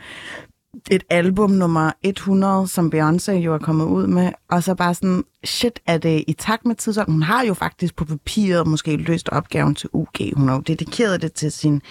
et 0.92 1.04
album 1.10 1.52
nummer 1.52 1.92
100, 2.04 2.68
som 2.68 2.92
Beyoncé 2.96 3.32
jo 3.32 3.54
er 3.54 3.58
kommet 3.58 3.86
ud 3.86 4.08
med, 4.08 4.32
og 4.50 4.64
så 4.64 4.76
bare 4.76 4.94
sådan, 4.94 5.24
shit, 5.44 5.80
er 5.86 5.98
det 5.98 6.24
i 6.28 6.34
takt 6.34 6.66
med 6.66 6.76
tidsånden? 6.76 7.14
Hun 7.14 7.24
har 7.24 7.44
jo 7.44 7.54
faktisk 7.54 7.96
på 7.96 8.06
papiret 8.06 8.68
måske 8.68 8.98
løst 8.98 9.30
opgaven 9.30 9.76
til 9.76 9.90
UG. 9.94 10.16
Hun 10.36 10.48
har 10.48 10.56
jo 10.56 10.62
dedikeret 10.62 11.22
det 11.22 11.34
til 11.34 11.52
sin 11.52 11.82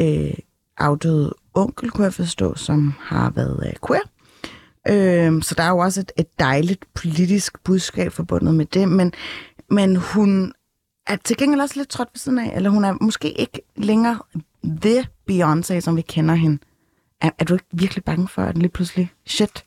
øh, 0.00 0.34
afdøde 0.78 1.34
onkel, 1.54 1.90
kunne 1.90 2.04
jeg 2.04 2.14
forstå, 2.14 2.54
som 2.54 2.94
har 3.00 3.30
været 3.30 3.66
øh, 3.66 3.72
queer. 3.86 4.02
Øh, 4.88 5.42
så 5.42 5.54
der 5.54 5.62
er 5.62 5.70
jo 5.70 5.78
også 5.78 6.00
et, 6.00 6.12
et 6.18 6.38
dejligt 6.38 6.84
politisk 6.94 7.64
budskab 7.64 8.12
forbundet 8.12 8.54
med 8.54 8.66
det, 8.66 8.88
men, 8.88 9.12
men 9.70 9.96
hun 9.96 10.52
er 11.06 11.16
til 11.16 11.36
gengæld 11.36 11.60
også 11.60 11.76
lidt 11.76 11.88
trådt 11.88 12.08
ved 12.12 12.18
siden 12.18 12.38
af, 12.38 12.56
eller 12.56 12.70
hun 12.70 12.84
er 12.84 12.94
måske 13.00 13.40
ikke 13.40 13.60
længere 13.76 14.18
the 14.82 15.06
Beyoncé, 15.30 15.80
som 15.80 15.96
vi 15.96 16.02
kender 16.02 16.34
hende. 16.34 16.58
Er, 17.20 17.30
er 17.38 17.44
du 17.44 17.54
ikke 17.54 17.66
virkelig 17.72 18.04
bange 18.04 18.28
for, 18.28 18.42
at 18.42 18.58
lige 18.58 18.68
pludselig, 18.68 19.10
shit, 19.26 19.64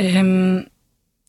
Øhm, 0.00 0.66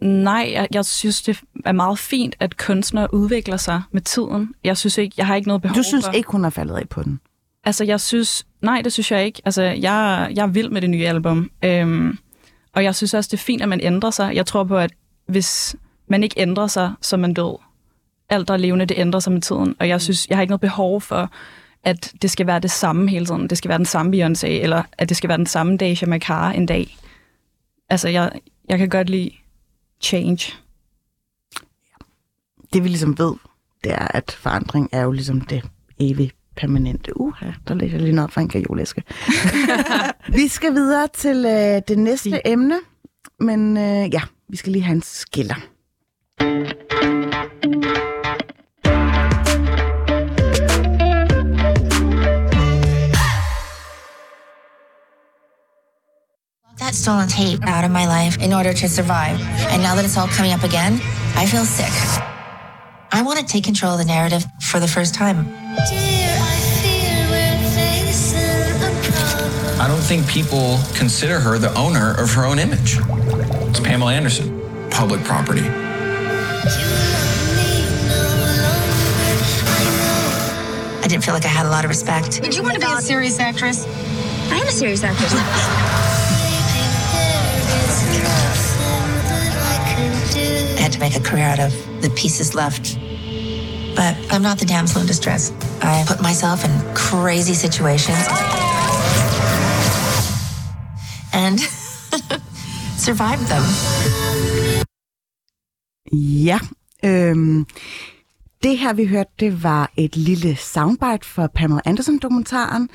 nej, 0.02 0.50
jeg, 0.54 0.68
jeg 0.74 0.86
synes, 0.86 1.22
det 1.22 1.42
er 1.66 1.72
meget 1.72 2.00
fint, 2.00 2.36
at 2.40 2.58
kunstnere 2.58 3.14
udvikler 3.14 3.58
sig 3.58 3.82
med 3.92 4.02
tiden. 4.02 4.56
Jeg 4.64 4.78
synes 4.78 4.98
ikke, 4.98 5.14
jeg 5.18 5.28
har 5.28 5.36
ikke 5.36 5.48
noget 5.48 5.62
behov 5.62 5.76
du 5.76 5.84
synes 5.84 6.06
for... 6.06 6.12
ikke, 6.12 6.32
hun 6.32 6.46
er 6.46 6.50
faldet 6.50 6.76
af 6.76 6.90
på 6.90 7.04
den? 7.04 7.20
Altså, 7.64 7.84
jeg 7.84 8.02
synes... 8.02 8.48
Nej, 8.62 8.82
det 8.82 8.94
synes 8.94 9.12
jeg 9.12 9.26
ikke. 9.26 9.42
Altså, 9.46 9.62
jeg, 9.64 10.32
jeg 10.36 10.44
er 10.44 10.48
vild 10.48 10.70
med 10.70 10.82
det 10.82 10.90
nye 10.90 11.08
album. 11.08 11.52
Øhm, 11.64 12.18
og 12.74 12.84
jeg 12.84 12.96
synes 12.96 13.14
også, 13.14 13.28
det 13.32 13.38
er 13.38 13.44
fint, 13.44 13.62
at 13.62 13.70
man 13.70 13.80
ændrer 13.82 14.12
sig. 14.12 14.36
Jeg 14.36 14.46
tror 14.46 14.64
på, 14.64 14.78
at 14.78 14.92
hvis 15.28 15.76
man 16.08 16.24
ikke 16.24 16.40
ændrer 16.40 16.68
sig, 16.68 16.94
så 17.02 17.16
er 17.16 17.20
man 17.20 17.34
død. 17.34 17.58
Alt, 18.30 18.48
der 18.48 18.54
er 18.54 18.58
levende, 18.58 18.86
det 18.86 18.98
ændrer 18.98 19.20
sig 19.20 19.34
med 19.34 19.42
tiden. 19.42 19.76
Og 19.80 19.88
jeg 19.88 20.02
synes, 20.02 20.28
jeg 20.28 20.38
har 20.38 20.42
ikke 20.42 20.52
noget 20.52 20.62
behov 20.62 21.02
for, 21.02 21.32
at 21.84 22.14
det 22.22 22.32
skal 22.32 22.48
være 22.48 22.60
det 22.60 22.72
samme 22.72 23.10
hele 23.10 23.26
tiden. 23.26 23.50
Det 23.50 23.58
skal 23.58 23.70
være 23.70 23.78
den 23.78 23.86
samme 23.86 24.18
Beyoncé, 24.18 24.48
eller 24.48 24.84
at 24.98 25.10
det 25.10 25.18
skal 25.18 25.28
være 25.28 25.38
den 25.38 25.46
samme 25.46 25.78
Deja 25.78 26.08
Makar 26.08 26.52
en 26.52 26.66
dag. 26.66 26.98
Altså, 27.90 28.10
jeg, 28.10 28.32
jeg 28.70 28.78
kan 28.78 28.90
godt 28.90 29.10
lide 29.10 29.32
change. 30.02 30.54
Det 32.74 32.84
vi 32.84 32.88
ligesom 32.88 33.18
ved, 33.18 33.34
det 33.84 33.92
er, 33.92 34.08
at 34.08 34.38
forandring 34.40 34.90
er 34.92 35.02
jo 35.02 35.12
ligesom 35.12 35.42
det 35.42 35.64
evige 36.00 36.32
permanente. 36.56 37.22
Uha, 37.22 37.52
der 37.68 37.74
lægger 37.74 37.98
jeg 37.98 38.04
lige 38.04 38.16
noget 38.16 38.32
fra 38.32 38.42
en 38.42 38.50
kajolæske. 38.50 39.04
vi 40.40 40.48
skal 40.48 40.74
videre 40.74 41.08
til 41.14 41.46
øh, 41.46 41.82
det 41.88 42.00
næste 42.00 42.48
emne, 42.48 42.80
men 43.40 43.78
øh, 43.78 44.14
ja, 44.14 44.22
vi 44.50 44.58
skal 44.58 44.72
lige 44.72 44.84
have 44.84 44.96
en 44.96 45.02
skiller. 45.02 45.56
That 56.94 57.00
stolen 57.00 57.28
tape 57.28 57.60
out 57.64 57.84
of 57.84 57.92
my 57.92 58.06
life 58.08 58.40
in 58.42 58.54
order 58.54 58.72
to 58.74 58.88
survive. 58.88 59.40
And 59.72 59.82
now 59.82 59.96
that 59.96 60.06
it's 60.06 60.18
all 60.18 60.28
coming 60.28 60.52
up 60.52 60.64
again, 60.64 61.00
I 61.36 61.46
feel 61.46 61.66
sick. 61.66 61.92
I 63.12 63.22
want 63.24 63.40
to 63.40 63.46
take 63.46 63.64
control 63.64 63.94
of 63.94 64.00
the 64.00 64.06
narrative 64.06 64.46
for 64.62 64.80
the 64.80 64.88
first 64.88 65.16
time. 65.16 65.48
I 69.80 69.88
don't 69.88 70.02
think 70.02 70.28
people 70.28 70.80
consider 70.96 71.40
her 71.40 71.58
the 71.58 71.74
owner 71.76 72.14
of 72.20 72.32
her 72.34 72.46
own 72.46 72.60
image. 72.60 72.98
It's 73.70 73.80
Pamela 73.80 74.14
Anderson, 74.14 74.62
public 74.92 75.24
property. 75.24 75.68
I 81.02 81.08
didn't 81.08 81.24
feel 81.24 81.34
like 81.34 81.46
I 81.46 81.50
had 81.50 81.66
a 81.66 81.70
lot 81.70 81.84
of 81.86 81.90
respect. 81.90 82.42
Did 82.42 82.56
you 82.56 82.64
want 82.64 82.76
to 82.76 82.80
be 82.80 82.86
a 82.86 83.02
serious 83.02 83.40
actress? 83.40 83.86
I 84.52 84.58
am 84.58 84.68
a 84.68 84.72
serious 84.72 85.04
actress. 85.04 86.00
I 90.36 90.82
had 90.82 90.92
to 90.94 91.00
make 91.00 91.16
a 91.16 91.24
career 91.30 91.46
out 91.46 91.60
of 91.60 91.74
the 92.02 92.10
pieces 92.10 92.56
left. 92.56 92.98
But 93.96 94.14
I'm 94.32 94.42
not 94.42 94.58
the 94.58 94.66
damsel 94.66 95.02
in 95.02 95.08
distress. 95.08 95.52
I 95.82 96.04
put 96.08 96.20
myself 96.22 96.66
in 96.66 96.72
crazy 96.96 97.54
situations 97.54 98.24
and 101.34 101.60
survived 103.08 103.48
them. 103.54 103.64
Ja, 106.46 106.60
øhm, 107.06 107.66
det 108.64 108.78
her 108.78 108.94
vi 108.94 109.06
hørte, 109.06 109.32
det 109.40 109.64
var 109.64 109.92
et 109.98 110.16
lille 110.16 110.56
soundbite 110.56 111.26
for 111.26 111.48
Pamela 111.56 111.82
Anderson-dokumentaren, 111.86 112.90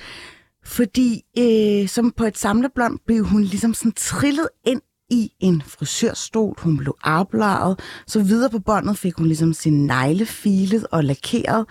fordi 0.65 1.23
øh, 1.39 1.89
som 1.89 2.13
på 2.17 2.25
et 2.25 2.39
samlebånd 2.39 2.99
blev 3.07 3.25
hun 3.25 3.43
ligesom 3.43 3.75
sådan 3.75 3.93
trillet 3.93 4.49
ind 4.65 4.81
i 5.11 5.31
en 5.41 5.63
frisørstol. 5.67 6.55
Hun 6.59 6.77
blev 6.77 6.97
afbladet. 7.03 7.81
Så 8.07 8.23
videre 8.23 8.51
på 8.51 8.59
båndet 8.59 8.99
fik 8.99 9.15
hun 9.15 9.27
ligesom 9.27 9.53
sin 9.53 9.87
negle 9.87 10.27
filet 10.27 10.87
og 10.91 11.05
lakeret. 11.05 11.67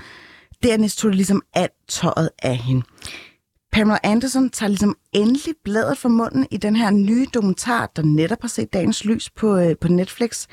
Dernæst 0.64 0.98
tog 0.98 1.10
det 1.12 1.16
ligesom 1.16 1.42
alt 1.54 1.74
tøjet 1.88 2.30
af 2.44 2.58
hende. 2.58 2.84
Pamela 3.72 4.00
Anderson 4.04 4.50
tager 4.50 4.68
ligesom 4.68 4.96
endelig 5.14 5.54
bladet 5.64 5.98
fra 5.98 6.10
munden 6.10 6.48
i 6.52 6.58
den 6.58 6.76
her 6.76 6.92
nye 6.92 7.28
dokumentar, 7.34 7.92
der 7.96 8.02
netop 8.02 8.42
har 8.42 8.48
set 8.48 8.74
dagens 8.74 9.06
lys 9.06 9.30
på, 9.30 9.58
øh, 9.58 9.76
på 9.82 9.88
Netflix. 9.88 10.48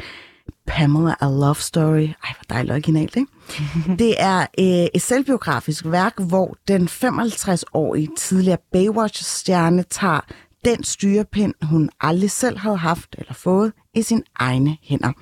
Pamela 0.66 1.14
A 1.20 1.26
Love 1.26 1.54
Story. 1.54 2.02
Ej, 2.02 2.34
hvor 2.36 2.44
dejligt 2.50 2.72
originalt, 2.72 3.16
ikke? 3.16 3.32
Det 4.04 4.14
er 4.18 4.40
øh, 4.40 4.86
et 4.94 5.02
selvbiografisk 5.02 5.84
værk, 5.86 6.14
hvor 6.18 6.56
den 6.68 6.88
55-årige 6.88 8.08
tidligere 8.16 8.58
Baywatch-stjerne 8.72 9.82
tager 9.82 10.20
den 10.64 10.84
styrepind, 10.84 11.54
hun 11.62 11.90
aldrig 12.00 12.30
selv 12.30 12.58
havde 12.58 12.76
haft 12.76 13.14
eller 13.18 13.32
fået, 13.32 13.72
i 13.94 14.02
sine 14.02 14.22
egne 14.36 14.76
hænder. 14.82 15.12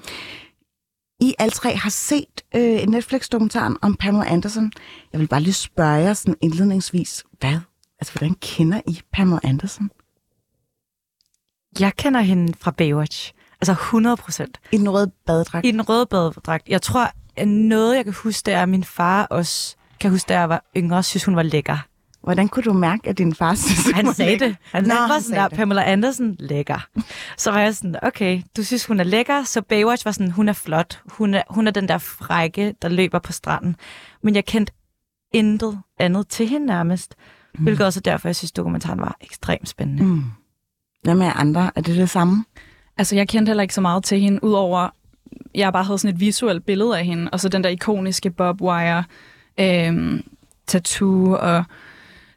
I 1.20 1.34
alle 1.38 1.50
tre 1.50 1.76
har 1.76 1.90
set 1.90 2.42
øh, 2.54 2.86
Netflix-dokumentaren 2.88 3.76
om 3.82 3.94
Pamela 3.94 4.32
Anderson. 4.32 4.72
Jeg 5.12 5.20
vil 5.20 5.28
bare 5.28 5.40
lige 5.40 5.54
spørge 5.54 5.90
jer 5.90 6.12
sådan 6.14 6.36
indledningsvis, 6.40 7.24
hvad? 7.40 7.58
Altså, 7.98 8.12
hvordan 8.12 8.34
kender 8.34 8.80
I 8.86 9.00
Pamela 9.12 9.40
Anderson? 9.44 9.90
Jeg 11.80 11.96
kender 11.96 12.20
hende 12.20 12.54
fra 12.60 12.70
Baywatch. 12.70 13.32
Altså 13.60 13.72
100 13.72 14.16
procent. 14.16 14.60
I 14.72 14.78
den 14.78 14.90
røde 14.90 15.10
badedragt? 15.26 15.66
I 15.66 15.70
den 15.70 15.88
røde 15.88 16.06
badedragt. 16.06 16.68
Jeg 16.68 16.82
tror, 16.82 17.10
at 17.36 17.48
noget, 17.48 17.96
jeg 17.96 18.04
kan 18.04 18.14
huske, 18.22 18.46
det 18.46 18.54
er, 18.54 18.62
at 18.62 18.68
min 18.68 18.84
far 18.84 19.26
også 19.26 19.76
kan 20.00 20.10
huske, 20.10 20.28
da 20.28 20.38
jeg 20.38 20.48
var 20.48 20.64
yngre, 20.76 21.02
synes 21.02 21.24
hun 21.24 21.36
var 21.36 21.42
lækker. 21.42 21.78
Hvordan 22.22 22.48
kunne 22.48 22.62
du 22.62 22.72
mærke, 22.72 23.08
at 23.08 23.18
din 23.18 23.34
far 23.34 23.54
synes, 23.54 23.90
Han 23.94 24.14
sagde 24.14 24.30
lækker? 24.30 24.46
det. 24.46 24.56
Han, 24.72 24.84
Nå, 24.84 24.88
han 24.94 24.96
var 24.98 25.06
han 25.06 25.08
sådan, 25.08 25.22
sagde 25.22 25.42
der, 25.42 25.48
det. 25.48 25.56
Pamela 25.56 25.82
Andersen, 25.92 26.36
lækker. 26.38 26.86
Så 27.36 27.50
var 27.50 27.60
jeg 27.60 27.74
sådan, 27.74 27.96
okay, 28.02 28.42
du 28.56 28.64
synes, 28.64 28.86
hun 28.86 29.00
er 29.00 29.04
lækker, 29.04 29.44
så 29.44 29.62
Baywatch 29.62 30.04
var 30.04 30.12
sådan, 30.12 30.30
hun 30.30 30.48
er 30.48 30.52
flot. 30.52 31.00
Hun 31.06 31.34
er, 31.34 31.42
hun 31.50 31.66
er 31.66 31.70
den 31.70 31.88
der 31.88 31.98
frække, 31.98 32.74
der 32.82 32.88
løber 32.88 33.18
på 33.18 33.32
stranden. 33.32 33.76
Men 34.22 34.34
jeg 34.34 34.44
kendte 34.44 34.72
intet 35.32 35.78
andet 35.98 36.28
til 36.28 36.48
hende 36.48 36.66
nærmest. 36.66 37.14
Mm. 37.54 37.62
Hvilket 37.62 37.86
også 37.86 38.00
er 38.00 38.10
derfor, 38.10 38.28
jeg 38.28 38.36
synes, 38.36 38.52
dokumentaren 38.52 39.00
var 39.00 39.16
ekstremt 39.20 39.68
spændende. 39.68 40.04
Mm. 40.04 40.24
Hvad 41.02 41.14
med 41.14 41.30
andre? 41.34 41.70
Er 41.76 41.80
det 41.80 41.96
det 41.96 42.10
samme? 42.10 42.44
Altså, 42.98 43.16
jeg 43.16 43.28
kendte 43.28 43.50
heller 43.50 43.62
ikke 43.62 43.74
så 43.74 43.80
meget 43.80 44.04
til 44.04 44.20
hende, 44.20 44.44
udover, 44.44 44.88
jeg 45.54 45.72
bare 45.72 45.84
havde 45.84 45.98
sådan 45.98 46.14
et 46.14 46.20
visuelt 46.20 46.66
billede 46.66 46.98
af 46.98 47.04
hende, 47.04 47.30
og 47.32 47.40
så 47.40 47.48
den 47.48 47.64
der 47.64 47.70
ikoniske 47.70 48.30
Bob 48.30 48.60
Wire 48.60 49.04
øhm, 49.60 50.22
tattoo, 50.66 51.32
og 51.32 51.64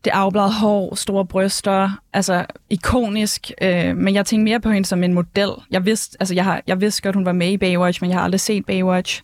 det 0.05 0.11
afbladede 0.11 0.53
hår, 0.53 0.95
store 0.95 1.25
bryster, 1.25 1.89
altså 2.13 2.45
ikonisk, 2.69 3.51
øh, 3.61 3.97
men 3.97 4.15
jeg 4.15 4.25
tænkte 4.25 4.43
mere 4.43 4.59
på 4.59 4.69
hende 4.69 4.87
som 4.87 5.03
en 5.03 5.13
model. 5.13 5.49
Jeg 5.71 5.85
vidste, 5.85 6.17
altså 6.19 6.35
jeg, 6.35 6.43
har, 6.43 6.61
jeg 6.67 6.81
vidste 6.81 7.01
godt, 7.01 7.15
hun 7.15 7.25
var 7.25 7.31
med 7.31 7.51
i 7.51 7.57
Baywatch, 7.57 8.03
men 8.03 8.09
jeg 8.09 8.19
har 8.19 8.23
aldrig 8.23 8.39
set 8.39 8.65
Baywatch. 8.65 9.23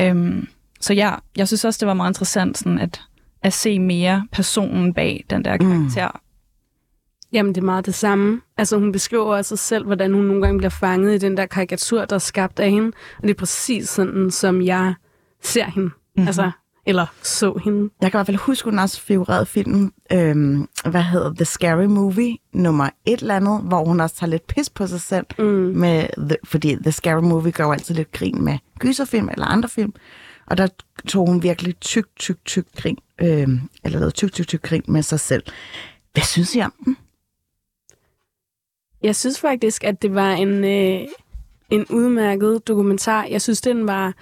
Øhm, 0.00 0.48
så 0.80 0.94
ja, 0.94 1.14
jeg 1.36 1.46
synes 1.46 1.64
også, 1.64 1.78
det 1.78 1.88
var 1.88 1.94
meget 1.94 2.10
interessant 2.10 2.58
sådan 2.58 2.78
at, 2.78 3.00
at 3.42 3.52
se 3.52 3.78
mere 3.78 4.26
personen 4.32 4.94
bag 4.94 5.24
den 5.30 5.44
der 5.44 5.56
karakter. 5.56 6.08
Mm. 6.08 6.20
Jamen, 7.32 7.54
det 7.54 7.60
er 7.60 7.64
meget 7.64 7.86
det 7.86 7.94
samme. 7.94 8.40
Altså, 8.56 8.78
hun 8.78 8.92
beskriver 8.92 9.36
også 9.36 9.56
selv, 9.56 9.86
hvordan 9.86 10.14
hun 10.14 10.24
nogle 10.24 10.42
gange 10.42 10.58
bliver 10.58 10.70
fanget 10.70 11.14
i 11.14 11.18
den 11.18 11.36
der 11.36 11.46
karikatur, 11.46 12.04
der 12.04 12.14
er 12.14 12.20
skabt 12.20 12.60
af 12.60 12.70
hende. 12.70 12.92
Og 13.16 13.22
det 13.22 13.30
er 13.30 13.34
præcis 13.34 13.88
sådan, 13.88 14.30
som 14.30 14.62
jeg 14.62 14.94
ser 15.42 15.64
hende. 15.64 15.88
Mm-hmm. 15.88 16.26
Altså, 16.26 16.50
eller 16.86 17.06
så 17.22 17.60
hende. 17.64 17.90
Jeg 18.00 18.10
kan 18.10 18.16
i 18.16 18.18
hvert 18.18 18.26
fald 18.26 18.36
huske, 18.36 18.70
hun 18.70 18.78
også 18.78 19.00
figurerede 19.00 19.46
filmen, 19.46 19.92
øhm, 20.12 20.68
hvad 20.90 21.02
hedder 21.02 21.34
The 21.34 21.44
Scary 21.44 21.84
Movie, 21.84 22.36
nummer 22.52 22.90
et 23.06 23.20
eller 23.20 23.36
andet, 23.36 23.60
hvor 23.60 23.84
hun 23.84 24.00
også 24.00 24.16
tager 24.16 24.30
lidt 24.30 24.46
pis 24.46 24.70
på 24.70 24.86
sig 24.86 25.00
selv, 25.00 25.26
Mm. 25.38 25.44
med 25.44 26.06
the, 26.28 26.36
fordi 26.44 26.76
The 26.76 26.92
Scary 26.92 27.22
Movie 27.22 27.52
gør 27.52 27.64
jo 27.64 27.72
altid 27.72 27.94
lidt 27.94 28.12
grin 28.12 28.44
med 28.44 28.58
gyserfilm 28.78 29.28
eller 29.28 29.46
andre 29.46 29.68
film, 29.68 29.92
og 30.46 30.56
der 30.58 30.68
tog 31.08 31.26
hun 31.28 31.42
virkelig 31.42 31.80
tyk, 31.80 32.06
tyk, 32.16 32.36
tyk 32.44 32.66
grin, 32.76 32.98
øhm, 33.20 33.60
eller 33.84 33.98
lavede 33.98 34.10
tyk, 34.14 34.32
tyk, 34.32 34.46
tyk 34.48 34.62
grin 34.62 34.82
med 34.88 35.02
sig 35.02 35.20
selv. 35.20 35.42
Hvad 36.12 36.22
synes 36.24 36.54
I 36.54 36.60
om 36.60 36.72
den? 36.84 36.96
Jeg 39.02 39.16
synes 39.16 39.40
faktisk, 39.40 39.84
at 39.84 40.02
det 40.02 40.14
var 40.14 40.32
en, 40.32 40.64
øh, 40.64 41.00
en 41.70 41.86
udmærket 41.90 42.68
dokumentar. 42.68 43.24
Jeg 43.24 43.42
synes, 43.42 43.60
den 43.60 43.86
var 43.86 44.14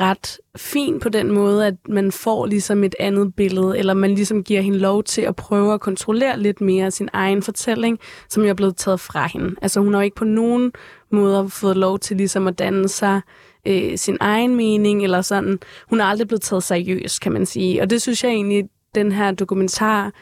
ret 0.00 0.38
fin 0.56 1.00
på 1.00 1.08
den 1.08 1.32
måde, 1.32 1.66
at 1.66 1.74
man 1.88 2.12
får 2.12 2.46
ligesom 2.46 2.84
et 2.84 2.94
andet 3.00 3.34
billede, 3.34 3.78
eller 3.78 3.94
man 3.94 4.14
ligesom 4.14 4.44
giver 4.44 4.60
hende 4.60 4.78
lov 4.78 5.04
til 5.04 5.22
at 5.22 5.36
prøve 5.36 5.74
at 5.74 5.80
kontrollere 5.80 6.40
lidt 6.40 6.60
mere 6.60 6.90
sin 6.90 7.08
egen 7.12 7.42
fortælling, 7.42 7.98
som 8.28 8.42
jo 8.42 8.48
er 8.48 8.54
blevet 8.54 8.76
taget 8.76 9.00
fra 9.00 9.26
hende. 9.26 9.54
Altså 9.62 9.80
hun 9.80 9.94
har 9.94 10.00
jo 10.00 10.04
ikke 10.04 10.16
på 10.16 10.24
nogen 10.24 10.72
måde 11.10 11.50
fået 11.50 11.76
lov 11.76 11.98
til 11.98 12.16
ligesom 12.16 12.46
at 12.46 12.58
danne 12.58 12.88
sig 12.88 13.20
øh, 13.66 13.98
sin 13.98 14.16
egen 14.20 14.56
mening, 14.56 15.04
eller 15.04 15.22
sådan. 15.22 15.58
Hun 15.90 16.00
er 16.00 16.04
aldrig 16.04 16.28
blevet 16.28 16.42
taget 16.42 16.62
seriøst, 16.62 17.20
kan 17.20 17.32
man 17.32 17.46
sige. 17.46 17.82
Og 17.82 17.90
det 17.90 18.02
synes 18.02 18.24
jeg 18.24 18.30
egentlig, 18.30 18.64
den 18.94 19.12
her 19.12 19.32
dokumentar 19.32 20.12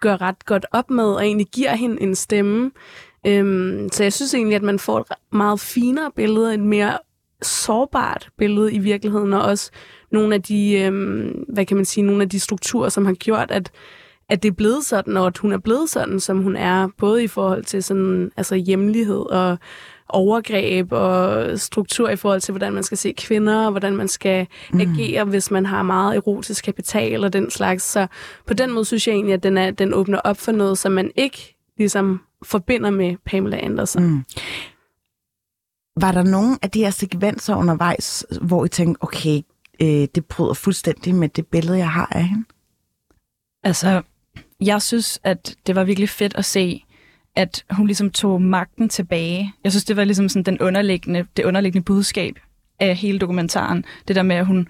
gør 0.00 0.20
ret 0.20 0.44
godt 0.46 0.66
op 0.72 0.90
med, 0.90 1.04
og 1.04 1.26
egentlig 1.26 1.46
giver 1.46 1.74
hende 1.74 2.02
en 2.02 2.14
stemme. 2.14 2.70
Øhm, 3.26 3.88
så 3.92 4.02
jeg 4.02 4.12
synes 4.12 4.34
egentlig, 4.34 4.56
at 4.56 4.62
man 4.62 4.78
får 4.78 5.00
et 5.00 5.06
meget 5.32 5.60
finere 5.60 6.10
billede, 6.16 6.54
et 6.54 6.60
mere 6.60 6.98
sårbart 7.42 8.28
billede 8.38 8.72
i 8.72 8.78
virkeligheden, 8.78 9.32
og 9.32 9.42
også 9.42 9.70
nogle 10.12 10.34
af 10.34 10.42
de, 10.42 10.72
øhm, 10.80 11.44
hvad 11.48 11.66
kan 11.66 11.76
man 11.76 11.84
sige, 11.84 12.04
nogle 12.04 12.22
af 12.22 12.28
de 12.28 12.40
strukturer, 12.40 12.88
som 12.88 13.06
har 13.06 13.12
gjort, 13.12 13.50
at, 13.50 13.70
at 14.28 14.42
det 14.42 14.48
er 14.48 14.52
blevet 14.52 14.84
sådan, 14.84 15.16
og 15.16 15.26
at 15.26 15.38
hun 15.38 15.52
er 15.52 15.58
blevet 15.58 15.90
sådan, 15.90 16.20
som 16.20 16.42
hun 16.42 16.56
er, 16.56 16.88
både 16.98 17.24
i 17.24 17.26
forhold 17.26 17.64
til 17.64 17.82
sådan, 17.82 18.30
altså 18.36 18.54
hjemlighed 18.54 19.30
og 19.30 19.58
overgreb 20.08 20.92
og 20.92 21.60
struktur 21.60 22.08
i 22.08 22.16
forhold 22.16 22.40
til, 22.40 22.52
hvordan 22.52 22.72
man 22.72 22.82
skal 22.82 22.98
se 22.98 23.14
kvinder, 23.18 23.64
og 23.64 23.70
hvordan 23.70 23.96
man 23.96 24.08
skal 24.08 24.46
mm. 24.72 24.80
agere, 24.80 25.24
hvis 25.24 25.50
man 25.50 25.66
har 25.66 25.82
meget 25.82 26.16
erotisk 26.16 26.64
kapital 26.64 27.24
og 27.24 27.32
den 27.32 27.50
slags. 27.50 27.84
Så 27.84 28.06
på 28.46 28.54
den 28.54 28.72
måde 28.72 28.84
synes 28.84 29.06
jeg 29.06 29.14
egentlig, 29.14 29.34
at 29.34 29.42
den, 29.42 29.58
er, 29.58 29.70
den 29.70 29.94
åbner 29.94 30.18
op 30.18 30.36
for 30.36 30.52
noget, 30.52 30.78
som 30.78 30.92
man 30.92 31.10
ikke 31.16 31.56
ligesom 31.78 32.20
forbinder 32.44 32.90
med 32.90 33.16
Pamela 33.24 33.56
Anderson. 33.56 34.02
Mm. 34.02 34.24
Var 36.00 36.12
der 36.12 36.22
nogen 36.22 36.58
af 36.62 36.70
de 36.70 36.80
her 36.80 36.90
sekvenser 36.90 37.56
undervejs, 37.56 38.26
hvor 38.42 38.64
I 38.64 38.68
tænkte, 38.68 39.02
okay, 39.02 39.40
øh, 39.82 40.08
det 40.14 40.24
bryder 40.24 40.54
fuldstændig 40.54 41.14
med 41.14 41.28
det 41.28 41.46
billede, 41.46 41.78
jeg 41.78 41.90
har 41.90 42.08
af 42.10 42.24
hende? 42.24 42.44
Altså, 43.62 44.02
jeg 44.60 44.82
synes, 44.82 45.20
at 45.24 45.56
det 45.66 45.74
var 45.74 45.84
virkelig 45.84 46.08
fedt 46.08 46.36
at 46.36 46.44
se, 46.44 46.84
at 47.36 47.64
hun 47.70 47.86
ligesom 47.86 48.10
tog 48.10 48.42
magten 48.42 48.88
tilbage. 48.88 49.52
Jeg 49.64 49.72
synes, 49.72 49.84
det 49.84 49.96
var 49.96 50.04
ligesom 50.04 50.28
sådan 50.28 50.42
den 50.42 50.60
underliggende, 50.60 51.26
det 51.36 51.44
underliggende 51.44 51.84
budskab 51.84 52.38
af 52.80 52.96
hele 52.96 53.18
dokumentaren. 53.18 53.84
Det 54.08 54.16
der 54.16 54.22
med, 54.22 54.36
at 54.36 54.46
hun 54.46 54.68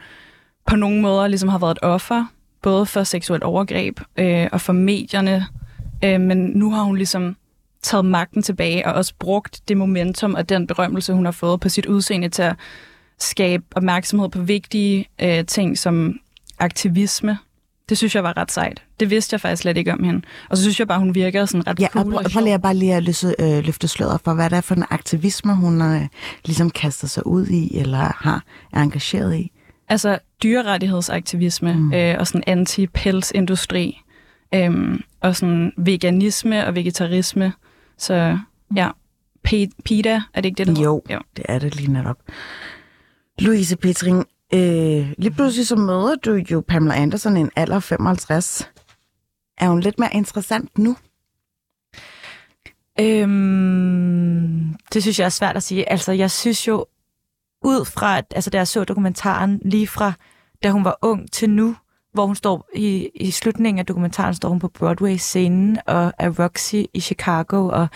på 0.67 0.77
nogle 0.77 1.01
måder 1.01 1.27
ligesom 1.27 1.49
har 1.49 1.59
været 1.59 1.71
et 1.71 1.79
offer, 1.83 2.25
både 2.63 2.87
for 2.87 3.05
seksuelt 3.05 3.43
overgreb 3.43 4.01
øh, 4.17 4.49
og 4.53 4.61
for 4.61 4.73
medierne. 4.73 5.47
Øh, 6.05 6.21
men 6.21 6.39
nu 6.39 6.71
har 6.71 6.83
hun 6.83 6.97
ligesom 6.97 7.37
taget 7.83 8.05
magten 8.05 8.43
tilbage 8.43 8.87
og 8.87 8.93
også 8.93 9.15
brugt 9.19 9.61
det 9.69 9.77
momentum 9.77 10.35
og 10.35 10.49
den 10.49 10.67
berømmelse, 10.67 11.13
hun 11.13 11.25
har 11.25 11.33
fået 11.33 11.61
på 11.61 11.69
sit 11.69 11.87
udseende 11.87 12.29
til 12.29 12.43
at 12.43 12.57
skabe 13.19 13.65
opmærksomhed 13.75 14.29
på 14.29 14.41
vigtige 14.41 15.09
øh, 15.23 15.47
ting 15.47 15.79
som 15.79 16.19
aktivisme. 16.59 17.39
Det 17.89 17.99
synes 17.99 18.15
jeg 18.15 18.25
var 18.25 18.37
ret 18.37 18.53
sejt. 18.53 18.83
Det 19.01 19.11
vidste 19.11 19.35
jeg 19.35 19.41
faktisk 19.41 19.63
slet 19.63 19.77
ikke 19.77 19.93
om 19.93 20.05
hende. 20.05 20.23
Og 20.51 20.57
så 20.57 20.63
synes 20.63 20.79
jeg 20.79 20.89
bare, 20.89 20.99
hun 20.99 21.15
virker 21.15 21.45
sådan 21.45 21.67
ret 21.67 21.81
Ja, 21.81 21.89
cool 21.89 22.15
og 22.15 22.23
prøv, 22.23 22.31
prøv 22.33 22.45
lige 22.45 22.59
bare 22.59 22.75
lige 22.75 22.95
at 22.95 23.03
løse, 23.03 23.35
øh, 23.39 23.65
løfte 23.65 23.89
sløret 23.89 24.21
for, 24.25 24.35
hvad 24.35 24.51
det 24.51 24.57
er 24.57 24.61
for 24.61 24.75
en 24.75 24.85
aktivisme, 24.91 25.55
hun 25.55 25.83
øh, 25.83 26.03
ligesom 26.45 26.71
kaster 26.71 27.09
sig 27.09 27.27
ud 27.27 27.47
i, 27.47 27.79
eller 27.79 28.13
har 28.17 28.45
er 28.73 28.83
engageret 28.83 29.37
i. 29.37 29.53
Altså 29.89 30.19
dyrerettighedsaktivisme 30.43 31.75
mm. 31.75 31.93
øh, 31.93 32.17
og 32.19 32.27
sådan 32.27 32.45
anti-pelsindustri. 32.47 34.03
Øhm, 34.55 35.03
og 35.21 35.37
sådan 35.37 35.73
veganisme 35.77 36.67
og 36.67 36.75
vegetarisme. 36.75 37.53
Så 37.99 38.39
ja, 38.77 38.91
Pe- 39.49 39.71
PETA, 39.85 40.21
er 40.35 40.41
det 40.41 40.45
ikke 40.45 40.65
det, 40.65 40.77
der 40.77 40.83
Jo, 40.83 41.03
Jo. 41.11 41.21
det 41.37 41.45
er 41.49 41.59
det 41.59 41.77
lige 41.77 41.93
netop. 41.93 42.19
Louise 43.39 43.77
Petring, 43.77 44.27
øh, 44.55 45.13
lige 45.19 45.31
pludselig 45.31 45.67
så 45.67 45.77
møder 45.77 46.15
du 46.25 46.35
jo 46.35 46.65
Pamela 46.69 46.95
Anderson 46.95 47.37
i 47.37 47.41
en 47.41 47.51
alder 47.57 47.77
af 47.77 47.83
55. 47.83 48.71
Er 49.59 49.69
hun 49.69 49.81
lidt 49.81 49.99
mere 49.99 50.15
interessant 50.15 50.79
nu? 50.79 50.97
Øhm, 53.47 54.75
det 54.93 55.03
synes 55.03 55.19
jeg 55.19 55.25
er 55.25 55.29
svært 55.29 55.57
at 55.57 55.63
sige. 55.63 55.91
Altså, 55.91 56.13
jeg 56.13 56.31
synes 56.31 56.69
jo, 56.69 56.87
ud 57.65 57.85
fra, 57.85 58.19
at- 58.19 58.33
altså, 58.35 58.51
da 58.51 58.59
jeg 58.59 58.69
så 58.69 58.85
dokumentaren, 58.85 59.61
lige 59.65 59.87
fra 59.87 60.13
da 60.63 60.71
hun 60.71 60.85
var 60.85 60.99
ung 61.03 61.33
til 61.33 61.51
nu, 61.51 61.77
hvor 62.17 62.27
hun 62.27 62.37
står 62.37 62.69
i, 62.75 63.11
i 63.15 63.31
slutningen 63.31 63.79
af 63.79 63.87
dokumentaren, 63.87 64.35
står 64.35 64.49
hun 64.49 64.59
på 64.59 64.69
Broadway-scenen 64.69 65.79
og 65.87 66.13
er 66.19 66.43
Roxy 66.45 66.75
i 66.95 67.01
Chicago, 67.01 67.69
og 67.69 67.89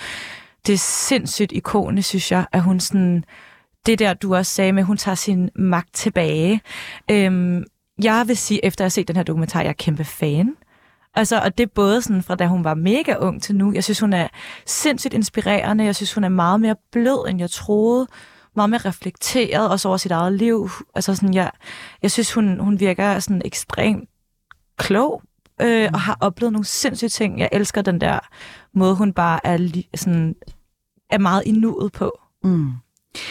det 0.67 0.73
er 0.73 0.79
sindssygt 0.79 1.53
ikonisk, 1.53 2.09
synes 2.09 2.33
jeg, 2.33 2.47
at 2.53 2.63
hun 2.63 2.81
sådan, 2.81 3.25
det 3.87 3.99
der, 3.99 4.15
du 4.15 4.35
også 4.35 4.55
sagde 4.55 4.73
med, 4.73 4.83
hun 4.83 4.97
tager 4.97 5.15
sin 5.15 5.51
magt 5.55 5.95
tilbage. 5.95 6.61
Øhm, 7.11 7.65
jeg 8.03 8.25
vil 8.27 8.37
sige, 8.37 8.65
efter 8.65 8.85
at 8.85 8.87
have 8.87 8.91
set 8.91 9.09
den 9.09 9.17
her 9.17 9.23
dokumentar, 9.23 9.61
jeg 9.61 9.69
er 9.69 9.73
kæmpe 9.73 10.05
fan. 10.05 10.57
Altså, 11.15 11.41
og 11.41 11.59
det 11.59 11.65
er 11.65 11.71
både 11.75 12.03
sådan 12.03 12.23
fra 12.23 12.35
da 12.35 12.47
hun 12.47 12.65
var 12.65 12.75
mega 12.75 13.15
ung 13.21 13.43
til 13.43 13.55
nu. 13.55 13.73
Jeg 13.73 13.85
synes, 13.85 14.01
hun 14.01 14.13
er 14.13 14.29
sindssygt 14.67 15.15
inspirerende. 15.15 15.85
Jeg 15.85 15.97
synes, 15.97 16.15
hun 16.15 16.25
er 16.25 16.29
meget 16.29 16.61
mere 16.61 16.77
blød, 16.93 17.29
end 17.29 17.39
jeg 17.39 17.51
troede. 17.51 18.07
Meget 18.57 18.71
mere 18.71 18.81
reflekteret, 18.81 19.71
også 19.71 19.89
over 19.89 19.97
sit 19.97 20.11
eget 20.11 20.33
liv. 20.33 20.71
Altså 20.95 21.15
sådan, 21.15 21.35
jeg, 21.35 21.51
jeg 22.03 22.11
synes, 22.11 22.33
hun, 22.33 22.61
hun 22.61 22.81
virker 22.81 23.19
sådan 23.19 23.43
ekstremt 23.45 24.10
klog, 24.81 25.23
øh, 25.61 25.89
og 25.93 26.01
har 26.01 26.17
oplevet 26.21 26.53
nogle 26.53 26.67
sindssyge 26.67 27.09
ting. 27.09 27.39
Jeg 27.41 27.49
elsker 27.53 27.83
den 27.83 28.01
der 28.01 28.19
måde, 28.75 28.95
hun 28.95 29.13
bare 29.13 29.47
er, 29.47 29.57
li- 29.59 29.91
sådan, 29.97 30.35
er 31.11 31.19
meget 31.19 31.43
i 31.47 31.53
nuet 31.53 31.93
på. 31.93 32.21
Mm. 32.45 32.73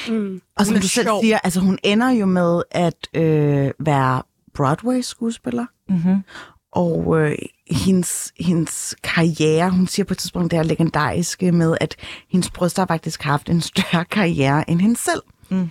Mm. 0.09 0.41
Og 0.57 0.65
som 0.65 0.75
du 0.75 0.87
selv 0.87 1.05
sjov. 1.07 1.21
siger, 1.23 1.39
altså 1.43 1.59
hun 1.59 1.79
ender 1.83 2.09
jo 2.09 2.25
med 2.25 2.63
at 2.71 3.07
øh, 3.13 3.71
være 3.79 4.21
Broadway-skuespiller. 4.53 5.65
Mm-hmm. 5.89 6.23
Og 6.71 7.19
øh, 7.21 7.35
hendes, 7.71 8.33
hendes 8.39 8.95
karriere, 9.03 9.69
hun 9.69 9.87
siger 9.87 10.05
på 10.05 10.13
et 10.13 10.17
tidspunkt, 10.17 10.51
det 10.51 10.59
er 10.59 10.63
legendariske 10.63 11.51
med, 11.51 11.77
at 11.81 11.95
hendes 12.29 12.49
bryster 12.49 12.81
har 12.81 12.87
faktisk 12.87 13.23
haft 13.23 13.49
en 13.49 13.61
større 13.61 14.05
karriere 14.17 14.69
end 14.69 14.81
hende 14.81 14.97
selv. 14.97 15.21
Mm. 15.49 15.69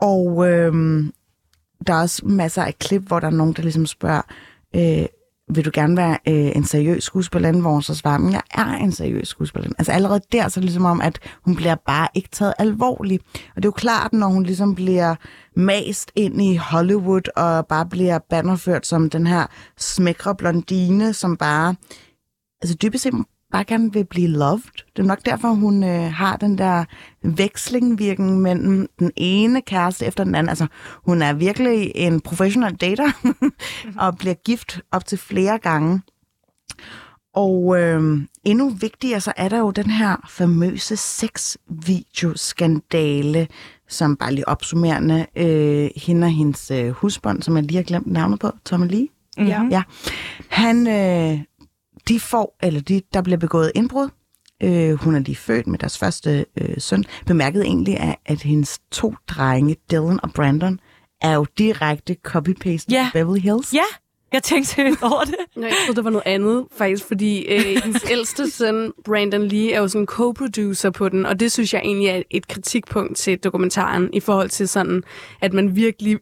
Og 0.00 0.48
øh, 0.50 1.04
der 1.86 1.94
er 1.94 2.00
også 2.00 2.26
masser 2.26 2.62
af 2.62 2.78
klip, 2.78 3.02
hvor 3.02 3.20
der 3.20 3.26
er 3.26 3.30
nogen, 3.32 3.52
der 3.52 3.62
ligesom 3.62 3.86
spørger, 3.86 4.22
øh, 4.76 5.06
vil 5.54 5.64
du 5.64 5.70
gerne 5.74 5.96
være 5.96 6.18
øh, 6.28 6.56
en 6.56 6.64
seriøs 6.64 7.04
skuespillerinde, 7.04 7.60
hvor 7.60 7.70
hun 7.70 7.82
så 7.82 7.94
svarer, 7.94 8.18
men 8.18 8.32
jeg 8.32 8.42
er 8.54 8.76
en 8.76 8.92
seriøs 8.92 9.28
skuespillerinde. 9.28 9.76
Altså 9.78 9.92
allerede 9.92 10.20
der, 10.32 10.48
så 10.48 10.60
er 10.60 10.62
det 10.62 10.64
ligesom 10.64 10.84
om, 10.84 11.00
at 11.00 11.18
hun 11.44 11.56
bliver 11.56 11.74
bare 11.86 12.08
ikke 12.14 12.28
taget 12.32 12.54
alvorligt. 12.58 13.22
Og 13.34 13.56
det 13.56 13.64
er 13.64 13.68
jo 13.68 13.72
klart, 13.72 14.12
når 14.12 14.26
hun 14.26 14.42
ligesom 14.42 14.74
bliver 14.74 15.14
mast 15.56 16.12
ind 16.16 16.42
i 16.42 16.56
Hollywood, 16.56 17.28
og 17.36 17.66
bare 17.66 17.86
bliver 17.86 18.18
bannerført 18.30 18.86
som 18.86 19.10
den 19.10 19.26
her 19.26 19.46
smækre 19.76 20.34
blondine, 20.34 21.12
som 21.12 21.36
bare, 21.36 21.74
altså 22.62 22.76
dybest 22.82 23.02
set 23.02 23.14
bare 23.52 23.64
gerne 23.64 23.92
vil 23.92 24.04
blive 24.04 24.28
loved. 24.28 24.72
Det 24.96 25.02
er 25.02 25.06
nok 25.06 25.26
derfor, 25.26 25.48
hun 25.48 25.84
øh, 25.84 26.12
har 26.12 26.36
den 26.36 26.58
der 26.58 26.84
vekslingvirken 27.22 28.40
mellem 28.40 28.88
den 28.98 29.12
ene 29.16 29.62
kæreste 29.62 30.06
efter 30.06 30.24
den 30.24 30.34
anden. 30.34 30.48
Altså, 30.48 30.66
hun 31.06 31.22
er 31.22 31.32
virkelig 31.32 31.92
en 31.94 32.20
professional 32.20 32.74
dater, 32.74 33.32
og 34.06 34.18
bliver 34.18 34.34
gift 34.34 34.80
op 34.92 35.06
til 35.06 35.18
flere 35.18 35.58
gange. 35.58 36.00
Og 37.34 37.80
øh, 37.80 38.18
endnu 38.44 38.68
vigtigere, 38.68 39.20
så 39.20 39.32
er 39.36 39.48
der 39.48 39.58
jo 39.58 39.70
den 39.70 39.90
her 39.90 40.16
famøse 40.28 40.96
sexvideoskandale, 40.96 43.48
som 43.88 44.16
bare 44.16 44.34
lige 44.34 44.48
opsummerende, 44.48 45.26
øh, 45.36 45.90
hende 45.96 46.24
og 46.24 46.30
hendes 46.30 46.70
øh, 46.70 46.90
husbånd, 46.90 47.42
som 47.42 47.56
jeg 47.56 47.64
lige 47.64 47.76
har 47.76 47.82
glemt 47.82 48.06
navnet 48.06 48.40
på, 48.40 48.50
Tommy 48.64 48.90
Lee. 48.90 49.08
Ja. 49.38 49.62
Ja. 49.70 49.82
Han, 50.48 50.86
øh, 50.86 51.40
de 52.08 52.20
får, 52.20 52.56
eller 52.62 52.80
de, 52.80 53.02
der 53.14 53.22
bliver 53.22 53.38
begået 53.38 53.72
indbrud. 53.74 54.08
Øh, 54.62 54.94
hun 54.94 55.14
er 55.14 55.18
lige 55.18 55.36
født 55.36 55.66
med 55.66 55.78
deres 55.78 55.98
første 55.98 56.46
øh, 56.60 56.74
søn. 56.78 57.04
Bemærkede 57.26 57.64
egentlig, 57.64 58.00
at, 58.00 58.16
at 58.26 58.42
hendes 58.42 58.78
to 58.90 59.14
drenge, 59.28 59.76
Dylan 59.90 60.20
og 60.22 60.32
Brandon, 60.32 60.80
er 61.22 61.34
jo 61.34 61.46
direkte 61.58 62.16
copy-paste 62.28 62.86
Ja. 62.90 63.10
Beverly 63.12 63.40
Hills. 63.40 63.74
Ja, 63.74 63.84
jeg 64.32 64.42
tænkte 64.42 64.70
seriøst 64.70 65.02
over 65.02 65.24
det. 65.24 65.34
Nå, 65.56 65.62
jeg 65.62 65.74
troede, 65.84 65.96
det 65.96 66.04
var 66.04 66.10
noget 66.10 66.26
andet, 66.26 66.66
faktisk, 66.76 67.04
fordi 67.04 67.42
øh, 67.46 67.60
hendes 67.84 68.10
ældste 68.10 68.50
søn, 68.50 68.92
Brandon 69.04 69.48
Lee, 69.48 69.72
er 69.72 69.80
jo 69.80 69.88
sådan 69.88 70.06
co-producer 70.06 70.90
på 70.90 71.08
den, 71.08 71.26
og 71.26 71.40
det 71.40 71.52
synes 71.52 71.74
jeg 71.74 71.80
egentlig 71.84 72.08
er 72.08 72.22
et 72.30 72.48
kritikpunkt 72.48 73.16
til 73.16 73.38
dokumentaren, 73.38 74.10
i 74.12 74.20
forhold 74.20 74.48
til 74.48 74.68
sådan, 74.68 75.02
at 75.40 75.52
man 75.52 75.76
virkelig 75.76 76.18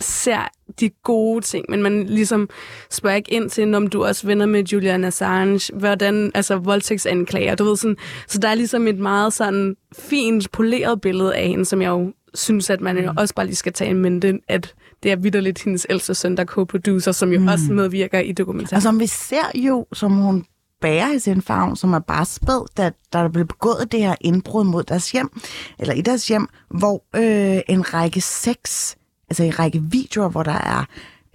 ser 0.00 0.48
de 0.80 0.90
gode 1.04 1.40
ting, 1.40 1.64
men 1.68 1.82
man 1.82 2.06
ligesom 2.06 2.48
spørger 2.90 3.16
ikke 3.16 3.32
ind 3.32 3.50
til, 3.50 3.74
om 3.74 3.86
du 3.86 4.04
også 4.04 4.26
venner 4.26 4.46
med 4.46 4.64
Julian 4.64 5.04
Assange, 5.04 5.76
hvordan, 5.76 6.30
altså 6.34 6.56
voldtægtsanklager, 6.56 7.54
du 7.54 7.64
ved 7.64 7.76
sådan, 7.76 7.96
så 8.28 8.38
der 8.38 8.48
er 8.48 8.54
ligesom 8.54 8.86
et 8.86 8.98
meget 8.98 9.32
sådan 9.32 9.76
fint, 9.98 10.52
poleret 10.52 11.00
billede 11.00 11.36
af 11.36 11.48
hende, 11.48 11.64
som 11.64 11.82
jeg 11.82 11.88
jo 11.88 12.12
synes, 12.34 12.70
at 12.70 12.80
man 12.80 12.98
jo 12.98 13.12
også 13.16 13.34
bare 13.34 13.46
lige 13.46 13.56
skal 13.56 13.72
tage 13.72 13.90
en 13.90 13.96
mente, 13.96 14.38
at 14.48 14.74
det 15.02 15.12
er 15.12 15.16
vidderligt 15.16 15.64
hendes 15.64 15.86
ældste 15.90 16.14
søn, 16.14 16.36
der 16.36 16.42
er 16.42 16.46
co-producer, 16.46 17.12
som 17.12 17.32
jo 17.32 17.40
mm. 17.40 17.48
også 17.48 17.72
medvirker 17.72 18.18
i 18.18 18.32
dokumentaren. 18.32 18.76
Altså, 18.76 18.92
vi 18.92 19.06
ser 19.06 19.50
jo, 19.54 19.86
som 19.92 20.12
hun 20.12 20.44
bærer 20.80 21.12
i 21.12 21.18
sin 21.18 21.42
favn, 21.42 21.76
som 21.76 21.92
er 21.92 21.98
bare 21.98 22.24
spæd, 22.24 22.66
da, 22.76 22.90
der 23.12 23.28
blev 23.28 23.46
begået 23.46 23.92
det 23.92 24.00
her 24.00 24.14
indbrud 24.20 24.64
mod 24.64 24.82
deres 24.82 25.12
hjem, 25.12 25.30
eller 25.78 25.94
i 25.94 26.00
deres 26.00 26.28
hjem, 26.28 26.48
hvor 26.70 27.04
øh, 27.16 27.60
en 27.68 27.94
række 27.94 28.20
sex, 28.20 28.94
altså 29.30 29.42
en 29.42 29.58
række 29.58 29.82
videoer, 29.82 30.28
hvor 30.28 30.42
der 30.42 30.52
er 30.52 30.84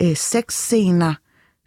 øh, 0.02 0.16
sexscener, 0.16 1.14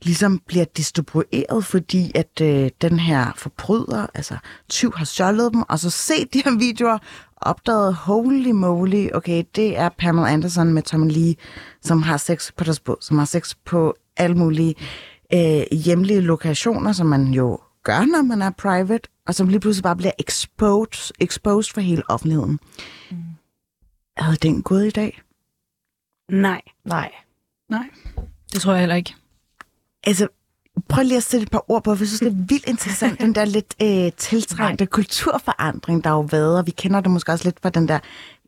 ligesom 0.03 0.39
bliver 0.47 0.65
distribueret, 0.65 1.65
fordi 1.65 2.13
at 2.15 2.41
øh, 2.43 2.71
den 2.81 2.99
her 2.99 3.33
forbryder, 3.37 4.07
altså 4.15 4.37
tyv, 4.69 4.93
har 4.97 5.05
stjålet 5.05 5.53
dem, 5.53 5.63
og 5.69 5.79
så 5.79 5.91
set 5.91 6.29
de 6.35 6.43
her 6.45 6.59
videoer, 6.59 6.99
opdaget, 7.37 7.95
holy 7.95 8.51
moly, 8.51 9.09
okay, 9.15 9.45
det 9.57 9.79
er 9.79 9.89
Pamela 9.89 10.33
Anderson 10.33 10.73
med 10.73 10.83
Tommy 10.83 11.11
Lee, 11.13 11.35
som 11.83 12.03
har 12.03 12.17
sex 12.17 12.53
på 12.57 12.65
deres 12.65 12.81
båd, 12.81 12.97
som 13.01 13.19
har 13.19 13.25
sex 13.25 13.55
på 13.65 13.95
alle 14.17 14.37
mulige 14.37 14.75
øh, 15.35 15.79
hjemlige 15.79 16.21
lokationer, 16.21 16.93
som 16.93 17.07
man 17.07 17.27
jo 17.27 17.59
gør, 17.85 18.05
når 18.05 18.23
man 18.23 18.43
er 18.43 18.51
private, 18.51 19.09
og 19.27 19.35
som 19.35 19.49
lige 19.49 19.61
pludselig 19.61 19.83
bare 19.83 19.97
bliver 19.97 20.13
exposed, 20.19 21.15
exposed 21.21 21.75
for 21.75 21.81
hele 21.81 22.03
offentligheden. 22.09 22.59
Mm. 23.11 23.17
Havde 24.17 24.37
den 24.37 24.63
gået 24.63 24.87
i 24.87 24.91
dag? 24.91 25.21
Nej. 26.31 26.61
Nej. 26.85 27.11
Nej, 27.69 27.85
det 28.53 28.61
tror 28.61 28.73
jeg 28.73 28.81
heller 28.81 28.95
ikke. 28.95 29.15
Altså, 30.07 30.29
prøv 30.89 31.05
lige 31.05 31.17
at 31.17 31.23
sætte 31.23 31.43
et 31.43 31.51
par 31.51 31.71
ord 31.71 31.85
på, 31.85 31.95
for 31.95 32.05
jeg 32.05 32.09
synes, 32.09 32.21
det 32.21 32.29
er 32.29 32.47
vildt 32.49 32.69
interessant, 32.69 33.21
den 33.25 33.35
der 33.35 33.45
lidt 33.45 33.75
øh, 33.83 34.13
tiltrængte 34.13 34.87
kulturforandring, 34.87 36.05
der 36.05 36.11
har 36.11 36.17
jo 36.17 36.29
været, 36.31 36.59
og 36.59 36.67
vi 36.67 36.71
kender 36.71 37.01
det 37.01 37.11
måske 37.11 37.33
også 37.33 37.45
lidt 37.45 37.61
fra 37.63 37.71
den 37.71 37.89
der 37.89 37.99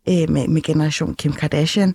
øh, 0.09 0.31
med, 0.31 0.49
med 0.49 0.63
generation 0.63 1.15
Kim 1.15 1.33
Kardashian. 1.33 1.95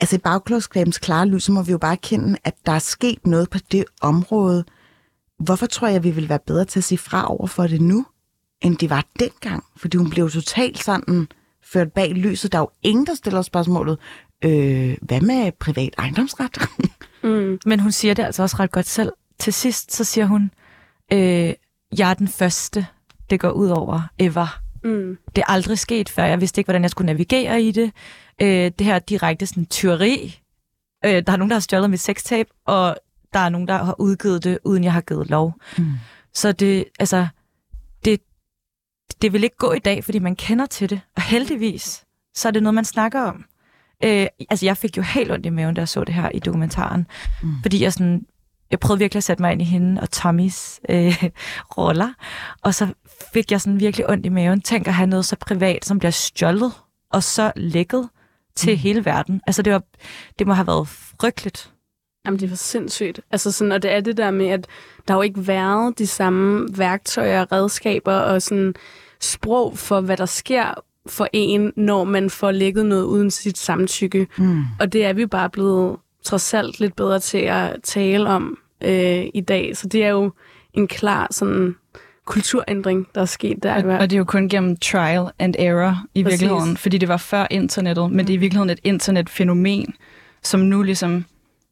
Altså 0.00 0.16
i 0.16 0.18
bagklodskabens 0.18 0.98
klare 0.98 1.26
lys, 1.26 1.44
så 1.44 1.52
må 1.52 1.62
vi 1.62 1.72
jo 1.72 1.78
bare 1.78 1.96
kende, 1.96 2.38
at 2.44 2.54
der 2.66 2.72
er 2.72 2.78
sket 2.78 3.26
noget 3.26 3.50
på 3.50 3.58
det 3.72 3.84
område. 4.00 4.64
Hvorfor 5.38 5.66
tror 5.66 5.86
jeg, 5.86 5.96
at 5.96 6.04
vi 6.04 6.10
vil 6.10 6.28
være 6.28 6.38
bedre 6.46 6.64
til 6.64 6.80
at 6.80 6.84
sige 6.84 6.98
fra 6.98 7.30
over 7.30 7.46
for 7.46 7.66
det 7.66 7.80
nu, 7.80 8.06
end 8.62 8.76
det 8.76 8.90
var 8.90 9.04
dengang? 9.18 9.64
Fordi 9.76 9.96
hun 9.96 10.10
blev 10.10 10.30
totalt 10.30 10.84
sådan 10.84 11.28
ført 11.64 11.92
bag 11.92 12.10
lyset. 12.10 12.52
Der 12.52 12.58
er 12.58 12.62
jo 12.62 12.70
ingen, 12.82 13.06
der 13.06 13.14
stiller 13.14 13.42
spørgsmålet, 13.42 13.98
øh, 14.44 14.96
hvad 15.02 15.20
med 15.20 15.52
privat 15.52 15.94
ejendomsret? 15.98 16.58
Mm. 17.24 17.58
Men 17.66 17.80
hun 17.80 17.92
siger 17.92 18.14
det 18.14 18.22
altså 18.22 18.42
også 18.42 18.56
ret 18.60 18.70
godt 18.70 18.86
selv. 18.86 19.12
Til 19.38 19.52
sidst, 19.52 19.92
så 19.92 20.04
siger 20.04 20.26
hun, 20.26 20.50
øh, 21.12 21.54
jeg 21.98 22.10
er 22.10 22.14
den 22.14 22.28
første, 22.28 22.86
det 23.30 23.40
går 23.40 23.50
ud 23.50 23.68
over 23.68 24.02
ever. 24.18 24.60
Mm. 24.84 25.18
Det 25.36 25.42
er 25.42 25.50
aldrig 25.50 25.78
sket 25.78 26.08
før. 26.08 26.24
Jeg 26.24 26.40
vidste 26.40 26.60
ikke, 26.60 26.66
hvordan 26.66 26.82
jeg 26.82 26.90
skulle 26.90 27.06
navigere 27.06 27.62
i 27.62 27.70
det. 27.70 27.92
Øh, 28.42 28.72
det 28.78 28.86
her 28.86 28.98
direkte 28.98 29.46
sådan 29.46 29.66
tyveri. 29.66 30.40
Øh, 31.04 31.22
der 31.26 31.32
er 31.32 31.36
nogen, 31.36 31.50
der 31.50 31.54
har 31.54 31.60
stjålet 31.60 31.90
mit 31.90 32.00
sextape, 32.00 32.50
og 32.66 32.96
der 33.32 33.38
er 33.38 33.48
nogen, 33.48 33.68
der 33.68 33.84
har 33.84 34.00
udgivet 34.00 34.44
det, 34.44 34.58
uden 34.64 34.84
jeg 34.84 34.92
har 34.92 35.00
givet 35.00 35.30
lov. 35.30 35.54
Mm. 35.78 35.92
Så 36.34 36.52
det, 36.52 36.84
altså, 36.98 37.26
det, 38.04 38.20
det 39.22 39.32
vil 39.32 39.44
ikke 39.44 39.56
gå 39.56 39.72
i 39.72 39.78
dag, 39.78 40.04
fordi 40.04 40.18
man 40.18 40.36
kender 40.36 40.66
til 40.66 40.90
det. 40.90 41.00
Og 41.16 41.22
heldigvis, 41.22 42.04
så 42.34 42.48
er 42.48 42.52
det 42.52 42.62
noget, 42.62 42.74
man 42.74 42.84
snakker 42.84 43.20
om. 43.20 43.44
Øh, 44.04 44.26
altså, 44.50 44.66
jeg 44.66 44.76
fik 44.76 44.96
jo 44.96 45.02
helt 45.02 45.32
ondt 45.32 45.46
i 45.46 45.50
maven, 45.50 45.74
da 45.74 45.80
jeg 45.80 45.88
så 45.88 46.04
det 46.04 46.14
her 46.14 46.28
i 46.28 46.38
dokumentaren. 46.38 47.06
Mm. 47.42 47.48
Fordi 47.62 47.82
jeg 47.82 47.92
sådan, 47.92 48.26
jeg 48.70 48.80
prøvede 48.80 48.98
virkelig 48.98 49.18
at 49.18 49.24
sætte 49.24 49.42
mig 49.42 49.52
ind 49.52 49.62
i 49.62 49.64
hende 49.64 50.00
og 50.00 50.10
Tommys 50.10 50.80
øh, 50.88 51.24
roller. 51.78 52.12
Og 52.62 52.74
så 52.74 52.88
fik 53.32 53.50
jeg 53.50 53.60
sådan 53.60 53.80
virkelig 53.80 54.10
ondt 54.10 54.26
i 54.26 54.28
maven. 54.28 54.60
Tænk 54.60 54.86
at 54.86 54.94
have 54.94 55.06
noget 55.06 55.24
så 55.24 55.36
privat, 55.36 55.84
som 55.84 55.98
bliver 55.98 56.12
stjålet 56.12 56.72
og 57.10 57.22
så 57.22 57.52
lækket 57.56 58.08
til 58.56 58.72
mm. 58.72 58.78
hele 58.78 59.04
verden. 59.04 59.40
Altså, 59.46 59.62
det, 59.62 59.72
var, 59.72 59.82
det 60.38 60.46
må 60.46 60.52
have 60.52 60.66
været 60.66 60.88
frygteligt. 60.88 61.72
Jamen, 62.26 62.40
det 62.40 62.50
var 62.50 62.56
sindssygt. 62.56 63.20
Altså 63.30 63.52
sådan, 63.52 63.72
og 63.72 63.82
det 63.82 63.92
er 63.92 64.00
det 64.00 64.16
der 64.16 64.30
med, 64.30 64.48
at 64.48 64.66
der 65.08 65.14
jo 65.14 65.20
ikke 65.20 65.46
været 65.46 65.98
de 65.98 66.06
samme 66.06 66.68
værktøjer, 66.78 67.52
redskaber 67.52 68.14
og 68.14 68.42
sådan 68.42 68.74
sprog 69.20 69.78
for, 69.78 70.00
hvad 70.00 70.16
der 70.16 70.26
sker 70.26 70.74
for 71.06 71.28
en, 71.32 71.72
når 71.76 72.04
man 72.04 72.30
får 72.30 72.50
lægget 72.50 72.86
noget 72.86 73.04
uden 73.04 73.30
sit 73.30 73.58
samtykke. 73.58 74.26
Mm. 74.38 74.62
Og 74.80 74.92
det 74.92 75.04
er 75.04 75.12
vi 75.12 75.26
bare 75.26 75.50
blevet 75.50 75.96
trods 76.24 76.54
alt 76.54 76.80
lidt 76.80 76.96
bedre 76.96 77.18
til 77.20 77.38
at 77.38 77.76
tale 77.82 78.28
om 78.28 78.58
øh, 78.80 79.24
i 79.34 79.40
dag. 79.40 79.76
Så 79.76 79.88
det 79.88 80.04
er 80.04 80.08
jo 80.08 80.32
en 80.74 80.88
klar 80.88 81.28
sådan 81.30 81.74
kulturændring, 82.24 83.06
der 83.14 83.20
er 83.20 83.24
sket 83.24 83.62
der. 83.62 83.84
Og, 83.84 83.98
og 83.98 84.10
det 84.10 84.16
er 84.16 84.18
jo 84.18 84.24
kun 84.24 84.48
gennem 84.48 84.76
trial 84.76 85.26
and 85.38 85.54
error 85.58 85.96
i 86.14 86.22
Præcis. 86.22 86.40
virkeligheden, 86.40 86.76
fordi 86.76 86.98
det 86.98 87.08
var 87.08 87.16
før 87.16 87.46
internettet, 87.50 88.10
men 88.12 88.26
det 88.26 88.32
er 88.32 88.34
i 88.34 88.40
virkeligheden 88.40 88.70
et 88.70 88.80
internetfænomen, 88.84 89.94
som 90.42 90.60
nu 90.60 90.82
ligesom, 90.82 91.24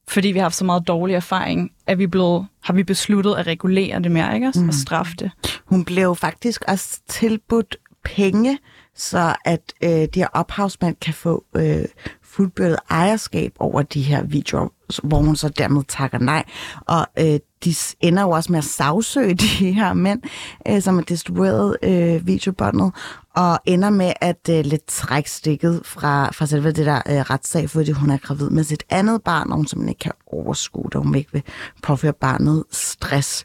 fordi 0.09 0.29
vi 0.29 0.39
har 0.39 0.45
haft 0.45 0.55
så 0.55 0.65
meget 0.65 0.89
dårlig 0.89 1.15
erfaring, 1.15 1.71
er 1.87 1.95
vi 1.95 2.07
blevet, 2.07 2.47
har 2.63 2.75
vi 2.75 2.83
besluttet 2.83 3.35
at 3.35 3.47
regulere 3.47 4.01
det 4.01 4.11
mere, 4.11 4.35
ikke? 4.35 4.53
Mm. 4.57 4.69
Og 4.69 4.75
straffe 4.75 5.13
det. 5.19 5.31
Hun 5.65 5.85
blev 5.85 6.17
faktisk 6.17 6.65
også 6.69 7.01
tilbudt 7.09 7.77
penge, 8.05 8.59
så 9.01 9.37
at 9.45 9.73
øh, 9.83 9.91
de 9.91 10.09
her 10.15 10.29
ophavsmænd 10.33 10.97
kan 11.01 11.15
få 11.15 11.45
øh, 11.57 11.85
fuldbyrdet 12.23 12.77
ejerskab 12.91 13.53
over 13.59 13.83
de 13.83 14.03
her 14.03 14.23
videoer, 14.23 14.69
hvor 15.03 15.19
hun 15.19 15.37
så 15.37 15.49
dermed 15.49 15.83
takker 15.89 16.19
nej. 16.19 16.45
Og 16.87 17.07
øh, 17.19 17.41
de 17.65 17.75
ender 18.01 18.23
jo 18.23 18.31
også 18.31 18.53
med 18.53 18.59
at 18.59 18.65
sagsøge 18.65 19.35
de 19.59 19.73
her 19.73 19.93
mænd, 19.93 20.23
øh, 20.69 20.83
som 20.83 20.95
har 20.95 21.03
distribueret 21.03 21.77
øh, 21.83 22.27
videobåndet, 22.27 22.93
og 23.37 23.59
ender 23.65 23.91
med 23.91 24.13
at 24.21 24.49
øh, 24.51 24.65
lidt 24.65 24.87
trække 24.87 25.31
stikket 25.31 25.81
fra, 25.85 26.31
fra 26.33 26.47
selve 26.47 26.73
det 26.73 26.87
der 26.87 27.03
øh, 27.09 27.21
retssag, 27.21 27.71
fordi 27.71 27.91
hun 27.91 28.11
er 28.11 28.19
gravid 28.19 28.51
med 28.51 28.65
sit 28.65 28.85
andet 28.91 29.23
barn, 29.23 29.51
og 29.51 29.57
hun 29.57 29.67
simpelthen 29.67 29.89
ikke 29.89 29.99
kan 29.99 30.13
overskue 30.27 30.89
det, 30.93 31.01
hun 31.03 31.15
ikke 31.15 31.33
vil 31.33 31.43
påføre 31.83 32.13
barnet 32.13 32.65
stress, 32.71 33.45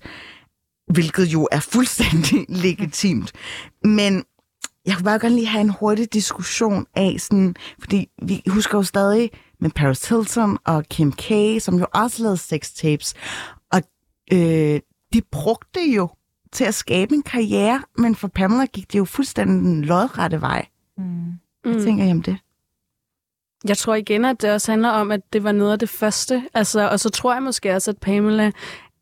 hvilket 0.94 1.26
jo 1.26 1.48
er 1.52 1.60
fuldstændig 1.60 2.46
legitimt. 2.66 3.32
Men 3.84 4.24
jeg 4.86 4.96
kunne 4.96 5.04
bare 5.04 5.20
godt 5.20 5.34
lige 5.34 5.48
have 5.48 5.62
en 5.62 5.70
hurtig 5.70 6.14
diskussion 6.14 6.86
af 6.96 7.16
sådan, 7.20 7.56
fordi 7.80 8.10
vi 8.22 8.42
husker 8.48 8.78
jo 8.78 8.84
stadig 8.84 9.32
med 9.60 9.70
Paris 9.70 10.10
Hilton 10.10 10.58
og 10.66 10.86
Kim 10.86 11.12
K, 11.12 11.32
som 11.60 11.80
jo 11.80 11.86
også 11.94 12.24
lavede 12.24 12.38
sextapes, 12.38 13.14
og 13.72 13.82
øh, 14.34 14.80
de 15.14 15.22
brugte 15.32 15.80
jo 15.96 16.10
til 16.52 16.64
at 16.64 16.74
skabe 16.74 17.16
en 17.16 17.24
karriere, 17.24 17.84
men 17.98 18.16
for 18.16 18.28
Pamela 18.28 18.66
gik 18.66 18.92
det 18.92 19.00
jo 19.00 19.06
fuldstændig 19.06 19.56
den 19.56 19.86
lodrette 19.86 20.42
vej. 20.42 20.68
Mm. 20.98 21.34
Hvad 21.64 21.84
tænker 21.84 22.12
om 22.12 22.22
det? 22.22 22.38
Jeg 23.68 23.78
tror 23.78 23.96
igen, 23.96 24.26
at 24.26 24.42
det 24.42 24.52
også 24.52 24.72
handler 24.72 24.90
om, 24.90 25.12
at 25.12 25.22
det 25.34 25.44
var 25.44 25.52
noget 25.52 25.72
af 25.72 25.80
det 25.80 25.90
første. 25.90 26.44
Altså, 26.54 26.90
og 26.90 27.00
så 27.00 27.10
tror 27.10 27.34
jeg 27.34 27.44
måske 27.44 27.76
også, 27.76 27.92
at 27.92 27.98
Pamela 27.98 28.52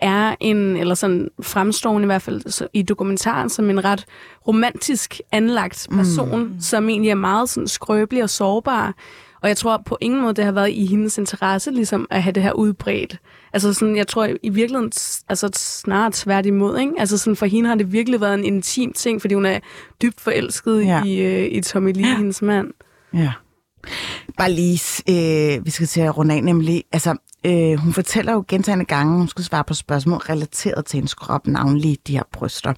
er 0.03 0.35
en, 0.39 0.57
eller 0.57 0.95
sådan 0.95 1.29
fremstående 1.41 2.05
i 2.05 2.05
hvert 2.05 2.21
fald 2.21 2.69
i 2.73 2.81
dokumentaren, 2.81 3.49
som 3.49 3.69
en 3.69 3.83
ret 3.83 4.05
romantisk 4.47 5.21
anlagt 5.31 5.87
person, 5.91 6.43
mm. 6.43 6.55
som 6.59 6.89
egentlig 6.89 7.09
er 7.09 7.15
meget 7.15 7.49
sådan 7.49 7.67
skrøbelig 7.67 8.23
og 8.23 8.29
sårbar. 8.29 8.93
Og 9.41 9.49
jeg 9.49 9.57
tror 9.57 9.83
på 9.85 9.97
ingen 10.01 10.21
måde, 10.21 10.33
det 10.33 10.45
har 10.45 10.51
været 10.51 10.71
i 10.71 10.85
hendes 10.85 11.17
interesse 11.17 11.71
ligesom 11.71 12.07
at 12.09 12.23
have 12.23 12.33
det 12.33 12.43
her 12.43 12.51
udbredt. 12.51 13.17
Altså 13.53 13.73
sådan, 13.73 13.95
jeg 13.95 14.07
tror 14.07 14.29
i 14.43 14.49
virkeligheden, 14.49 14.91
altså 15.29 15.49
snart 15.53 16.15
svært 16.15 16.45
imod, 16.45 16.79
ikke? 16.79 16.93
Altså 16.97 17.17
sådan, 17.17 17.35
for 17.35 17.45
hende 17.45 17.69
har 17.69 17.75
det 17.75 17.91
virkelig 17.91 18.21
været 18.21 18.33
en 18.33 18.43
intim 18.43 18.93
ting, 18.93 19.21
fordi 19.21 19.33
hun 19.33 19.45
er 19.45 19.59
dybt 20.01 20.21
forelsket 20.21 20.85
ja. 20.85 21.03
i, 21.03 21.19
øh, 21.19 21.47
i 21.51 21.61
Tommy 21.61 21.93
Lee, 21.93 22.07
ja. 22.07 22.17
hendes 22.17 22.41
mand. 22.41 22.67
Ja. 23.13 23.31
Bare 24.37 24.51
lige, 24.51 24.79
øh, 25.09 25.65
vi 25.65 25.71
skal 25.71 25.87
til 25.87 26.01
at 26.01 26.17
runde 26.17 26.35
af 26.35 26.43
nemlig. 26.43 26.83
Altså, 26.91 27.15
øh, 27.45 27.77
hun 27.77 27.93
fortæller 27.93 28.33
jo 28.33 28.45
gentagende 28.47 28.85
gange, 28.85 29.17
hun 29.17 29.27
skal 29.27 29.43
svare 29.43 29.63
på 29.63 29.73
spørgsmål 29.73 30.17
relateret 30.17 30.85
til 30.85 30.97
hendes 30.97 31.13
krop, 31.13 31.47
navnlig 31.47 31.97
de 32.07 32.13
her 32.13 32.23
bryster. 32.31 32.73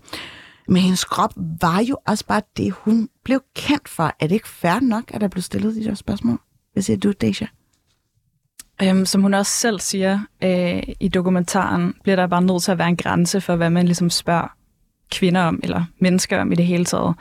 Men 0.67 0.81
hendes 0.81 1.03
krop 1.03 1.33
var 1.61 1.79
jo 1.79 1.97
også 2.07 2.25
bare 2.25 2.41
det, 2.57 2.71
hun 2.71 3.09
blev 3.23 3.41
kendt 3.55 3.89
for. 3.89 4.03
Er 4.19 4.27
det 4.27 4.31
ikke 4.31 4.47
fair 4.47 4.79
nok, 4.79 5.03
at 5.13 5.21
der 5.21 5.27
blev 5.27 5.41
stillet 5.41 5.75
de 5.75 5.83
der 5.83 5.93
spørgsmål? 5.93 6.39
Hvad 6.73 6.83
siger 6.83 6.97
du, 6.97 7.11
Deja? 7.11 7.47
Øhm, 8.83 9.05
som 9.05 9.21
hun 9.21 9.33
også 9.33 9.51
selv 9.51 9.79
siger 9.79 10.19
øh, 10.43 10.83
i 10.99 11.07
dokumentaren, 11.07 11.93
bliver 12.03 12.15
der 12.15 12.27
bare 12.27 12.41
nødt 12.41 12.63
til 12.63 12.71
at 12.71 12.77
være 12.77 12.87
en 12.87 12.97
grænse 12.97 13.41
for, 13.41 13.55
hvad 13.55 13.69
man 13.69 13.85
ligesom 13.85 14.09
spørger 14.09 14.55
kvinder 15.11 15.41
om, 15.41 15.59
eller 15.63 15.85
mennesker 15.99 16.41
om 16.41 16.51
i 16.51 16.55
det 16.55 16.65
hele 16.65 16.85
taget. 16.85 17.15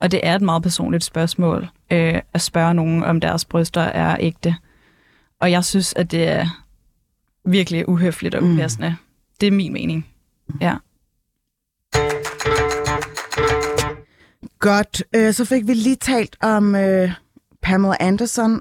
Og 0.00 0.10
det 0.10 0.20
er 0.22 0.34
et 0.34 0.42
meget 0.42 0.62
personligt 0.62 1.04
spørgsmål, 1.04 1.68
øh, 1.90 2.20
at 2.34 2.40
spørge 2.40 2.74
nogen, 2.74 3.04
om 3.04 3.20
deres 3.20 3.44
bryster 3.44 3.80
er 3.80 4.16
ægte. 4.20 4.56
Og 5.40 5.50
jeg 5.50 5.64
synes, 5.64 5.94
at 5.96 6.10
det 6.10 6.28
er 6.28 6.46
virkelig 7.44 7.88
uhøfligt 7.88 8.34
og 8.34 8.42
upassende. 8.42 8.88
Mm. 8.88 8.96
Det 9.40 9.46
er 9.46 9.50
min 9.50 9.72
mening. 9.72 10.06
Ja. 10.60 10.76
Godt, 14.58 15.02
øh, 15.14 15.34
så 15.34 15.44
fik 15.44 15.66
vi 15.66 15.74
lige 15.74 15.96
talt 15.96 16.36
om 16.42 16.74
øh, 16.74 17.12
Pamela 17.62 17.96
Anderson. 18.00 18.60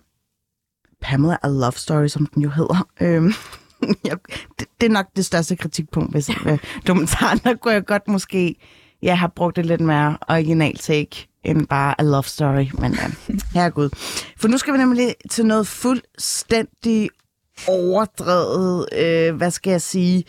Pamela 1.01 1.37
A 1.43 1.47
Love 1.47 1.71
Story, 1.71 2.07
som 2.07 2.25
den 2.25 2.43
jo 2.43 2.49
hedder. 2.49 2.87
Øhm, 3.01 3.33
jeg, 4.07 4.17
det, 4.59 4.67
det 4.81 4.87
er 4.87 4.91
nok 4.91 5.05
det 5.15 5.25
største 5.25 5.55
kritikpunkt 5.55 6.13
ved 6.13 6.35
øh, 6.45 6.59
dokumentaren. 6.87 7.37
Der 7.37 7.55
kunne 7.55 7.73
jeg 7.73 7.85
godt 7.85 8.07
måske 8.07 8.55
ja, 9.01 9.15
have 9.15 9.31
brugt 9.35 9.55
det 9.55 9.65
lidt 9.65 9.81
mere 9.81 10.17
original 10.29 10.77
take 10.77 11.27
end 11.43 11.67
bare 11.67 12.01
A 12.01 12.03
Love 12.03 12.23
Story. 12.23 12.65
Men 12.73 12.91
øh, 12.91 13.37
herregud. 13.55 13.89
For 14.37 14.47
nu 14.47 14.57
skal 14.57 14.73
vi 14.73 14.77
nemlig 14.77 15.15
til 15.29 15.45
noget 15.45 15.67
fuldstændig 15.67 17.09
overdrevet, 17.67 18.87
øh, 18.97 19.35
hvad 19.35 19.51
skal 19.51 19.71
jeg 19.71 19.81
sige, 19.81 20.23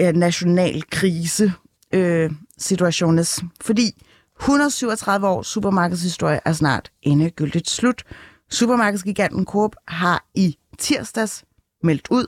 øh, 0.00 0.14
national 0.14 0.82
krise 0.90 1.52
øh, 1.92 2.30
situationes. 2.58 3.42
Fordi 3.60 4.02
137 4.40 5.28
års 5.28 5.46
supermarkedshistorie 5.46 6.40
er 6.44 6.52
snart 6.52 6.90
endegyldigt 7.02 7.70
slut. 7.70 8.02
Supermarkedsgiganten 8.50 9.44
Coop 9.44 9.76
har 9.88 10.26
i 10.34 10.58
tirsdags 10.78 11.44
meldt 11.82 12.08
ud, 12.10 12.26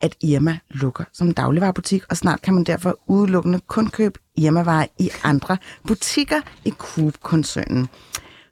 at 0.00 0.16
Irma 0.20 0.58
lukker 0.70 1.04
som 1.12 1.34
dagligvarerbutik, 1.34 2.02
og 2.10 2.16
snart 2.16 2.42
kan 2.42 2.54
man 2.54 2.64
derfor 2.64 2.98
udelukkende 3.06 3.60
kun 3.60 3.90
købe 3.90 4.18
Irma-varer 4.36 4.86
i 4.98 5.10
andre 5.22 5.56
butikker 5.86 6.40
i 6.64 6.70
Coop-koncernen. 6.70 7.88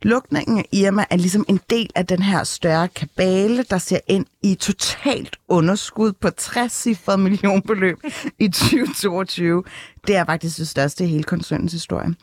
Lukningen 0.05 0.59
af 0.59 0.69
Irma 0.73 1.05
er 1.11 1.17
ligesom 1.17 1.45
en 1.49 1.61
del 1.71 1.91
af 1.95 2.07
den 2.07 2.23
her 2.23 2.45
større 2.45 2.89
kabale, 2.89 3.63
der 3.63 3.79
ser 3.79 3.99
ind 4.07 4.27
i 4.43 4.55
totalt 4.55 5.37
underskud 5.49 6.13
på 6.13 6.31
60 6.31 6.87
millionbeløb 7.19 7.99
i 8.39 8.49
2022. 8.49 9.65
Det 10.07 10.17
er 10.17 10.25
faktisk 10.25 10.59
det 10.59 10.69
største 10.69 11.05
i 11.05 11.07
hele 11.07 11.23
koncernens 11.23 11.73
historie. 11.73 12.15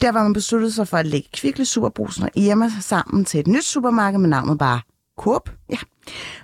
Der 0.00 0.12
var 0.12 0.22
man 0.22 0.32
besluttet 0.32 0.74
sig 0.74 0.88
for 0.88 0.96
at 0.96 1.06
lægge 1.06 1.28
Kvickly 1.32 1.64
Superbrusen 1.64 2.24
og 2.24 2.30
Irma 2.34 2.70
sammen 2.80 3.24
til 3.24 3.40
et 3.40 3.46
nyt 3.46 3.64
supermarked 3.64 4.18
med 4.18 4.28
navnet 4.28 4.58
bare 4.58 4.80
Coop. 5.18 5.50
Ja. 5.70 5.78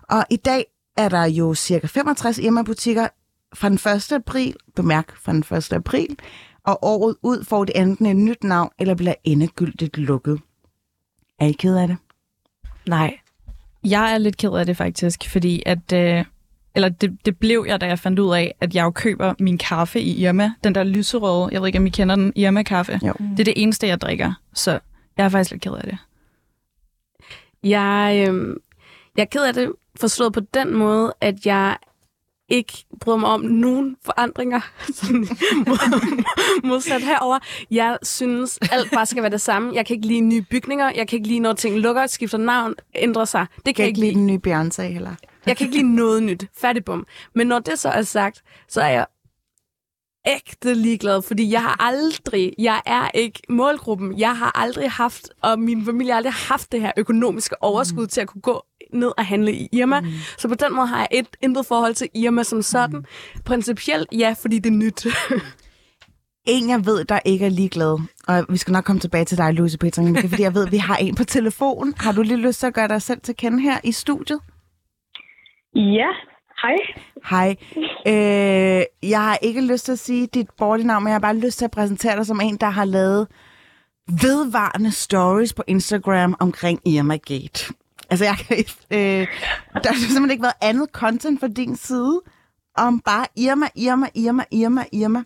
Og 0.03 0.25
i 0.31 0.37
dag 0.37 0.65
er 0.97 1.09
der 1.09 1.25
jo 1.25 1.55
cirka 1.55 1.87
65 1.87 2.39
Irma-butikker 2.39 3.09
fra 3.55 3.69
den 3.69 3.77
1. 3.97 4.13
april, 4.13 4.57
bemærk 4.77 5.17
fra 5.17 5.33
den 5.33 5.45
1. 5.57 5.73
april, 5.73 6.17
og 6.65 6.79
året 6.83 7.17
ud 7.23 7.45
får 7.45 7.65
det 7.65 7.81
enten 7.81 8.07
et 8.07 8.17
nyt 8.17 8.45
navn, 8.45 8.71
eller 8.79 8.95
bliver 8.95 9.15
endegyldigt 9.25 9.99
lukket. 9.99 10.41
Er 11.39 11.47
I 11.47 11.53
ked 11.53 11.77
af 11.77 11.89
det? 11.89 11.97
Nej. 12.89 13.19
Jeg 13.85 14.13
er 14.15 14.19
lidt 14.19 14.37
ked 14.37 14.51
af 14.51 14.67
det 14.67 14.77
faktisk, 14.77 15.31
fordi 15.31 15.63
at... 15.67 15.93
Øh, 15.93 16.25
eller 16.75 16.89
det, 16.89 17.19
det 17.25 17.39
blev 17.39 17.65
jeg, 17.69 17.81
da 17.81 17.87
jeg 17.87 17.99
fandt 17.99 18.19
ud 18.19 18.35
af, 18.35 18.55
at 18.61 18.75
jeg 18.75 18.85
jo 18.85 18.91
køber 18.91 19.35
min 19.39 19.59
kaffe 19.59 20.01
i 20.01 20.25
Irma. 20.25 20.51
Den 20.65 20.75
der 20.75 20.85
lyserøde, 20.85 21.49
jeg 21.53 21.61
ved 21.61 21.67
ikke, 21.67 21.79
om 21.79 21.87
I 21.87 21.91
kender 21.91 22.15
den, 22.17 22.33
Irma-kaffe. 22.37 23.01
Jo. 23.07 23.13
Det 23.19 23.41
er 23.41 23.45
det 23.45 23.55
eneste, 23.57 23.87
jeg 23.87 24.01
drikker. 24.01 24.33
Så 24.55 24.79
jeg 25.17 25.25
er 25.25 25.29
faktisk 25.29 25.51
lidt 25.51 25.63
ked 25.63 25.73
af 25.73 25.83
det. 25.83 25.99
Jeg, 27.63 28.27
øh, 28.29 28.57
jeg 29.17 29.23
er 29.23 29.27
ked 29.27 29.45
af 29.45 29.55
det 29.55 29.73
forstået 30.01 30.33
på 30.33 30.41
den 30.41 30.75
måde, 30.75 31.15
at 31.21 31.47
jeg 31.47 31.77
ikke 32.49 32.85
bryder 33.01 33.19
mig 33.19 33.29
om 33.31 33.41
nogen 33.41 33.97
forandringer, 34.05 34.61
sådan 34.95 35.21
mod- 35.67 36.25
modsat 36.67 37.03
herover. 37.03 37.39
Jeg 37.71 37.99
synes, 38.03 38.59
alt 38.73 38.91
bare 38.91 39.07
skal 39.07 39.23
være 39.23 39.31
det 39.33 39.41
samme. 39.41 39.75
Jeg 39.75 39.87
kan 39.87 39.97
ikke 39.97 40.07
lide 40.09 40.21
nye 40.21 40.43
bygninger. 40.51 40.93
Jeg 40.97 41.09
kan 41.09 41.17
ikke 41.17 41.29
lide, 41.29 41.41
når 41.41 41.53
ting 41.53 41.79
lukker, 41.79 42.07
skifter 42.07 42.39
navn, 42.39 42.75
ændrer 42.95 43.25
sig. 43.25 43.47
Det 43.57 43.65
kan 43.65 43.75
Kan 43.75 43.83
jeg 43.83 43.89
ikke 43.89 44.01
lide 44.01 44.15
den 44.15 44.27
nye 44.27 44.41
Beyoncé 44.47 44.83
heller? 44.83 45.15
Jeg 45.47 45.57
kan 45.57 45.67
ikke 45.67 45.77
lide 45.79 45.95
noget 45.97 46.23
nyt. 46.23 46.47
Færdigbum. 46.61 47.07
Men 47.35 47.47
når 47.47 47.59
det 47.59 47.79
så 47.79 47.89
er 47.89 48.03
sagt, 48.03 48.43
så 48.69 48.81
er 48.81 48.89
jeg 48.89 49.07
ægte 50.27 50.75
ligeglad, 50.75 51.23
fordi 51.23 51.53
jeg 51.53 51.63
har 51.63 51.77
aldrig, 51.81 52.53
jeg 52.59 52.83
er 52.87 53.11
ikke 53.15 53.41
målgruppen, 53.49 54.19
jeg 54.19 54.37
har 54.37 54.53
aldrig 54.55 54.91
haft, 54.91 55.31
og 55.43 55.59
min 55.59 55.85
familie 55.85 56.13
har 56.13 56.17
aldrig 56.17 56.33
haft 56.33 56.73
det 56.73 56.81
her 56.81 56.93
økonomiske 56.97 57.63
overskud 57.63 58.03
mm. 58.03 58.09
til 58.09 58.21
at 58.21 58.29
kunne 58.29 58.43
gå 58.43 58.63
ned 58.93 59.13
og 59.19 59.27
handle 59.27 59.53
i 59.53 59.69
Irma. 59.73 60.01
Mm. 60.01 60.07
Så 60.39 60.49
på 60.49 60.55
den 60.55 60.75
måde 60.75 60.87
har 60.87 60.99
jeg 60.99 61.09
et 61.11 61.27
intet 61.43 61.67
forhold 61.67 61.95
til 61.95 62.09
Irma 62.15 62.43
som 62.43 62.63
sådan. 62.63 62.99
Mm. 62.99 63.43
Principielt 63.45 64.09
ja, 64.13 64.35
fordi 64.43 64.59
det 64.59 64.71
er 64.71 64.77
nyt. 64.77 65.07
En, 66.51 66.69
jeg 66.69 66.87
ved, 66.87 67.05
der 67.05 67.21
ikke 67.25 67.45
er 67.47 67.51
ligeglad, 67.51 67.99
og 68.29 68.47
vi 68.49 68.57
skal 68.57 68.73
nok 68.73 68.85
komme 68.85 69.01
tilbage 69.01 69.25
til 69.25 69.39
dig, 69.39 69.55
Louise 69.55 69.79
Petring, 69.79 70.09
men 70.09 70.15
det 70.15 70.25
er, 70.25 70.29
fordi 70.29 70.43
jeg 70.43 70.55
ved, 70.55 70.67
at 70.67 70.73
vi 70.73 70.77
har 70.77 70.97
en 70.97 71.15
på 71.15 71.25
telefon. 71.25 71.95
Har 71.97 72.13
du 72.13 72.23
lige 72.23 72.37
lyst 72.37 72.61
til 72.61 72.67
at 72.67 72.75
gøre 72.75 72.89
dig 72.89 73.03
selv 73.03 73.21
til 73.21 73.37
kende 73.37 73.61
her 73.61 73.79
i 73.85 73.93
studiet? 73.93 74.41
Ja, 75.75 76.09
hej. 76.63 76.77
Hej. 77.31 77.57
Øh, 78.07 79.11
jeg 79.11 79.21
har 79.29 79.39
ikke 79.43 79.73
lyst 79.73 79.85
til 79.85 79.93
at 79.93 79.99
sige 79.99 80.27
dit 80.27 80.47
borgerlige 80.59 80.87
navn, 80.87 81.05
men 81.05 81.09
jeg 81.09 81.15
har 81.15 81.21
bare 81.21 81.37
lyst 81.37 81.59
til 81.59 81.65
at 81.65 81.71
præsentere 81.71 82.17
dig 82.17 82.27
som 82.27 82.41
en, 82.41 82.57
der 82.57 82.71
har 82.71 82.85
lavet 82.85 83.27
vedvarende 84.09 84.93
stories 84.93 85.55
på 85.55 85.63
Instagram 85.67 86.37
omkring 86.41 86.81
Irma 86.87 87.17
Gate. 87.17 87.75
Altså, 88.11 88.25
jeg 88.25 88.37
kan, 88.39 88.57
øh, 88.99 89.27
der 89.83 89.89
har 89.93 90.01
simpelthen 90.13 90.31
ikke 90.31 90.43
været 90.43 90.63
andet 90.71 90.89
content 90.93 91.41
fra 91.41 91.49
din 91.49 91.77
side 91.77 92.21
om 92.77 93.01
bare 93.01 93.27
Irma, 93.37 93.67
Irma, 93.77 94.07
Irma, 94.15 94.45
Irma, 94.53 94.83
Irma. 94.93 95.23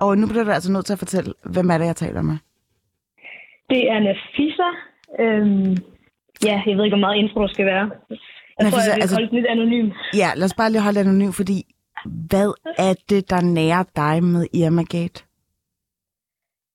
Og 0.00 0.18
nu 0.18 0.26
bliver 0.26 0.44
du 0.44 0.50
altså 0.50 0.72
nødt 0.72 0.86
til 0.86 0.92
at 0.92 0.98
fortælle, 0.98 1.32
hvem 1.54 1.70
er 1.70 1.78
det, 1.78 1.86
jeg 1.86 1.96
taler 1.96 2.22
med? 2.22 2.36
Det 3.70 3.82
er 3.90 3.98
Nafisa. 4.06 4.68
Øhm, 5.22 5.76
ja, 6.48 6.62
jeg 6.66 6.76
ved 6.76 6.84
ikke, 6.84 6.96
hvor 6.96 7.06
meget 7.06 7.18
intro 7.18 7.42
der 7.42 7.48
skal 7.48 7.66
være. 7.66 7.90
Jeg 8.60 8.70
Nafisa, 8.70 8.76
tror, 8.76 8.90
jeg 8.90 8.96
vil 8.96 9.02
altså- 9.02 9.16
holde 9.16 9.34
lidt 9.36 9.46
anonym. 9.46 9.86
Ja, 10.20 10.28
lad 10.36 10.44
os 10.44 10.54
bare 10.60 10.70
lige 10.72 10.82
holde 10.82 11.00
anonym, 11.00 11.32
fordi 11.40 11.58
hvad 12.30 12.48
er 12.78 12.94
det, 13.10 13.30
der 13.30 13.40
nærer 13.40 13.84
dig 13.96 14.24
med 14.24 14.46
Irma 14.54 14.82
Gate? 14.94 15.18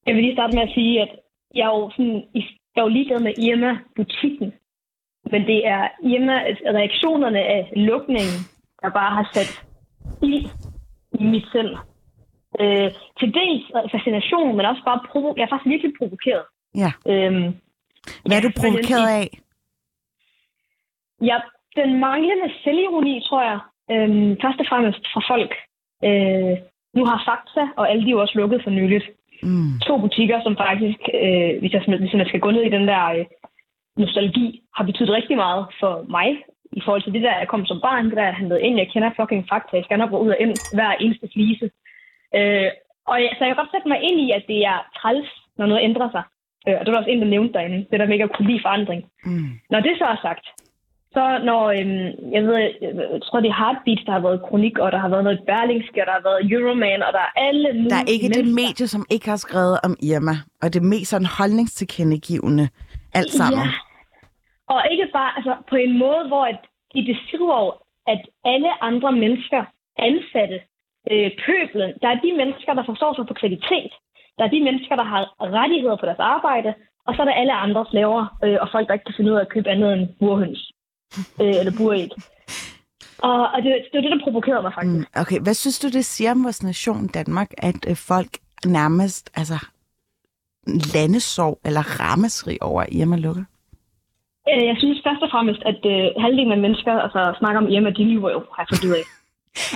Jeg 0.06 0.16
vil 0.16 0.24
lige 0.24 0.36
starte 0.36 0.56
med 0.58 0.64
at 0.64 0.74
sige, 0.78 1.02
at 1.02 1.12
jeg 1.56 1.66
er 1.70 1.74
jo, 1.80 1.92
sådan, 1.96 2.16
jeg 2.36 2.82
er 2.82 2.82
jo 2.82 2.88
ligeglad 2.98 3.20
med 3.20 3.34
Irma-butikken. 3.48 4.54
Men 5.32 5.42
det 5.52 5.60
er 5.68 5.84
Irma, 6.14 6.36
reaktionerne 6.80 7.40
af 7.40 7.72
lukningen, 7.76 8.38
der 8.82 8.90
bare 8.90 9.12
har 9.16 9.30
sat 9.34 9.52
ild 10.24 10.46
i 11.20 11.24
mit 11.24 11.46
selv. 11.52 11.78
Øh, 12.62 12.90
til 13.20 13.30
dels 13.40 13.64
fascination, 13.92 14.56
men 14.58 14.66
også 14.66 14.82
bare 14.86 15.00
provo- 15.10 15.34
jeg 15.38 15.44
er 15.44 15.50
faktisk 15.54 15.70
virkelig 15.74 15.94
provokeret. 16.00 16.44
Ja. 16.84 16.92
Øhm, 17.12 17.48
Hvad 18.26 18.38
er 18.38 18.42
du 18.48 18.52
provokeret 18.62 19.08
af? 19.22 19.28
Ja, 21.22 21.38
den 21.76 22.00
manglende 22.00 22.48
selvironi, 22.64 23.22
tror 23.28 23.42
jeg, 23.50 23.60
øhm, 23.94 24.38
først 24.44 24.60
og 24.60 24.66
fremmest 24.70 25.04
fra 25.14 25.22
folk. 25.34 25.54
Øh, 26.08 26.56
nu 26.98 27.02
har 27.10 27.24
Fakta 27.28 27.64
og 27.80 27.90
alle 27.90 28.04
de 28.04 28.10
er 28.10 28.16
jo 28.18 28.22
også 28.22 28.38
lukket 28.40 28.64
for 28.64 28.70
nyligt. 28.70 29.06
Mm. 29.44 29.80
To 29.88 29.98
butikker, 29.98 30.38
som 30.44 30.56
faktisk, 30.66 31.00
øh, 31.22 31.52
hvis, 31.60 31.74
jeg, 31.74 31.82
hvis 32.00 32.14
jeg 32.14 32.28
skal 32.28 32.40
gå 32.40 32.52
ned 32.52 32.64
i 32.66 32.76
den 32.78 32.88
der 32.88 33.04
øh, 33.06 33.26
nostalgi, 33.98 34.62
har 34.76 34.84
betydet 34.84 35.10
rigtig 35.10 35.38
meget 35.38 35.66
for 35.80 36.06
mig. 36.10 36.30
I 36.80 36.82
forhold 36.86 37.04
til 37.04 37.14
det 37.14 37.22
der, 37.22 37.38
jeg 37.38 37.48
kom 37.48 37.66
som 37.66 37.82
barn, 37.82 38.06
det 38.06 38.18
der, 38.18 38.24
jeg 38.24 38.40
handlede 38.42 38.62
ind, 38.62 38.78
jeg 38.78 38.90
kender 38.94 39.10
fucking 39.20 39.46
Fakta, 39.50 39.84
jeg 39.90 40.10
gå 40.10 40.18
ud 40.18 40.30
og 40.30 40.38
ind 40.40 40.54
hver 40.74 40.92
eneste 40.92 41.28
flise. 41.34 41.66
Øh, 42.38 42.70
og 43.08 43.16
jeg, 43.24 43.30
så 43.32 43.42
jeg 43.42 43.50
kan 43.50 43.62
godt 43.62 43.74
sætte 43.74 43.88
mig 43.88 44.00
ind 44.08 44.18
i, 44.26 44.32
at 44.32 44.44
det 44.48 44.60
er 44.66 44.78
træls, 45.00 45.30
når 45.58 45.66
noget 45.66 45.84
ændrer 45.84 46.10
sig. 46.16 46.24
Øh, 46.68 46.76
og 46.80 46.86
det 46.86 46.92
var 46.92 47.00
også 47.00 47.12
en, 47.12 47.22
der 47.22 47.34
nævnte 47.36 47.54
derinde, 47.54 47.86
det 47.90 48.00
der 48.00 48.06
med 48.06 48.14
ikke 48.14 48.30
at 48.30 48.36
kunne 48.36 48.50
lide 48.52 48.66
forandring. 48.66 49.02
Mm. 49.26 49.52
Når 49.70 49.80
det 49.80 49.94
så 49.98 50.06
er 50.06 50.20
sagt, 50.22 50.46
Så 51.16 51.26
når, 51.50 51.64
øhm, 51.78 52.08
jeg 52.36 52.44
ved, 52.48 52.58
jeg 53.16 53.22
tror, 53.26 53.40
det 53.44 53.50
er 53.54 53.60
Heartbeats, 53.64 54.04
der 54.06 54.12
har 54.18 54.24
været 54.28 54.42
kronik, 54.48 54.76
og 54.84 54.92
der 54.92 55.00
har 55.04 55.10
været 55.14 55.24
noget 55.24 55.40
Berlingske, 55.50 56.02
og 56.02 56.08
der 56.10 56.16
har 56.20 56.26
været 56.30 56.42
Euroman, 56.54 57.00
og 57.08 57.12
der 57.18 57.24
er 57.28 57.34
alle 57.48 57.68
mulige 57.74 57.90
Der 57.94 58.02
er 58.04 58.10
ikke 58.16 58.28
det 58.28 58.46
mennesker. 58.46 58.62
medie, 58.62 58.88
som 58.94 59.04
ikke 59.14 59.28
har 59.34 59.40
skrevet 59.46 59.76
om 59.88 59.94
Irma, 60.10 60.36
og 60.62 60.68
det 60.74 60.80
er 60.80 60.92
mest 60.94 61.10
sådan 61.12 61.30
holdningstilkendegivende 61.40 62.66
alt 63.20 63.32
sammen. 63.40 63.62
Ja. 63.66 63.70
Og 64.74 64.80
ikke 64.92 65.08
bare 65.18 65.32
altså, 65.38 65.54
på 65.70 65.76
en 65.86 65.94
måde, 66.04 66.24
hvor 66.32 66.44
at 66.52 66.60
de 66.94 67.02
beskriver, 67.12 67.60
at 68.14 68.22
alle 68.54 68.72
andre 68.90 69.12
mennesker, 69.24 69.62
ansatte, 70.08 70.58
øh, 71.12 71.30
pøblen, 71.46 71.92
der 72.02 72.08
er 72.14 72.20
de 72.26 72.32
mennesker, 72.42 72.72
der 72.74 72.86
forstår 72.90 73.12
sig 73.16 73.26
på 73.28 73.36
kvalitet. 73.42 73.92
Der 74.38 74.44
er 74.46 74.54
de 74.56 74.62
mennesker, 74.68 74.96
der 74.96 75.08
har 75.14 75.22
rettigheder 75.60 75.98
på 76.00 76.06
deres 76.06 76.24
arbejde, 76.36 76.74
og 77.08 77.12
så 77.16 77.22
er 77.22 77.26
der 77.26 77.42
alle 77.42 77.54
andre 77.66 77.86
slaver, 77.92 78.24
øh, 78.44 78.58
og 78.62 78.68
folk, 78.72 78.88
der 78.88 78.94
ikke 78.94 79.06
kan 79.06 79.18
finde 79.18 79.32
ud 79.32 79.38
af 79.38 79.42
at 79.42 79.54
købe 79.56 79.70
andet 79.70 79.94
end 79.94 80.08
burhøns. 80.20 80.72
Øh, 81.42 81.56
eller 81.60 81.72
buræg. 81.78 82.10
Og, 83.18 83.42
og 83.54 83.62
det, 83.64 83.72
det 83.92 83.98
var 83.98 84.02
det, 84.02 84.12
der 84.12 84.24
provokerede 84.24 84.62
mig 84.62 84.74
faktisk. 84.76 84.94
Mm, 84.94 85.22
okay, 85.22 85.40
hvad 85.40 85.54
synes 85.54 85.80
du, 85.80 85.90
det 85.90 86.06
siger 86.06 86.32
om 86.32 86.44
vores 86.44 86.64
nation 86.64 87.08
Danmark, 87.08 87.52
at 87.58 87.76
øh, 87.88 87.96
folk 87.96 88.30
nærmest 88.66 89.32
altså, 89.36 89.58
landesorg 90.94 91.60
eller 91.66 92.00
rammesrig 92.00 92.64
over 92.64 92.86
Irma 92.92 93.16
lukker? 93.16 93.44
Øh, 94.50 94.66
jeg 94.66 94.76
synes 94.78 95.02
først 95.08 95.22
og 95.24 95.30
fremmest, 95.32 95.62
at 95.66 95.80
øh, 95.86 96.04
halvdelen 96.24 96.52
af 96.52 96.58
mennesker 96.58 96.94
altså, 97.06 97.36
snakker 97.40 97.62
om 97.62 97.68
Irma, 97.68 97.90
de 97.90 98.04
lyver 98.04 98.32
jo, 98.32 98.44
har 98.58 98.68
fundet 98.72 98.96
af. 98.96 99.04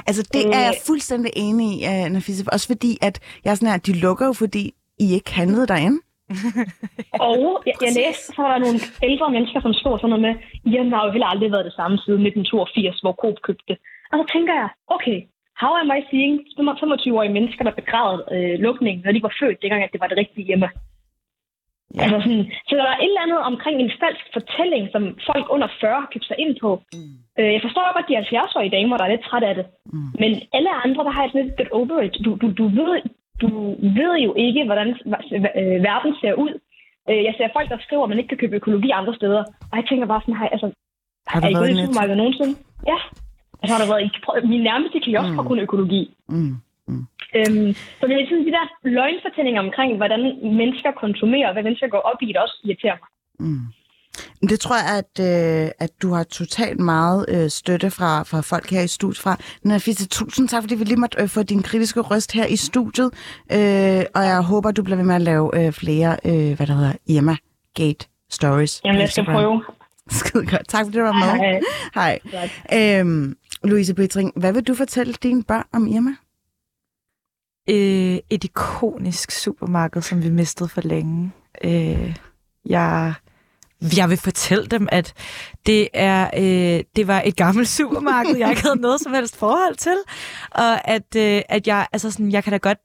Altså, 0.08 0.30
det 0.34 0.46
er 0.56 0.60
jeg 0.60 0.74
Øh. 0.76 0.86
fuldstændig 0.88 1.32
enig 1.36 1.82
i, 1.82 1.86
uh, 1.86 2.12
Nafisa. 2.12 2.44
Også 2.52 2.68
fordi, 2.68 2.98
at 3.02 3.20
jeg 3.44 3.52
er 3.52 3.56
sådan 3.56 3.70
her, 3.70 3.78
de 3.78 3.94
lukker 4.00 4.26
jo, 4.26 4.34
fordi 4.34 4.74
I 5.00 5.14
ikke 5.14 5.34
handlede 5.34 5.68
derinde. 5.68 6.00
Og 7.28 7.42
jeg, 7.68 7.76
jeg 7.86 7.94
læste, 8.00 8.26
så 8.36 8.42
var 8.42 8.52
der 8.52 8.66
nogle 8.66 8.80
ældre 9.08 9.28
mennesker, 9.36 9.60
som 9.62 9.74
stod 9.74 9.98
sådan 9.98 10.10
noget 10.14 10.26
med, 10.28 10.34
Irma 10.74 10.96
har 10.96 11.06
jo 11.06 11.12
heller 11.16 11.32
aldrig 11.34 11.52
været 11.52 11.70
det 11.70 11.80
samme 11.80 11.98
siden 11.98 12.22
1982, 12.28 13.00
hvor 13.04 13.14
Coop 13.22 13.38
købte 13.48 13.66
det. 13.72 13.78
Og 14.12 14.16
så 14.20 14.26
tænker 14.34 14.54
jeg, 14.62 14.70
okay, 14.96 15.18
how 15.62 15.74
am 15.82 15.92
I 15.98 16.02
seeing 16.10 16.36
25-årige 16.60 17.36
mennesker, 17.38 17.64
der 17.64 17.80
begravede 17.82 18.22
øh, 18.36 18.56
lukningen, 18.66 19.02
når 19.06 19.12
de 19.12 19.26
var 19.28 19.34
født, 19.40 19.62
dengang 19.62 19.84
at 19.84 19.94
det 19.94 20.02
var 20.02 20.10
det 20.10 20.18
rigtige 20.18 20.48
Irma? 20.52 20.70
Ja. 21.96 22.02
Altså 22.04 22.18
sådan, 22.26 22.46
så 22.68 22.74
der 22.80 22.86
er 22.94 22.98
et 22.98 23.12
eller 23.12 23.26
andet 23.26 23.42
omkring 23.52 23.78
en 23.80 23.92
falsk 24.02 24.26
fortælling, 24.38 24.84
som 24.94 25.04
folk 25.30 25.46
under 25.56 25.68
40 25.82 26.02
har 26.02 26.10
købt 26.14 26.28
sig 26.28 26.38
ind 26.44 26.54
på. 26.64 26.70
Mm. 26.94 27.14
Øh, 27.40 27.52
jeg 27.56 27.62
forstår 27.66 27.96
godt 27.96 28.10
de 28.10 28.18
70-årige 28.18 28.76
damer, 28.78 28.98
der 28.98 29.06
er 29.06 29.14
lidt 29.14 29.28
træt 29.30 29.46
af 29.50 29.56
det. 29.56 29.66
Mm. 29.94 30.10
Men 30.22 30.32
alle 30.58 30.72
andre, 30.86 31.04
der 31.04 31.14
har 31.16 31.28
sådan 31.28 31.46
lidt 31.46 31.58
get 31.58 31.72
over 31.80 32.02
it. 32.06 32.16
Du, 32.26 32.32
du, 32.42 32.48
du, 32.60 32.66
ved, 32.78 33.02
du 33.42 33.48
ved 33.98 34.14
jo 34.28 34.32
ikke, 34.46 34.66
hvordan 34.66 34.88
øh, 35.60 35.84
verden 35.90 36.12
ser 36.22 36.34
ud. 36.34 36.54
Øh, 37.10 37.24
jeg 37.28 37.34
ser 37.38 37.48
folk, 37.54 37.70
der 37.70 37.78
skriver, 37.86 38.04
at 38.04 38.10
man 38.10 38.20
ikke 38.20 38.30
kan 38.30 38.38
købe 38.38 38.56
økologi 38.56 38.90
andre 38.90 39.16
steder. 39.16 39.44
Og 39.72 39.76
jeg 39.80 39.86
tænker 39.90 40.06
bare 40.06 40.22
sådan 40.22 40.40
her, 40.42 40.50
altså, 40.56 40.72
Har 41.28 41.40
du 41.40 41.46
er 41.46 41.50
I 41.50 41.54
gået 41.54 41.70
i 41.70 41.82
supermarkedet 41.82 42.18
nogensinde? 42.18 42.54
Ja. 42.92 42.98
Altså 43.62 43.72
har 43.74 43.82
der 43.82 43.92
været 43.92 44.04
i 44.44 44.48
min 44.54 44.64
nærmeste 44.70 45.00
kiosk 45.00 45.32
for 45.36 45.44
kun 45.44 45.60
økologi. 45.60 46.04
Mm. 46.30 46.56
Øhm, 47.38 47.70
så 48.00 48.04
det 48.08 48.14
er 48.16 48.28
sådan 48.30 48.46
de 48.46 48.56
der 48.58 48.66
løgnfortællinger 48.98 49.62
omkring, 49.62 49.98
hvordan 49.98 50.22
mennesker 50.60 50.92
konsumerer, 50.92 51.54
hvad 51.54 51.64
mennesker 51.64 51.88
går 51.88 52.04
op 52.12 52.22
i, 52.22 52.34
der 52.34 52.40
også 52.46 52.58
irriterer 52.64 52.98
mig. 53.02 53.10
Mm. 53.48 53.66
Det 54.49 54.60
tror 54.60 54.76
jeg, 54.76 54.97
at, 54.97 55.26
øh, 55.66 55.72
at 55.80 55.89
du 56.01 56.14
har 56.14 56.24
totalt 56.24 56.80
meget 56.80 57.26
øh, 57.28 57.49
støtte 57.49 57.91
fra, 57.91 58.24
fra 58.24 58.41
folk 58.41 58.70
her 58.70 58.82
i 58.82 58.88
studiet 58.88 59.20
fra. 59.20 59.38
Nafisa, 59.64 60.05
tusind 60.05 60.49
tak, 60.49 60.64
fordi 60.64 60.76
vi 60.76 60.84
lige 60.84 60.99
måtte 60.99 61.22
øh, 61.22 61.30
få 61.30 61.43
din 61.43 61.64
kritiske 61.64 61.99
røst 61.99 62.32
her 62.32 62.45
i 62.45 62.55
studiet. 62.55 63.12
Øh, 63.51 64.03
og 64.16 64.24
jeg 64.24 64.41
håber, 64.41 64.72
du 64.72 64.84
bliver 64.84 64.97
ved 64.97 65.05
med 65.05 65.16
at 65.16 65.22
lave 65.22 65.66
øh, 65.66 65.74
flere, 65.74 66.18
øh, 66.26 66.55
hvad 66.55 66.68
der 66.68 66.74
hedder, 66.74 66.93
Irma 67.07 67.36
Gate 67.74 68.07
Stories. 68.30 68.82
Jamen, 68.86 69.01
jeg 69.01 69.10
skal 69.10 69.26
prøve. 69.26 69.64
Skide 70.12 70.45
godt. 70.45 70.68
Tak, 70.68 70.86
fordi 70.86 70.97
du 70.97 71.03
var 71.03 71.12
med. 71.12 71.62
Hej. 71.93 72.20
Hej. 72.72 72.99
Øhm, 72.99 73.38
Louise 73.64 73.93
Bittring, 73.93 74.32
hvad 74.36 74.53
vil 74.53 74.64
du 74.64 74.76
fortælle 74.76 75.14
dine 75.14 75.43
børn 75.43 75.66
om 75.74 75.88
Irma? 75.88 76.12
øh, 77.70 78.20
et 78.30 78.43
ikonisk 78.43 79.32
supermarked, 79.32 80.01
som 80.01 80.24
vi 80.24 80.30
mistede 80.30 80.70
for 80.70 80.82
længe. 80.82 81.32
Øh, 81.64 82.16
jeg, 82.66 83.14
jeg 83.98 84.10
vil 84.10 84.18
fortælle 84.18 84.66
dem, 84.66 84.88
at 84.92 85.14
det, 85.66 85.88
er, 85.94 86.30
øh, 86.38 86.84
det 86.96 87.08
var 87.08 87.22
et 87.26 87.36
gammelt 87.36 87.68
supermarked, 87.68 88.38
jeg 88.38 88.50
ikke 88.50 88.62
havde 88.62 88.82
noget 88.82 89.02
som 89.02 89.14
helst 89.14 89.38
forhold 89.38 89.76
til. 89.76 89.98
Og 90.52 90.88
at, 90.88 91.16
øh, 91.16 91.42
at 91.50 91.68
jeg, 91.68 91.88
altså 91.94 92.12
sådan, 92.12 92.32
jeg 92.32 92.44
kan 92.44 92.52
da 92.52 92.58
godt... 92.58 92.80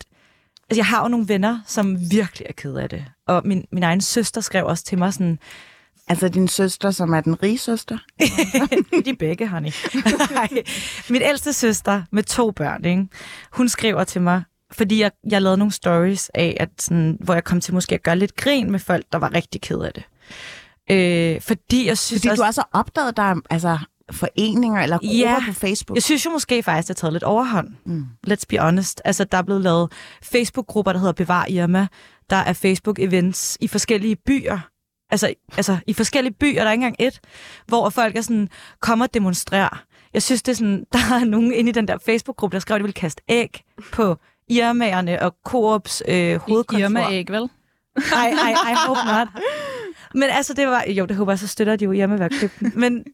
Altså, 0.71 0.79
jeg 0.79 0.87
har 0.87 1.03
jo 1.03 1.09
nogle 1.09 1.29
venner, 1.29 1.59
som 1.67 2.11
virkelig 2.11 2.47
er 2.49 2.53
ked 2.53 2.75
af 2.75 2.89
det. 2.89 3.05
Og 3.27 3.43
min, 3.45 3.65
min 3.73 3.83
egen 3.83 4.01
søster 4.01 4.41
skrev 4.41 4.67
også 4.67 4.85
til 4.85 4.99
mig 4.99 5.13
sådan, 5.15 5.39
Altså 6.09 6.29
din 6.29 6.49
søster, 6.49 6.91
som 6.91 7.13
er 7.13 7.21
den 7.21 7.43
rige 7.43 7.59
søster? 7.59 7.99
de 9.05 9.17
begge, 9.17 9.49
honey. 9.49 9.71
Nej. 10.31 10.49
Min 11.11 11.23
ældste 11.23 11.53
søster 11.53 12.03
med 12.11 12.23
to 12.23 12.51
børn, 12.51 12.85
ikke? 12.85 13.07
hun 13.53 13.69
skriver 13.69 14.05
til 14.05 14.23
mig, 14.23 14.43
fordi 14.73 15.01
jeg, 15.01 15.11
jeg 15.31 15.43
lavede 15.43 15.59
nogle 15.59 15.73
stories 15.73 16.31
af, 16.35 16.57
at 16.61 16.69
sådan, 16.79 17.19
hvor 17.21 17.35
jeg 17.35 17.45
kom 17.45 17.61
til 17.61 17.75
måske 17.75 17.95
at 17.95 18.03
gøre 18.03 18.17
lidt 18.17 18.37
grin 18.37 18.71
med 18.71 18.79
folk, 18.79 19.05
der 19.13 19.19
var 19.19 19.35
rigtig 19.35 19.61
ked 19.61 19.81
af 19.81 19.93
det. 19.93 20.05
Øh, 20.91 21.41
fordi 21.41 21.87
jeg 21.87 21.99
synes 21.99 22.21
Fordi 22.23 22.29
også, 22.29 22.43
du 22.43 22.47
også 22.47 22.61
har 22.61 22.81
opdaget, 22.81 23.17
der 23.17 23.23
er 23.23 23.35
altså, 23.51 23.79
foreninger 24.13 24.83
eller 24.83 24.99
grupper 24.99 25.17
Ja, 25.19 25.37
på 25.47 25.53
Facebook. 25.53 25.97
jeg 25.97 26.03
synes 26.03 26.25
jo 26.27 26.31
måske 26.31 26.63
faktisk, 26.63 26.89
det 26.89 26.97
har 26.97 27.01
taget 27.01 27.13
lidt 27.13 27.23
overhånd. 27.23 27.69
Mm. 27.87 28.05
Let's 28.29 28.45
be 28.49 28.59
honest. 28.59 29.03
Altså, 29.05 29.25
der 29.25 29.39
er 29.39 29.43
blevet 29.43 29.63
lavet 29.63 29.93
Facebook-grupper, 30.23 30.93
der 30.93 30.99
hedder 30.99 31.13
Bevar 31.13 31.47
Irma. 31.49 31.87
Der 32.31 32.37
er 32.37 32.53
Facebook-events 32.53 33.57
i 33.61 33.69
forskellige 33.69 34.17
byer. 34.17 34.59
Altså, 35.11 35.35
altså, 35.57 35.77
i 35.87 35.93
forskellige 35.93 36.35
byer, 36.35 36.61
der 36.61 36.69
er 36.69 36.73
ikke 36.73 36.85
engang 36.87 36.97
et, 36.99 37.21
hvor 37.67 37.91
folk 37.91 38.17
er 38.17 38.21
sådan, 38.21 38.49
kom 38.81 39.01
og 39.01 39.15
demonstrer. 39.15 39.83
Jeg 40.15 40.23
synes, 40.23 40.43
det 40.43 40.53
er 40.53 40.57
sådan, 40.57 40.85
der 40.93 40.99
er 41.21 41.25
nogen 41.25 41.53
inde 41.53 41.69
i 41.69 41.73
den 41.73 41.89
der 41.89 41.99
Facebook-gruppe, 42.07 42.55
der 42.55 42.61
skrev, 42.61 42.75
at 42.75 42.79
de 42.79 42.83
ville 42.83 42.93
kaste 42.93 43.23
æg 43.29 43.65
på 43.93 44.17
Irmaerne 44.49 45.23
og 45.23 45.35
Coops 45.45 46.03
øh, 46.09 46.37
hovedkontor. 46.41 46.85
Irma-æg, 46.87 47.25
vel? 47.33 47.49
Ej, 47.97 48.29
ej, 48.43 48.53
ej, 48.65 48.75
hope 48.87 49.01
not. 49.07 49.29
Men 50.15 50.23
altså, 50.31 50.55
det 50.55 50.67
var... 50.67 50.85
Jo, 50.89 51.05
det 51.07 51.17
håber 51.17 51.33
jeg, 51.33 51.39
så 51.39 51.47
støtter 51.47 51.77
de 51.77 51.85
jo 51.85 51.93
hjemme 51.93 52.19
ved 52.19 52.25
at 52.25 52.33
købe 52.41 52.53
den. 52.61 52.73
Men, 52.77 53.05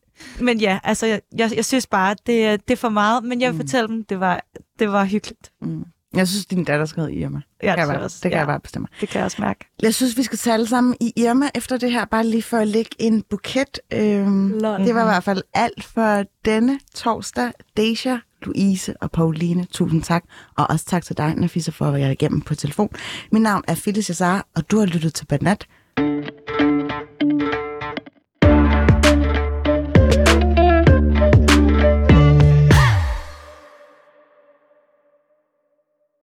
men 0.41 0.59
ja, 0.61 0.79
altså, 0.85 1.07
jeg, 1.07 1.21
jeg, 1.39 1.51
jeg 1.57 1.65
synes 1.65 1.87
bare, 1.87 2.17
det, 2.27 2.69
det 2.69 2.73
er 2.73 2.77
for 2.77 2.89
meget. 2.89 3.25
Men 3.25 3.41
jeg 3.41 3.51
vil 3.53 3.57
fortælle 3.61 3.89
dem, 3.89 4.05
det 4.05 4.21
var, 4.21 4.45
det 4.79 4.93
var 4.93 5.05
hyggeligt. 5.05 5.51
Mm. 5.63 5.85
Jeg 6.15 6.29
synes, 6.29 6.47
din 6.47 6.65
datter 6.65 6.87
skal 6.87 7.01
hedde 7.03 7.15
Irma. 7.15 7.41
Ja, 7.63 7.69
det 7.69 7.77
kan, 7.79 7.89
jeg, 7.89 7.95
bare, 7.95 8.05
også. 8.05 8.17
det 8.23 8.23
kan 8.23 8.33
Ja. 8.33 8.39
jeg 8.39 8.47
bare 8.47 8.61
bestemme. 8.61 8.89
Det 9.01 9.09
kan 9.09 9.19
jeg 9.19 9.25
også 9.25 9.43
mærke. 9.43 9.67
Jeg 9.83 9.95
synes, 9.95 10.17
vi 10.17 10.23
skal 10.23 10.39
tage 10.39 10.55
alle 10.55 10.67
sammen 10.67 10.97
i 11.01 11.13
Irma 11.17 11.51
efter 11.55 11.77
det 11.77 11.93
her, 11.93 12.05
bare 12.05 12.27
lige 12.27 12.43
for 12.43 12.57
at 12.57 12.69
lægge 12.69 12.91
en 12.99 13.23
buket. 13.31 13.81
Øhm, 13.93 14.53
det 14.61 14.95
var 14.95 15.01
i 15.01 15.05
hvert 15.05 15.25
fald 15.25 15.43
alt 15.55 15.85
for 15.85 16.25
denne 16.45 16.79
torsdag. 16.95 17.53
Deja, 17.77 18.19
Louise 18.43 18.95
og 19.03 19.11
Pauline, 19.11 19.65
tusind 19.65 20.03
tak. 20.03 20.25
Og 20.57 20.67
også 20.71 20.85
tak 20.87 21.05
til 21.05 21.17
dig, 21.17 21.35
Nafisa, 21.37 21.71
for 21.71 21.85
at 21.87 21.95
være 21.95 22.13
igennem 22.13 22.41
på 22.41 22.55
telefon. 22.55 22.89
Mit 23.33 23.43
navn 23.43 23.63
er 23.69 23.75
Phyllis 23.75 24.07
Yazar, 24.07 24.47
og 24.57 24.71
du 24.71 24.79
har 24.79 24.87
lyttet 24.87 25.15
til 25.15 25.27
Banat. 25.27 25.67